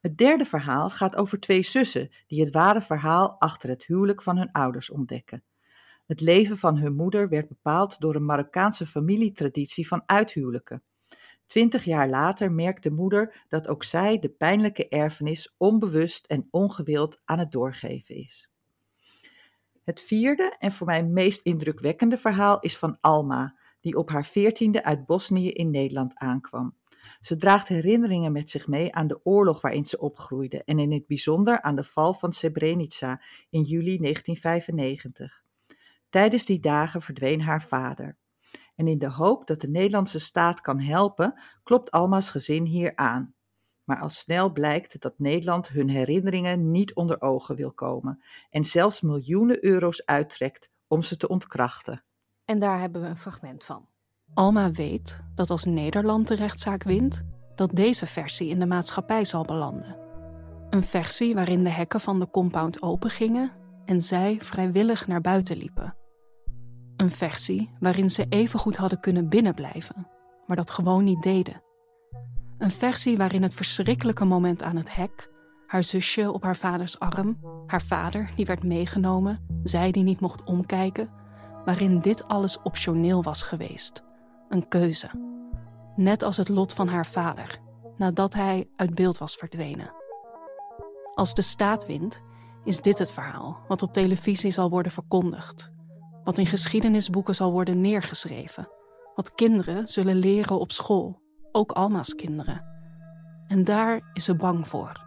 Het 0.00 0.18
derde 0.18 0.44
verhaal 0.44 0.90
gaat 0.90 1.16
over 1.16 1.40
twee 1.40 1.62
zussen 1.62 2.10
die 2.26 2.40
het 2.40 2.54
ware 2.54 2.82
verhaal 2.82 3.40
achter 3.40 3.68
het 3.68 3.84
huwelijk 3.84 4.22
van 4.22 4.36
hun 4.36 4.52
ouders 4.52 4.90
ontdekken. 4.90 5.44
Het 6.06 6.20
leven 6.20 6.58
van 6.58 6.76
hun 6.76 6.94
moeder 6.94 7.28
werd 7.28 7.48
bepaald 7.48 8.00
door 8.00 8.14
een 8.14 8.24
Marokkaanse 8.24 8.86
familietraditie 8.86 9.88
van 9.88 10.02
uithuwelijken. 10.06 10.82
Twintig 11.46 11.84
jaar 11.84 12.08
later 12.08 12.52
merkt 12.52 12.82
de 12.82 12.90
moeder 12.90 13.44
dat 13.48 13.68
ook 13.68 13.84
zij 13.84 14.18
de 14.18 14.28
pijnlijke 14.28 14.88
erfenis 14.88 15.54
onbewust 15.56 16.26
en 16.26 16.48
ongewild 16.50 17.20
aan 17.24 17.38
het 17.38 17.52
doorgeven 17.52 18.14
is. 18.14 18.50
Het 19.86 20.00
vierde 20.00 20.56
en 20.58 20.72
voor 20.72 20.86
mij 20.86 21.04
meest 21.04 21.42
indrukwekkende 21.42 22.18
verhaal 22.18 22.60
is 22.60 22.78
van 22.78 22.98
Alma, 23.00 23.58
die 23.80 23.96
op 23.96 24.10
haar 24.10 24.24
veertiende 24.24 24.84
uit 24.84 25.06
Bosnië 25.06 25.50
in 25.50 25.70
Nederland 25.70 26.18
aankwam. 26.18 26.76
Ze 27.20 27.36
draagt 27.36 27.68
herinneringen 27.68 28.32
met 28.32 28.50
zich 28.50 28.66
mee 28.66 28.94
aan 28.94 29.06
de 29.06 29.20
oorlog 29.24 29.60
waarin 29.60 29.86
ze 29.86 29.98
opgroeide 29.98 30.64
en 30.64 30.78
in 30.78 30.92
het 30.92 31.06
bijzonder 31.06 31.62
aan 31.62 31.76
de 31.76 31.84
val 31.84 32.14
van 32.14 32.32
Srebrenica 32.32 33.22
in 33.50 33.62
juli 33.62 33.98
1995. 33.98 35.42
Tijdens 36.10 36.44
die 36.44 36.60
dagen 36.60 37.02
verdween 37.02 37.42
haar 37.42 37.62
vader. 37.62 38.16
En 38.74 38.86
in 38.86 38.98
de 38.98 39.10
hoop 39.10 39.46
dat 39.46 39.60
de 39.60 39.68
Nederlandse 39.68 40.20
staat 40.20 40.60
kan 40.60 40.80
helpen, 40.80 41.40
klopt 41.62 41.90
Alma's 41.90 42.30
gezin 42.30 42.64
hier 42.64 42.96
aan. 42.96 43.35
Maar 43.86 44.00
al 44.00 44.08
snel 44.08 44.52
blijkt 44.52 45.00
dat 45.00 45.18
Nederland 45.18 45.68
hun 45.68 45.88
herinneringen 45.88 46.70
niet 46.70 46.94
onder 46.94 47.20
ogen 47.20 47.56
wil 47.56 47.72
komen 47.72 48.22
en 48.50 48.64
zelfs 48.64 49.00
miljoenen 49.00 49.64
euro's 49.64 50.04
uittrekt 50.04 50.70
om 50.86 51.02
ze 51.02 51.16
te 51.16 51.28
ontkrachten. 51.28 52.04
En 52.44 52.58
daar 52.58 52.80
hebben 52.80 53.02
we 53.02 53.08
een 53.08 53.16
fragment 53.16 53.64
van. 53.64 53.88
Alma 54.34 54.70
weet 54.70 55.20
dat 55.34 55.50
als 55.50 55.64
Nederland 55.64 56.28
de 56.28 56.34
rechtszaak 56.34 56.82
wint, 56.82 57.22
dat 57.54 57.70
deze 57.74 58.06
versie 58.06 58.48
in 58.48 58.58
de 58.58 58.66
maatschappij 58.66 59.24
zal 59.24 59.44
belanden. 59.44 59.96
Een 60.70 60.82
versie 60.82 61.34
waarin 61.34 61.64
de 61.64 61.70
hekken 61.70 62.00
van 62.00 62.20
de 62.20 62.30
compound 62.30 62.82
opengingen 62.82 63.52
en 63.84 64.02
zij 64.02 64.36
vrijwillig 64.40 65.06
naar 65.06 65.20
buiten 65.20 65.56
liepen. 65.56 65.96
Een 66.96 67.10
versie 67.10 67.70
waarin 67.80 68.10
ze 68.10 68.26
evengoed 68.28 68.76
hadden 68.76 69.00
kunnen 69.00 69.28
binnenblijven, 69.28 70.08
maar 70.46 70.56
dat 70.56 70.70
gewoon 70.70 71.04
niet 71.04 71.22
deden. 71.22 71.64
Een 72.58 72.70
versie 72.70 73.16
waarin 73.16 73.42
het 73.42 73.54
verschrikkelijke 73.54 74.24
moment 74.24 74.62
aan 74.62 74.76
het 74.76 74.94
hek, 74.94 75.30
haar 75.66 75.84
zusje 75.84 76.32
op 76.32 76.42
haar 76.42 76.56
vaders 76.56 76.98
arm, 76.98 77.38
haar 77.66 77.82
vader 77.82 78.30
die 78.36 78.46
werd 78.46 78.62
meegenomen, 78.62 79.60
zij 79.62 79.90
die 79.90 80.02
niet 80.02 80.20
mocht 80.20 80.44
omkijken, 80.44 81.10
waarin 81.64 82.00
dit 82.00 82.28
alles 82.28 82.62
optioneel 82.62 83.22
was 83.22 83.42
geweest. 83.42 84.04
Een 84.48 84.68
keuze. 84.68 85.10
Net 85.96 86.22
als 86.22 86.36
het 86.36 86.48
lot 86.48 86.72
van 86.72 86.88
haar 86.88 87.06
vader, 87.06 87.58
nadat 87.96 88.34
hij 88.34 88.68
uit 88.76 88.94
beeld 88.94 89.18
was 89.18 89.34
verdwenen. 89.34 89.94
Als 91.14 91.34
de 91.34 91.42
staat 91.42 91.86
wint, 91.86 92.22
is 92.64 92.80
dit 92.80 92.98
het 92.98 93.12
verhaal 93.12 93.58
wat 93.68 93.82
op 93.82 93.92
televisie 93.92 94.50
zal 94.50 94.70
worden 94.70 94.92
verkondigd, 94.92 95.72
wat 96.24 96.38
in 96.38 96.46
geschiedenisboeken 96.46 97.34
zal 97.34 97.52
worden 97.52 97.80
neergeschreven, 97.80 98.68
wat 99.14 99.34
kinderen 99.34 99.88
zullen 99.88 100.16
leren 100.16 100.58
op 100.58 100.72
school, 100.72 101.24
ook 101.56 101.72
Alma's 101.72 102.14
kinderen. 102.14 102.64
En 103.46 103.64
daar 103.64 104.10
is 104.12 104.24
ze 104.24 104.34
bang 104.34 104.68
voor. 104.68 105.04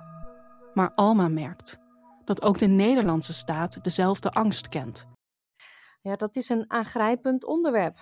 Maar 0.73 0.91
Alma 0.95 1.27
merkt 1.27 1.77
dat 2.25 2.41
ook 2.41 2.57
de 2.57 2.67
Nederlandse 2.67 3.33
staat 3.33 3.83
dezelfde 3.83 4.31
angst 4.31 4.69
kent. 4.69 5.05
Ja, 6.01 6.15
dat 6.15 6.35
is 6.35 6.49
een 6.49 6.71
aangrijpend 6.71 7.45
onderwerp. 7.45 7.99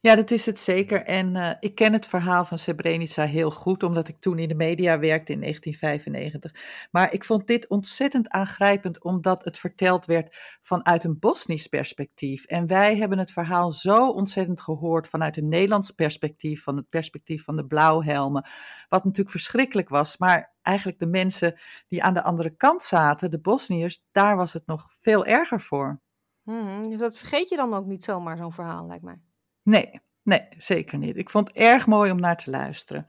Ja, 0.00 0.14
dat 0.14 0.30
is 0.30 0.46
het 0.46 0.60
zeker. 0.60 1.04
En 1.04 1.34
uh, 1.34 1.50
ik 1.60 1.74
ken 1.74 1.92
het 1.92 2.06
verhaal 2.06 2.44
van 2.44 2.58
Srebrenica 2.58 3.24
heel 3.24 3.50
goed, 3.50 3.82
omdat 3.82 4.08
ik 4.08 4.18
toen 4.18 4.38
in 4.38 4.48
de 4.48 4.54
media 4.54 4.98
werkte 4.98 5.32
in 5.32 5.40
1995. 5.40 6.88
Maar 6.90 7.12
ik 7.12 7.24
vond 7.24 7.46
dit 7.46 7.68
ontzettend 7.68 8.28
aangrijpend, 8.28 9.02
omdat 9.02 9.44
het 9.44 9.58
verteld 9.58 10.06
werd 10.06 10.58
vanuit 10.62 11.04
een 11.04 11.18
Bosnisch 11.18 11.66
perspectief. 11.66 12.44
En 12.44 12.66
wij 12.66 12.96
hebben 12.96 13.18
het 13.18 13.32
verhaal 13.32 13.72
zo 13.72 14.08
ontzettend 14.08 14.60
gehoord 14.60 15.08
vanuit 15.08 15.36
een 15.36 15.48
Nederlands 15.48 15.90
perspectief, 15.90 16.62
van 16.62 16.76
het 16.76 16.88
perspectief 16.88 17.44
van 17.44 17.56
de 17.56 17.66
blauwhelmen. 17.66 18.48
Wat 18.88 19.04
natuurlijk 19.04 19.30
verschrikkelijk 19.30 19.88
was, 19.88 20.16
maar 20.16 20.54
eigenlijk 20.62 20.98
de 20.98 21.06
mensen 21.06 21.60
die 21.88 22.02
aan 22.02 22.14
de 22.14 22.22
andere 22.22 22.56
kant 22.56 22.82
zaten, 22.82 23.30
de 23.30 23.40
Bosniërs, 23.40 24.04
daar 24.12 24.36
was 24.36 24.52
het 24.52 24.66
nog 24.66 24.86
veel 25.00 25.24
erger 25.24 25.60
voor. 25.60 26.00
Hmm, 26.42 26.98
dat 26.98 27.18
vergeet 27.18 27.48
je 27.48 27.56
dan 27.56 27.74
ook 27.74 27.86
niet 27.86 28.04
zomaar, 28.04 28.36
zo'n 28.36 28.52
verhaal, 28.52 28.86
lijkt 28.86 29.04
mij. 29.04 29.20
Nee, 29.62 30.00
nee, 30.22 30.48
zeker 30.56 30.98
niet. 30.98 31.16
Ik 31.16 31.30
vond 31.30 31.48
het 31.48 31.56
erg 31.56 31.86
mooi 31.86 32.10
om 32.10 32.20
naar 32.20 32.36
te 32.36 32.50
luisteren. 32.50 33.06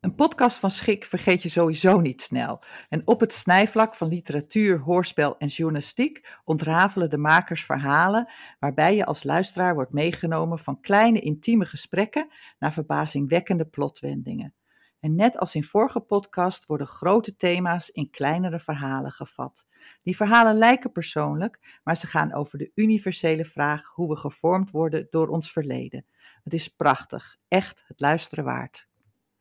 Een 0.00 0.14
podcast 0.14 0.58
van 0.58 0.70
Schik 0.70 1.04
vergeet 1.04 1.42
je 1.42 1.48
sowieso 1.48 2.00
niet 2.00 2.22
snel. 2.22 2.62
En 2.88 3.06
op 3.06 3.20
het 3.20 3.32
snijvlak 3.32 3.94
van 3.94 4.08
literatuur, 4.08 4.78
hoorspel 4.78 5.38
en 5.38 5.46
journalistiek 5.46 6.38
ontrafelen 6.44 7.10
de 7.10 7.18
makers 7.18 7.64
verhalen 7.64 8.30
waarbij 8.58 8.96
je 8.96 9.04
als 9.04 9.24
luisteraar 9.24 9.74
wordt 9.74 9.92
meegenomen 9.92 10.58
van 10.58 10.80
kleine 10.80 11.20
intieme 11.20 11.64
gesprekken 11.64 12.28
naar 12.58 12.72
verbazingwekkende 12.72 13.64
plotwendingen. 13.64 14.57
En 15.00 15.14
net 15.14 15.38
als 15.38 15.54
in 15.54 15.64
vorige 15.64 16.00
podcast 16.00 16.66
worden 16.66 16.86
grote 16.86 17.36
thema's 17.36 17.88
in 17.90 18.10
kleinere 18.10 18.58
verhalen 18.58 19.12
gevat. 19.12 19.66
Die 20.02 20.16
verhalen 20.16 20.56
lijken 20.56 20.92
persoonlijk, 20.92 21.80
maar 21.84 21.96
ze 21.96 22.06
gaan 22.06 22.34
over 22.34 22.58
de 22.58 22.70
universele 22.74 23.44
vraag 23.44 23.86
hoe 23.86 24.08
we 24.08 24.16
gevormd 24.16 24.70
worden 24.70 25.06
door 25.10 25.28
ons 25.28 25.52
verleden. 25.52 26.06
Het 26.44 26.54
is 26.54 26.68
prachtig, 26.68 27.36
echt 27.48 27.84
het 27.86 28.00
luisteren 28.00 28.44
waard. 28.44 28.87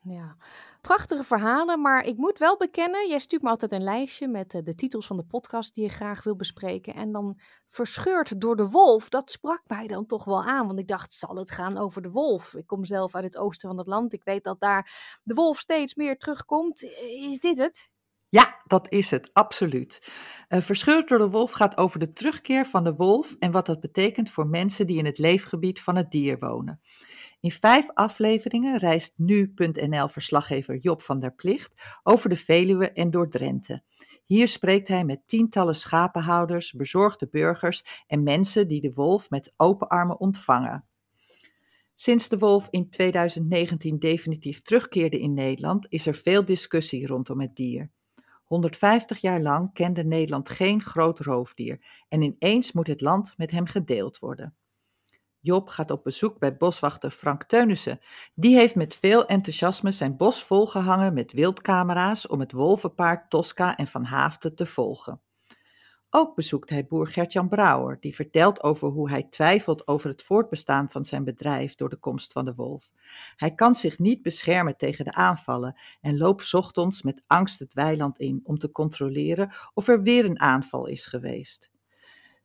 Ja, 0.01 0.37
prachtige 0.81 1.23
verhalen, 1.23 1.81
maar 1.81 2.05
ik 2.05 2.17
moet 2.17 2.37
wel 2.37 2.57
bekennen, 2.57 3.09
jij 3.09 3.19
stuurt 3.19 3.41
me 3.41 3.49
altijd 3.49 3.71
een 3.71 3.83
lijstje 3.83 4.27
met 4.27 4.53
eh, 4.53 4.61
de 4.63 4.75
titels 4.75 5.07
van 5.07 5.17
de 5.17 5.23
podcast 5.23 5.75
die 5.75 5.83
je 5.83 5.89
graag 5.89 6.23
wil 6.23 6.35
bespreken. 6.35 6.93
En 6.93 7.11
dan 7.11 7.39
verscheurd 7.67 8.41
door 8.41 8.55
de 8.55 8.69
wolf, 8.69 9.09
dat 9.09 9.31
sprak 9.31 9.61
mij 9.67 9.87
dan 9.87 10.05
toch 10.05 10.23
wel 10.23 10.43
aan, 10.43 10.67
want 10.67 10.79
ik 10.79 10.87
dacht, 10.87 11.13
zal 11.13 11.35
het 11.35 11.51
gaan 11.51 11.77
over 11.77 12.01
de 12.01 12.09
wolf? 12.09 12.53
Ik 12.53 12.67
kom 12.67 12.85
zelf 12.85 13.15
uit 13.15 13.23
het 13.23 13.37
oosten 13.37 13.69
van 13.69 13.77
het 13.77 13.87
land, 13.87 14.13
ik 14.13 14.23
weet 14.23 14.43
dat 14.43 14.59
daar 14.59 15.19
de 15.23 15.33
wolf 15.33 15.59
steeds 15.59 15.95
meer 15.95 16.17
terugkomt. 16.17 16.81
Is 17.31 17.39
dit 17.39 17.57
het? 17.57 17.91
Ja, 18.29 18.61
dat 18.65 18.91
is 18.91 19.11
het, 19.11 19.29
absoluut. 19.33 20.11
Uh, 20.49 20.61
Verscheurd 20.61 21.09
door 21.09 21.17
de 21.17 21.29
wolf 21.29 21.51
gaat 21.51 21.77
over 21.77 21.99
de 21.99 22.13
terugkeer 22.13 22.65
van 22.65 22.83
de 22.83 22.93
wolf 22.95 23.35
en 23.39 23.51
wat 23.51 23.65
dat 23.65 23.79
betekent 23.79 24.31
voor 24.31 24.47
mensen 24.47 24.87
die 24.87 24.97
in 24.97 25.05
het 25.05 25.17
leefgebied 25.17 25.81
van 25.81 25.95
het 25.95 26.11
dier 26.11 26.39
wonen. 26.39 26.81
In 27.39 27.51
vijf 27.51 27.89
afleveringen 27.93 28.77
reist 28.77 29.13
nu.nl-verslaggever 29.17 30.77
Job 30.77 31.01
van 31.01 31.19
der 31.19 31.33
Plicht 31.33 31.73
over 32.03 32.29
de 32.29 32.37
Veluwe 32.37 32.91
en 32.91 33.11
door 33.11 33.29
Drenthe. 33.29 33.83
Hier 34.25 34.47
spreekt 34.47 34.87
hij 34.87 35.03
met 35.03 35.21
tientallen 35.25 35.75
schapenhouders, 35.75 36.73
bezorgde 36.73 37.27
burgers 37.27 38.03
en 38.07 38.23
mensen 38.23 38.67
die 38.67 38.81
de 38.81 38.93
wolf 38.93 39.29
met 39.29 39.53
open 39.57 39.87
armen 39.87 40.19
ontvangen. 40.19 40.85
Sinds 41.93 42.29
de 42.29 42.37
wolf 42.37 42.67
in 42.69 42.89
2019 42.89 43.99
definitief 43.99 44.61
terugkeerde 44.61 45.19
in 45.19 45.33
Nederland, 45.33 45.85
is 45.89 46.07
er 46.07 46.15
veel 46.15 46.45
discussie 46.45 47.07
rondom 47.07 47.41
het 47.41 47.55
dier. 47.55 47.91
150 48.43 49.21
jaar 49.21 49.41
lang 49.41 49.73
kende 49.73 50.03
Nederland 50.03 50.49
geen 50.49 50.81
groot 50.81 51.19
roofdier 51.19 52.05
en 52.09 52.21
ineens 52.21 52.71
moet 52.71 52.87
het 52.87 53.01
land 53.01 53.33
met 53.37 53.51
hem 53.51 53.65
gedeeld 53.65 54.19
worden. 54.19 54.55
Job 55.41 55.69
gaat 55.69 55.91
op 55.91 56.03
bezoek 56.03 56.39
bij 56.39 56.57
boswachter 56.57 57.11
Frank 57.11 57.43
Teunissen. 57.43 57.99
Die 58.35 58.55
heeft 58.55 58.75
met 58.75 58.95
veel 58.95 59.25
enthousiasme 59.25 59.91
zijn 59.91 60.17
bos 60.17 60.43
volgehangen 60.43 61.13
met 61.13 61.31
wildcamera's 61.31 62.27
om 62.27 62.39
het 62.39 62.51
wolvenpaard 62.51 63.29
Tosca 63.29 63.75
en 63.77 63.87
Van 63.87 64.03
Haafden 64.03 64.55
te 64.55 64.65
volgen. 64.65 65.21
Ook 66.09 66.35
bezoekt 66.35 66.69
hij 66.69 66.87
boer 66.87 67.07
Gertjan 67.07 67.49
Brouwer, 67.49 67.97
die 67.99 68.15
vertelt 68.15 68.63
over 68.63 68.89
hoe 68.89 69.09
hij 69.09 69.23
twijfelt 69.23 69.87
over 69.87 70.09
het 70.09 70.23
voortbestaan 70.23 70.89
van 70.89 71.05
zijn 71.05 71.23
bedrijf 71.23 71.75
door 71.75 71.89
de 71.89 71.95
komst 71.95 72.31
van 72.31 72.45
de 72.45 72.53
wolf. 72.55 72.89
Hij 73.35 73.53
kan 73.53 73.75
zich 73.75 73.99
niet 73.99 74.21
beschermen 74.21 74.77
tegen 74.77 75.05
de 75.05 75.13
aanvallen 75.13 75.79
en 76.01 76.17
loopt 76.17 76.53
ochtends 76.53 77.01
met 77.01 77.23
angst 77.27 77.59
het 77.59 77.73
weiland 77.73 78.19
in 78.19 78.39
om 78.43 78.57
te 78.57 78.71
controleren 78.71 79.55
of 79.73 79.87
er 79.87 80.01
weer 80.01 80.25
een 80.25 80.39
aanval 80.39 80.85
is 80.85 81.05
geweest. 81.05 81.71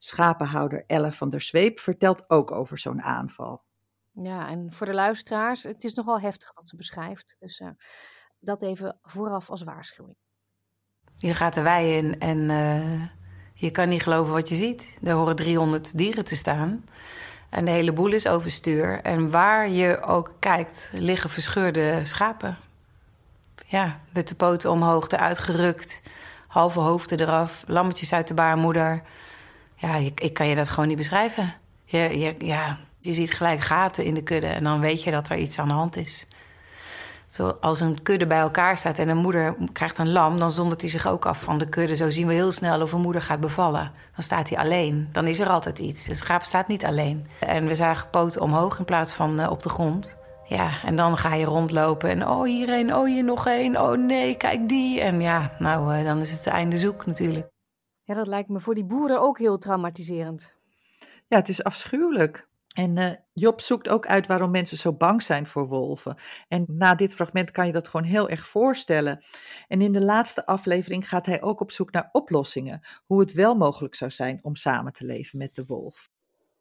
Schapenhouder 0.04 0.84
Elle 0.86 1.12
van 1.12 1.30
der 1.30 1.40
Zweep 1.40 1.80
vertelt 1.80 2.30
ook 2.30 2.50
over 2.50 2.78
zo'n 2.78 3.02
aanval. 3.02 3.64
Ja, 4.12 4.48
en 4.48 4.72
voor 4.72 4.86
de 4.86 4.94
luisteraars, 4.94 5.62
het 5.62 5.84
is 5.84 5.94
nogal 5.94 6.20
heftig 6.20 6.52
wat 6.54 6.68
ze 6.68 6.76
beschrijft. 6.76 7.36
Dus 7.38 7.60
uh, 7.60 7.68
dat 8.40 8.62
even 8.62 8.98
vooraf 9.02 9.50
als 9.50 9.62
waarschuwing. 9.62 10.16
Je 11.16 11.34
gaat 11.34 11.54
de 11.54 11.62
wei 11.62 11.96
in 11.96 12.20
en 12.20 12.38
uh, 12.38 13.02
je 13.54 13.70
kan 13.70 13.88
niet 13.88 14.02
geloven 14.02 14.32
wat 14.32 14.48
je 14.48 14.54
ziet. 14.54 14.98
Er 15.02 15.12
horen 15.12 15.36
300 15.36 15.96
dieren 15.96 16.24
te 16.24 16.36
staan. 16.36 16.84
En 17.50 17.64
de 17.64 17.70
hele 17.70 17.92
boel 17.92 18.12
is 18.12 18.28
overstuur. 18.28 19.00
En 19.02 19.30
waar 19.30 19.68
je 19.68 20.02
ook 20.02 20.36
kijkt, 20.38 20.92
liggen 20.94 21.30
verscheurde 21.30 22.00
schapen. 22.04 22.58
Ja, 23.66 24.00
met 24.12 24.28
de 24.28 24.34
poten 24.34 24.70
omhoog, 24.70 25.08
eruit 25.08 25.38
gerukt. 25.38 26.02
Halve 26.46 26.80
hoofden 26.80 27.20
eraf, 27.20 27.64
lammetjes 27.66 28.12
uit 28.12 28.28
de 28.28 28.34
baarmoeder 28.34 29.02
ja, 29.82 29.96
ik, 29.96 30.20
ik 30.20 30.34
kan 30.34 30.48
je 30.48 30.54
dat 30.54 30.68
gewoon 30.68 30.88
niet 30.88 30.96
beschrijven. 30.96 31.54
Je, 31.84 32.18
je, 32.18 32.34
ja, 32.38 32.78
je 33.00 33.12
ziet 33.12 33.34
gelijk 33.34 33.60
gaten 33.60 34.04
in 34.04 34.14
de 34.14 34.22
kudde 34.22 34.46
en 34.46 34.64
dan 34.64 34.80
weet 34.80 35.02
je 35.02 35.10
dat 35.10 35.28
er 35.28 35.36
iets 35.36 35.58
aan 35.58 35.68
de 35.68 35.74
hand 35.74 35.96
is. 35.96 36.26
Als 37.60 37.80
een 37.80 38.02
kudde 38.02 38.26
bij 38.26 38.38
elkaar 38.38 38.76
staat 38.76 38.98
en 38.98 39.08
een 39.08 39.16
moeder 39.16 39.54
krijgt 39.72 39.98
een 39.98 40.12
lam, 40.12 40.38
dan 40.38 40.50
zondert 40.50 40.80
hij 40.80 40.90
zich 40.90 41.06
ook 41.06 41.26
af 41.26 41.42
van 41.42 41.58
de 41.58 41.68
kudde. 41.68 41.96
Zo 41.96 42.10
zien 42.10 42.26
we 42.26 42.32
heel 42.32 42.50
snel 42.50 42.80
of 42.80 42.92
een 42.92 43.00
moeder 43.00 43.22
gaat 43.22 43.40
bevallen. 43.40 43.92
Dan 44.14 44.24
staat 44.24 44.48
hij 44.48 44.58
alleen. 44.58 45.08
Dan 45.12 45.26
is 45.26 45.40
er 45.40 45.48
altijd 45.48 45.78
iets. 45.78 46.08
Een 46.08 46.14
schaap 46.14 46.42
staat 46.42 46.68
niet 46.68 46.84
alleen. 46.84 47.26
En 47.38 47.66
we 47.66 47.74
zagen 47.74 48.10
poten 48.10 48.40
omhoog 48.40 48.78
in 48.78 48.84
plaats 48.84 49.12
van 49.12 49.40
uh, 49.40 49.50
op 49.50 49.62
de 49.62 49.68
grond. 49.68 50.18
Ja, 50.44 50.70
en 50.84 50.96
dan 50.96 51.16
ga 51.16 51.34
je 51.34 51.44
rondlopen 51.44 52.10
en 52.10 52.28
oh 52.28 52.44
hierheen, 52.44 52.94
oh 52.94 53.06
hier 53.06 53.24
nog 53.24 53.46
één, 53.46 53.80
oh 53.80 53.98
nee, 53.98 54.36
kijk 54.36 54.68
die. 54.68 55.00
En 55.00 55.20
ja, 55.20 55.52
nou, 55.58 55.96
uh, 55.96 56.04
dan 56.04 56.18
is 56.18 56.30
het 56.30 56.46
einde 56.46 56.78
zoek 56.78 57.06
natuurlijk. 57.06 57.51
Ja, 58.12 58.18
dat 58.18 58.26
lijkt 58.26 58.48
me 58.48 58.60
voor 58.60 58.74
die 58.74 58.84
boeren 58.84 59.20
ook 59.20 59.38
heel 59.38 59.58
traumatiserend. 59.58 60.54
Ja, 61.26 61.36
het 61.36 61.48
is 61.48 61.64
afschuwelijk. 61.64 62.48
En 62.74 62.96
uh, 62.96 63.10
Job 63.32 63.60
zoekt 63.60 63.88
ook 63.88 64.06
uit 64.06 64.26
waarom 64.26 64.50
mensen 64.50 64.78
zo 64.78 64.92
bang 64.92 65.22
zijn 65.22 65.46
voor 65.46 65.68
wolven. 65.68 66.16
En 66.48 66.64
na 66.68 66.94
dit 66.94 67.14
fragment 67.14 67.50
kan 67.50 67.66
je 67.66 67.72
dat 67.72 67.88
gewoon 67.88 68.06
heel 68.06 68.28
erg 68.28 68.46
voorstellen. 68.46 69.24
En 69.68 69.80
in 69.80 69.92
de 69.92 70.04
laatste 70.04 70.46
aflevering 70.46 71.08
gaat 71.08 71.26
hij 71.26 71.42
ook 71.42 71.60
op 71.60 71.70
zoek 71.70 71.92
naar 71.92 72.08
oplossingen. 72.12 72.86
Hoe 73.04 73.20
het 73.20 73.32
wel 73.32 73.54
mogelijk 73.54 73.94
zou 73.94 74.10
zijn 74.10 74.38
om 74.42 74.56
samen 74.56 74.92
te 74.92 75.04
leven 75.04 75.38
met 75.38 75.54
de 75.54 75.64
wolf. 75.66 76.10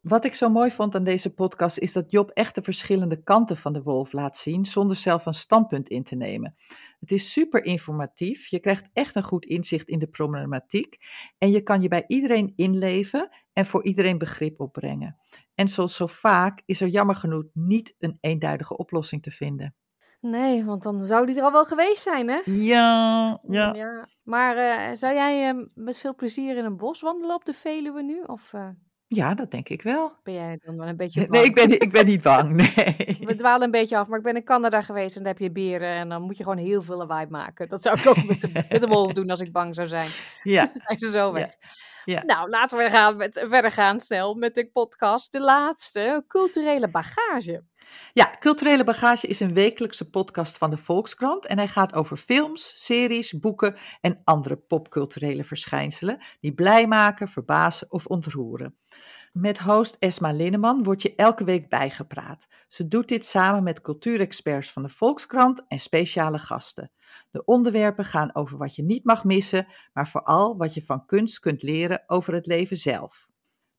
Wat 0.01 0.25
ik 0.25 0.33
zo 0.33 0.49
mooi 0.49 0.71
vond 0.71 0.95
aan 0.95 1.03
deze 1.03 1.33
podcast 1.33 1.77
is 1.77 1.93
dat 1.93 2.11
Job 2.11 2.29
echt 2.29 2.55
de 2.55 2.61
verschillende 2.61 3.23
kanten 3.23 3.57
van 3.57 3.73
de 3.73 3.81
wolf 3.81 4.11
laat 4.11 4.37
zien 4.37 4.65
zonder 4.65 4.95
zelf 4.95 5.25
een 5.25 5.33
standpunt 5.33 5.89
in 5.89 6.03
te 6.03 6.15
nemen. 6.15 6.55
Het 6.99 7.11
is 7.11 7.31
super 7.31 7.63
informatief, 7.63 8.47
je 8.47 8.59
krijgt 8.59 8.89
echt 8.93 9.15
een 9.15 9.23
goed 9.23 9.45
inzicht 9.45 9.87
in 9.87 9.99
de 9.99 10.07
problematiek 10.07 10.97
en 11.37 11.51
je 11.51 11.61
kan 11.61 11.81
je 11.81 11.87
bij 11.87 12.03
iedereen 12.07 12.53
inleven 12.55 13.29
en 13.53 13.65
voor 13.65 13.83
iedereen 13.83 14.17
begrip 14.17 14.59
opbrengen. 14.59 15.17
En 15.55 15.69
zoals 15.69 15.95
zo 15.95 16.07
vaak 16.07 16.61
is 16.65 16.81
er 16.81 16.87
jammer 16.87 17.15
genoeg 17.15 17.45
niet 17.53 17.95
een 17.99 18.17
eenduidige 18.21 18.77
oplossing 18.77 19.23
te 19.23 19.31
vinden. 19.31 19.75
Nee, 20.19 20.65
want 20.65 20.83
dan 20.83 21.01
zou 21.01 21.25
die 21.25 21.37
er 21.37 21.43
al 21.43 21.51
wel 21.51 21.65
geweest 21.65 22.01
zijn, 22.01 22.29
hè? 22.29 22.41
Ja, 22.45 23.39
ja. 23.47 23.73
ja. 23.73 24.07
Maar 24.23 24.57
uh, 24.57 24.95
zou 24.95 25.13
jij 25.13 25.53
uh, 25.53 25.65
met 25.73 25.97
veel 25.97 26.15
plezier 26.15 26.57
in 26.57 26.65
een 26.65 26.77
bos 26.77 27.01
wandelen 27.01 27.35
op 27.35 27.45
de 27.45 27.53
Veluwe 27.53 28.03
nu? 28.03 28.21
Of, 28.21 28.53
uh... 28.53 28.69
Ja, 29.13 29.33
dat 29.33 29.51
denk 29.51 29.69
ik 29.69 29.81
wel. 29.81 30.11
Ben 30.23 30.33
jij 30.33 30.59
dan 30.65 30.77
wel 30.77 30.87
een 30.87 30.97
beetje 30.97 31.19
bang? 31.19 31.31
Nee, 31.31 31.43
ik 31.43 31.55
ben, 31.55 31.81
ik 31.81 31.91
ben 31.91 32.05
niet 32.05 32.21
bang, 32.21 32.51
nee. 32.75 33.17
We 33.19 33.35
dwalen 33.35 33.61
een 33.61 33.71
beetje 33.71 33.97
af, 33.97 34.07
maar 34.07 34.17
ik 34.17 34.23
ben 34.23 34.35
in 34.35 34.43
Canada 34.43 34.81
geweest 34.81 35.15
en 35.17 35.23
daar 35.23 35.33
heb 35.33 35.41
je 35.41 35.51
beren 35.51 35.89
en 35.89 36.09
dan 36.09 36.21
moet 36.21 36.37
je 36.37 36.43
gewoon 36.43 36.57
heel 36.57 36.81
veel 36.81 36.97
lawaai 36.97 37.27
maken. 37.29 37.69
Dat 37.69 37.81
zou 37.81 37.99
ik 37.99 38.07
ook 38.07 38.23
met, 38.23 38.69
met 38.69 38.81
de 38.81 38.87
wolf 38.87 39.13
doen 39.13 39.29
als 39.29 39.41
ik 39.41 39.51
bang 39.51 39.75
zou 39.75 39.87
zijn. 39.87 40.07
Ja. 40.43 40.65
Dan 40.65 40.71
zijn 40.73 40.99
ze 40.99 41.09
zo 41.09 41.33
weg. 41.33 41.45
Ja. 41.45 41.67
Ja. 42.05 42.23
Nou, 42.23 42.49
laten 42.49 42.77
we 42.77 42.89
gaan 42.89 43.17
met, 43.17 43.45
verder 43.49 43.71
gaan 43.71 43.99
snel 43.99 44.33
met 44.33 44.55
de 44.55 44.69
podcast. 44.73 45.31
De 45.31 45.41
laatste, 45.41 46.23
culturele 46.27 46.89
bagage. 46.89 47.63
Ja, 48.13 48.35
Culturele 48.39 48.83
Bagage 48.83 49.27
is 49.27 49.39
een 49.39 49.53
wekelijkse 49.53 50.09
podcast 50.09 50.57
van 50.57 50.69
de 50.69 50.77
Volkskrant 50.77 51.45
en 51.45 51.57
hij 51.57 51.67
gaat 51.67 51.93
over 51.93 52.17
films, 52.17 52.73
series, 52.85 53.39
boeken 53.39 53.75
en 54.01 54.21
andere 54.23 54.55
popculturele 54.55 55.43
verschijnselen 55.43 56.23
die 56.39 56.53
blij 56.53 56.87
maken, 56.87 57.27
verbazen 57.27 57.91
of 57.91 58.05
ontroeren. 58.05 58.75
Met 59.31 59.59
host 59.59 59.95
Esma 59.99 60.31
Linneman 60.31 60.83
wordt 60.83 61.01
je 61.01 61.15
elke 61.15 61.43
week 61.43 61.69
bijgepraat. 61.69 62.47
Ze 62.67 62.87
doet 62.87 63.07
dit 63.07 63.25
samen 63.25 63.63
met 63.63 63.81
cultuurexperts 63.81 64.71
van 64.71 64.83
de 64.83 64.89
Volkskrant 64.89 65.63
en 65.67 65.79
speciale 65.79 66.39
gasten. 66.39 66.91
De 67.31 67.45
onderwerpen 67.45 68.05
gaan 68.05 68.35
over 68.35 68.57
wat 68.57 68.75
je 68.75 68.83
niet 68.83 69.05
mag 69.05 69.23
missen, 69.23 69.67
maar 69.93 70.07
vooral 70.07 70.57
wat 70.57 70.73
je 70.73 70.85
van 70.85 71.05
kunst 71.05 71.39
kunt 71.39 71.61
leren 71.61 72.03
over 72.07 72.33
het 72.33 72.45
leven 72.45 72.77
zelf. 72.77 73.29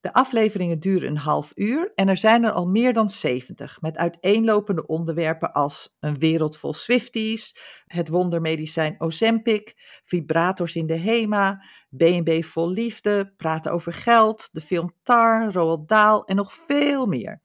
De 0.03 0.12
afleveringen 0.12 0.80
duren 0.80 1.09
een 1.09 1.16
half 1.16 1.53
uur 1.55 1.92
en 1.94 2.09
er 2.09 2.16
zijn 2.16 2.44
er 2.44 2.53
al 2.53 2.66
meer 2.66 2.92
dan 2.92 3.09
70 3.09 3.80
met 3.80 3.96
uiteenlopende 3.96 4.86
onderwerpen 4.86 5.53
als 5.53 5.96
een 6.00 6.18
wereld 6.18 6.57
vol 6.57 6.72
Swifties, 6.72 7.57
het 7.86 8.09
wondermedicijn 8.09 9.00
Ozempic, 9.00 9.74
vibrators 10.05 10.74
in 10.74 10.86
de 10.86 10.98
HEMA, 10.98 11.64
B&B 11.96 12.44
vol 12.44 12.70
liefde, 12.70 13.32
praten 13.36 13.72
over 13.72 13.92
geld, 13.92 14.48
de 14.53 14.61
film 14.61 14.94
Tar, 15.03 15.53
Roald 15.53 15.88
Dahl 15.88 16.24
en 16.24 16.36
nog 16.36 16.53
veel 16.53 17.07
meer. 17.07 17.42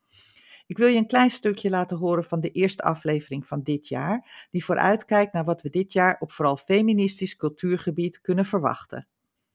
Ik 0.66 0.78
wil 0.78 0.88
je 0.88 0.98
een 0.98 1.08
klein 1.08 1.30
stukje 1.30 1.70
laten 1.70 1.98
horen 1.98 2.24
van 2.24 2.40
de 2.40 2.52
eerste 2.52 2.84
aflevering 2.84 3.48
van 3.48 3.62
dit 3.64 3.88
jaar, 3.88 4.48
die 4.52 4.66
vooruitkijkt 4.66 5.34
naar 5.34 5.46
wat 5.46 5.62
we 5.62 5.70
dit 5.70 5.94
jaar 5.94 6.18
op 6.20 6.32
vooral 6.32 6.58
feministisch 6.58 7.36
cultuurgebied 7.36 8.22
kunnen 8.22 8.46
verwachten. 8.46 9.08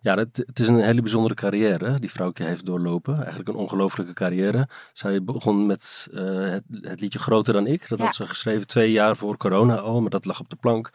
Ja, 0.03 0.17
het, 0.17 0.43
het, 0.47 0.59
is 0.59 0.69
een 0.69 0.81
hele 0.81 1.01
bijzondere 1.01 1.35
carrière 1.35 1.99
die 1.99 2.11
vrouwtje 2.11 2.45
heeft 2.45 2.67
doorlopen. 2.67 3.19
Eigenlijk 3.19 3.49
een 3.49 3.55
ongelofelijke 3.55 4.13
carrière. 4.13 4.69
Zij 4.93 5.25
begon 5.25 5.67
met 5.67 6.09
uh, 6.13 6.51
het, 6.51 6.63
het, 6.71 7.01
liedje 7.01 7.19
Groter 7.19 7.53
dan 7.53 7.67
ik. 7.67 7.89
Dat 7.89 7.99
ja. 7.99 8.05
had 8.05 8.15
ze 8.15 8.27
geschreven 8.27 8.67
twee 8.67 8.91
jaar 8.91 9.17
voor 9.17 9.37
corona 9.37 9.77
al, 9.77 10.01
maar 10.01 10.11
dat 10.11 10.25
lag 10.25 10.41
op 10.41 10.51
de 10.51 10.57
plank. 10.57 10.91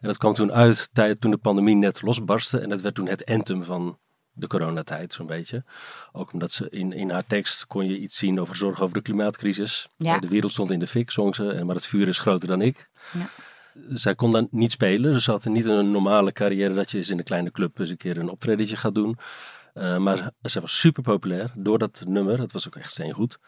En 0.00 0.08
dat 0.08 0.18
kwam 0.18 0.34
toen 0.34 0.52
uit 0.52 0.88
tijd, 0.92 1.20
toen 1.20 1.30
de 1.30 1.36
pandemie 1.36 1.74
net 1.74 2.02
losbarstte. 2.02 2.58
En 2.58 2.68
dat 2.68 2.80
werd 2.80 2.94
toen 2.94 3.08
het 3.08 3.24
anthem 3.24 3.64
van 3.64 3.98
de 4.32 4.46
coronatijd, 4.46 5.12
zo'n 5.12 5.26
beetje. 5.26 5.64
Ook 6.12 6.32
omdat 6.32 6.52
ze 6.52 6.70
in, 6.70 6.92
in 6.92 7.10
haar 7.10 7.26
tekst 7.26 7.66
kon 7.66 7.86
je 7.86 7.98
iets 7.98 8.16
zien 8.16 8.40
over 8.40 8.56
zorg 8.56 8.82
over 8.82 8.94
de 8.94 9.02
klimaatcrisis. 9.02 9.88
Ja. 9.96 10.18
De 10.18 10.28
wereld 10.28 10.52
stond 10.52 10.70
in 10.70 10.78
de 10.78 10.86
fik, 10.86 11.10
zong 11.10 11.34
ze. 11.34 11.62
Maar 11.64 11.74
het 11.74 11.86
vuur 11.86 12.08
is 12.08 12.18
groter 12.18 12.48
dan 12.48 12.60
ik. 12.60 12.90
Ja 13.12 13.28
zij 13.88 14.14
kon 14.14 14.32
dan 14.32 14.48
niet 14.50 14.72
spelen. 14.72 15.12
Dus 15.12 15.24
ze 15.24 15.30
had 15.30 15.44
niet 15.44 15.66
een 15.66 15.90
normale 15.90 16.32
carrière 16.32 16.74
dat 16.74 16.90
je 16.90 16.96
eens 16.96 17.10
in 17.10 17.18
een 17.18 17.24
kleine 17.24 17.50
club 17.50 17.78
eens 17.78 17.90
een 17.90 17.96
keer 17.96 18.18
een 18.18 18.28
optredentje 18.28 18.76
gaat 18.76 18.94
doen. 18.94 19.18
Uh, 19.74 19.96
maar 19.96 20.30
ze 20.42 20.60
was 20.60 20.78
super 20.78 21.02
populair 21.02 21.52
door 21.54 21.78
dat 21.78 22.02
nummer. 22.06 22.40
Het 22.40 22.52
was 22.52 22.66
ook 22.66 22.76
echt 22.76 22.90
steengoed. 22.90 23.38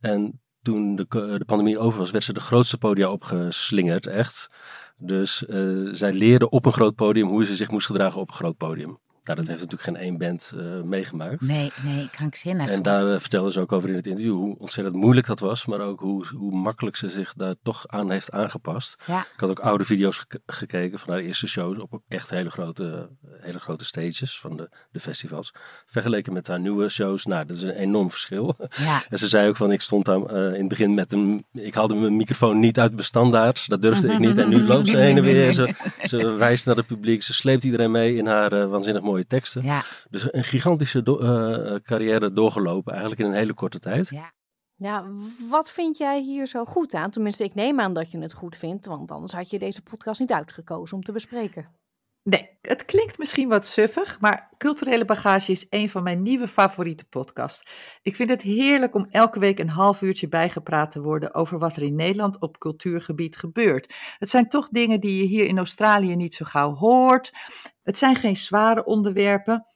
En 0.00 0.40
toen 0.62 0.96
de, 0.96 1.06
de 1.08 1.44
pandemie 1.46 1.78
over 1.78 1.98
was, 1.98 2.10
werd 2.10 2.24
ze 2.24 2.32
de 2.32 2.40
grootste 2.40 2.78
podia 2.78 3.10
opgeslingerd, 3.10 4.06
echt. 4.06 4.50
Dus 4.96 5.44
uh, 5.48 5.90
zij 5.92 6.12
leerde 6.12 6.50
op 6.50 6.66
een 6.66 6.72
groot 6.72 6.94
podium 6.94 7.28
hoe 7.28 7.44
ze 7.44 7.56
zich 7.56 7.70
moest 7.70 7.86
gedragen 7.86 8.20
op 8.20 8.28
een 8.28 8.34
groot 8.34 8.56
podium. 8.56 8.98
Nou, 9.30 9.42
dat 9.42 9.50
heeft 9.50 9.70
natuurlijk 9.70 9.98
geen 9.98 10.08
één 10.08 10.18
band 10.18 10.52
uh, 10.56 10.82
meegemaakt. 10.82 11.40
Nee, 11.40 11.72
nee, 11.82 12.10
krankzinnig. 12.10 12.68
En 12.68 12.82
daar 12.82 13.04
uh, 13.04 13.20
vertelde 13.20 13.52
ze 13.52 13.60
ook 13.60 13.72
over 13.72 13.88
in 13.88 13.94
het 13.94 14.06
interview 14.06 14.34
hoe 14.34 14.58
ontzettend 14.58 14.96
moeilijk 14.96 15.26
dat 15.26 15.40
was, 15.40 15.66
maar 15.66 15.80
ook 15.80 16.00
hoe, 16.00 16.26
hoe 16.26 16.52
makkelijk 16.52 16.96
ze 16.96 17.08
zich 17.08 17.34
daar 17.34 17.54
toch 17.62 17.88
aan 17.88 18.10
heeft 18.10 18.30
aangepast. 18.30 19.02
Ja. 19.06 19.20
Ik 19.20 19.40
had 19.40 19.50
ook 19.50 19.58
oude 19.58 19.84
video's 19.84 20.24
ge 20.28 20.40
gekeken 20.46 20.98
van 20.98 21.12
haar 21.12 21.22
eerste 21.22 21.46
shows 21.46 21.78
op 21.78 22.02
echt 22.08 22.30
hele 22.30 22.50
grote, 22.50 23.08
hele 23.40 23.58
grote 23.58 23.84
stages 23.84 24.40
van 24.40 24.56
de, 24.56 24.68
de 24.90 25.00
festivals. 25.00 25.52
Vergeleken 25.86 26.32
met 26.32 26.46
haar 26.46 26.60
nieuwe 26.60 26.88
shows, 26.88 27.24
nou, 27.24 27.46
dat 27.46 27.56
is 27.56 27.62
een 27.62 27.70
enorm 27.70 28.10
verschil. 28.10 28.56
Ja. 28.76 29.02
En 29.10 29.18
ze 29.18 29.28
zei 29.28 29.48
ook 29.48 29.56
van, 29.56 29.72
ik 29.72 29.80
stond 29.80 30.04
daar 30.04 30.18
uh, 30.18 30.46
in 30.46 30.58
het 30.58 30.68
begin 30.68 30.94
met 30.94 31.12
een, 31.12 31.44
ik 31.52 31.74
haalde 31.74 31.94
mijn 31.94 32.16
microfoon 32.16 32.58
niet 32.58 32.78
uit 32.78 32.92
mijn 32.92 33.04
standaard, 33.04 33.68
dat 33.68 33.82
durfde 33.82 34.12
ik 34.12 34.18
niet. 34.18 34.38
En 34.38 34.48
nu 34.48 34.62
loopt 34.62 34.88
ze 34.88 34.96
heen 34.96 35.16
en 35.16 35.22
weer, 35.22 35.52
ze, 35.52 35.74
ze 36.02 36.30
wijst 36.34 36.66
naar 36.66 36.76
het 36.76 36.86
publiek, 36.86 37.22
ze 37.22 37.34
sleept 37.34 37.64
iedereen 37.64 37.90
mee 37.90 38.16
in 38.16 38.26
haar 38.26 38.68
waanzinnig 38.68 39.02
mooie 39.02 39.19
teksten. 39.26 39.62
Ja. 39.62 39.82
Dus 40.10 40.32
een 40.32 40.44
gigantische 40.44 41.02
do 41.02 41.20
uh, 41.20 41.74
carrière 41.74 42.32
doorgelopen, 42.32 42.92
eigenlijk 42.92 43.20
in 43.20 43.26
een 43.26 43.38
hele 43.38 43.54
korte 43.54 43.78
tijd. 43.78 44.08
Ja. 44.08 44.32
Ja, 44.74 45.04
wat 45.50 45.70
vind 45.70 45.96
jij 45.96 46.20
hier 46.20 46.46
zo 46.46 46.64
goed 46.64 46.94
aan? 46.94 47.10
Tenminste, 47.10 47.44
ik 47.44 47.54
neem 47.54 47.80
aan 47.80 47.94
dat 47.94 48.10
je 48.10 48.18
het 48.18 48.32
goed 48.32 48.56
vindt, 48.56 48.86
want 48.86 49.10
anders 49.10 49.32
had 49.32 49.50
je 49.50 49.58
deze 49.58 49.82
podcast 49.82 50.20
niet 50.20 50.32
uitgekozen 50.32 50.96
om 50.96 51.02
te 51.02 51.12
bespreken. 51.12 51.68
Nee, 52.22 52.58
het 52.60 52.84
klinkt 52.84 53.18
misschien 53.18 53.48
wat 53.48 53.66
suffig, 53.66 54.20
maar 54.20 54.54
Culturele 54.58 55.04
Bagage 55.04 55.52
is 55.52 55.66
een 55.70 55.88
van 55.88 56.02
mijn 56.02 56.22
nieuwe 56.22 56.48
favoriete 56.48 57.04
podcasts. 57.04 57.66
Ik 58.02 58.16
vind 58.16 58.30
het 58.30 58.42
heerlijk 58.42 58.94
om 58.94 59.06
elke 59.08 59.38
week 59.38 59.58
een 59.58 59.68
half 59.68 60.02
uurtje 60.02 60.28
bijgepraat 60.28 60.92
te 60.92 61.00
worden 61.00 61.34
over 61.34 61.58
wat 61.58 61.76
er 61.76 61.82
in 61.82 61.94
Nederland 61.94 62.40
op 62.40 62.58
cultuurgebied 62.58 63.36
gebeurt. 63.36 63.94
Het 64.18 64.30
zijn 64.30 64.48
toch 64.48 64.68
dingen 64.68 65.00
die 65.00 65.22
je 65.22 65.28
hier 65.28 65.46
in 65.46 65.58
Australië 65.58 66.16
niet 66.16 66.34
zo 66.34 66.44
gauw 66.44 66.74
hoort. 66.74 67.32
Het 67.82 67.98
zijn 67.98 68.16
geen 68.16 68.36
zware 68.36 68.84
onderwerpen. 68.84 69.66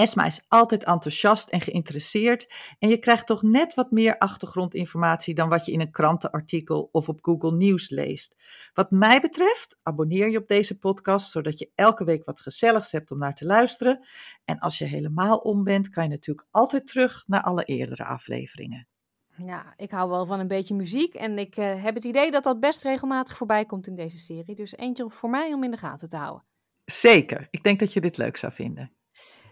Esma 0.00 0.24
is 0.26 0.44
altijd 0.48 0.84
enthousiast 0.84 1.48
en 1.48 1.60
geïnteresseerd 1.60 2.52
en 2.78 2.88
je 2.88 2.98
krijgt 2.98 3.26
toch 3.26 3.42
net 3.42 3.74
wat 3.74 3.90
meer 3.90 4.18
achtergrondinformatie 4.18 5.34
dan 5.34 5.48
wat 5.48 5.66
je 5.66 5.72
in 5.72 5.80
een 5.80 5.90
krantenartikel 5.90 6.88
of 6.92 7.08
op 7.08 7.18
Google 7.22 7.52
News 7.52 7.90
leest. 7.90 8.36
Wat 8.74 8.90
mij 8.90 9.20
betreft, 9.20 9.78
abonneer 9.82 10.30
je 10.30 10.38
op 10.38 10.48
deze 10.48 10.78
podcast 10.78 11.30
zodat 11.30 11.58
je 11.58 11.70
elke 11.74 12.04
week 12.04 12.24
wat 12.24 12.40
gezelligs 12.40 12.92
hebt 12.92 13.10
om 13.10 13.18
naar 13.18 13.34
te 13.34 13.44
luisteren. 13.44 14.06
En 14.44 14.58
als 14.58 14.78
je 14.78 14.84
helemaal 14.84 15.38
om 15.38 15.64
bent, 15.64 15.88
kan 15.88 16.02
je 16.02 16.08
natuurlijk 16.08 16.48
altijd 16.50 16.86
terug 16.86 17.24
naar 17.26 17.42
alle 17.42 17.64
eerdere 17.64 18.04
afleveringen. 18.04 18.88
Ja, 19.36 19.72
ik 19.76 19.90
hou 19.90 20.10
wel 20.10 20.26
van 20.26 20.40
een 20.40 20.48
beetje 20.48 20.74
muziek 20.74 21.14
en 21.14 21.38
ik 21.38 21.56
uh, 21.56 21.82
heb 21.82 21.94
het 21.94 22.04
idee 22.04 22.30
dat 22.30 22.44
dat 22.44 22.60
best 22.60 22.82
regelmatig 22.82 23.36
voorbij 23.36 23.64
komt 23.64 23.86
in 23.86 23.94
deze 23.94 24.18
serie. 24.18 24.54
Dus 24.54 24.76
eentje 24.76 25.10
voor 25.10 25.30
mij 25.30 25.52
om 25.52 25.64
in 25.64 25.70
de 25.70 25.76
gaten 25.76 26.08
te 26.08 26.16
houden. 26.16 26.44
Zeker, 26.84 27.48
ik 27.50 27.62
denk 27.62 27.78
dat 27.78 27.92
je 27.92 28.00
dit 28.00 28.16
leuk 28.16 28.36
zou 28.36 28.52
vinden. 28.52 28.92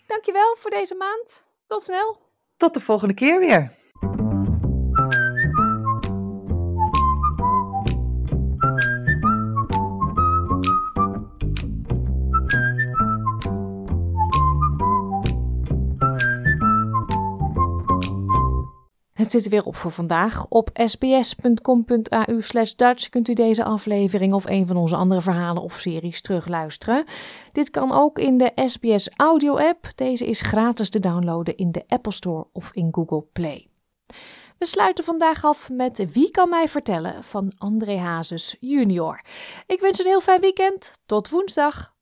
Dankjewel 0.09 0.57
voor 0.57 0.71
deze 0.71 0.95
maand. 0.95 1.47
Tot 1.67 1.83
snel. 1.83 2.19
Tot 2.57 2.75
de 2.75 2.81
volgende 2.81 3.15
keer 3.15 3.39
weer. 3.39 3.73
Het 19.19 19.31
zit 19.31 19.45
er 19.45 19.51
weer 19.51 19.64
op 19.64 19.77
voor 19.77 19.91
vandaag. 19.91 20.47
Op 20.49 20.71
sbs.com.au 20.75 22.43
slash 22.43 22.73
Dutch 22.73 23.09
kunt 23.09 23.29
u 23.29 23.33
deze 23.33 23.64
aflevering 23.64 24.33
of 24.33 24.47
een 24.47 24.66
van 24.66 24.77
onze 24.77 24.97
andere 24.97 25.21
verhalen 25.21 25.62
of 25.62 25.79
series 25.79 26.21
terugluisteren. 26.21 27.05
Dit 27.53 27.71
kan 27.71 27.93
ook 27.93 28.19
in 28.19 28.39
de 28.39 28.53
SBS 28.55 29.11
Audio 29.16 29.57
app. 29.57 29.93
Deze 29.95 30.27
is 30.27 30.41
gratis 30.41 30.91
te 30.91 31.01
downloaden 31.01 31.57
in 31.57 31.73
de 31.73 31.85
Apple 31.89 32.12
Store 32.12 32.47
of 32.53 32.71
in 32.73 32.89
Google 32.91 33.25
Play. 33.33 33.69
We 34.59 34.66
sluiten 34.66 35.05
vandaag 35.05 35.45
af 35.45 35.71
met 35.71 36.12
Wie 36.12 36.31
kan 36.31 36.49
mij 36.49 36.69
vertellen 36.69 37.25
van 37.25 37.53
André 37.57 37.97
Hazes 37.97 38.57
junior. 38.61 39.21
Ik 39.66 39.81
wens 39.81 39.99
een 39.99 40.07
heel 40.07 40.21
fijn 40.21 40.41
weekend. 40.41 40.93
Tot 41.07 41.29
woensdag. 41.29 41.95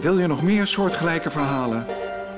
Wil 0.00 0.18
je 0.18 0.26
nog 0.26 0.42
meer 0.42 0.66
soortgelijke 0.66 1.30
verhalen? 1.30 2.09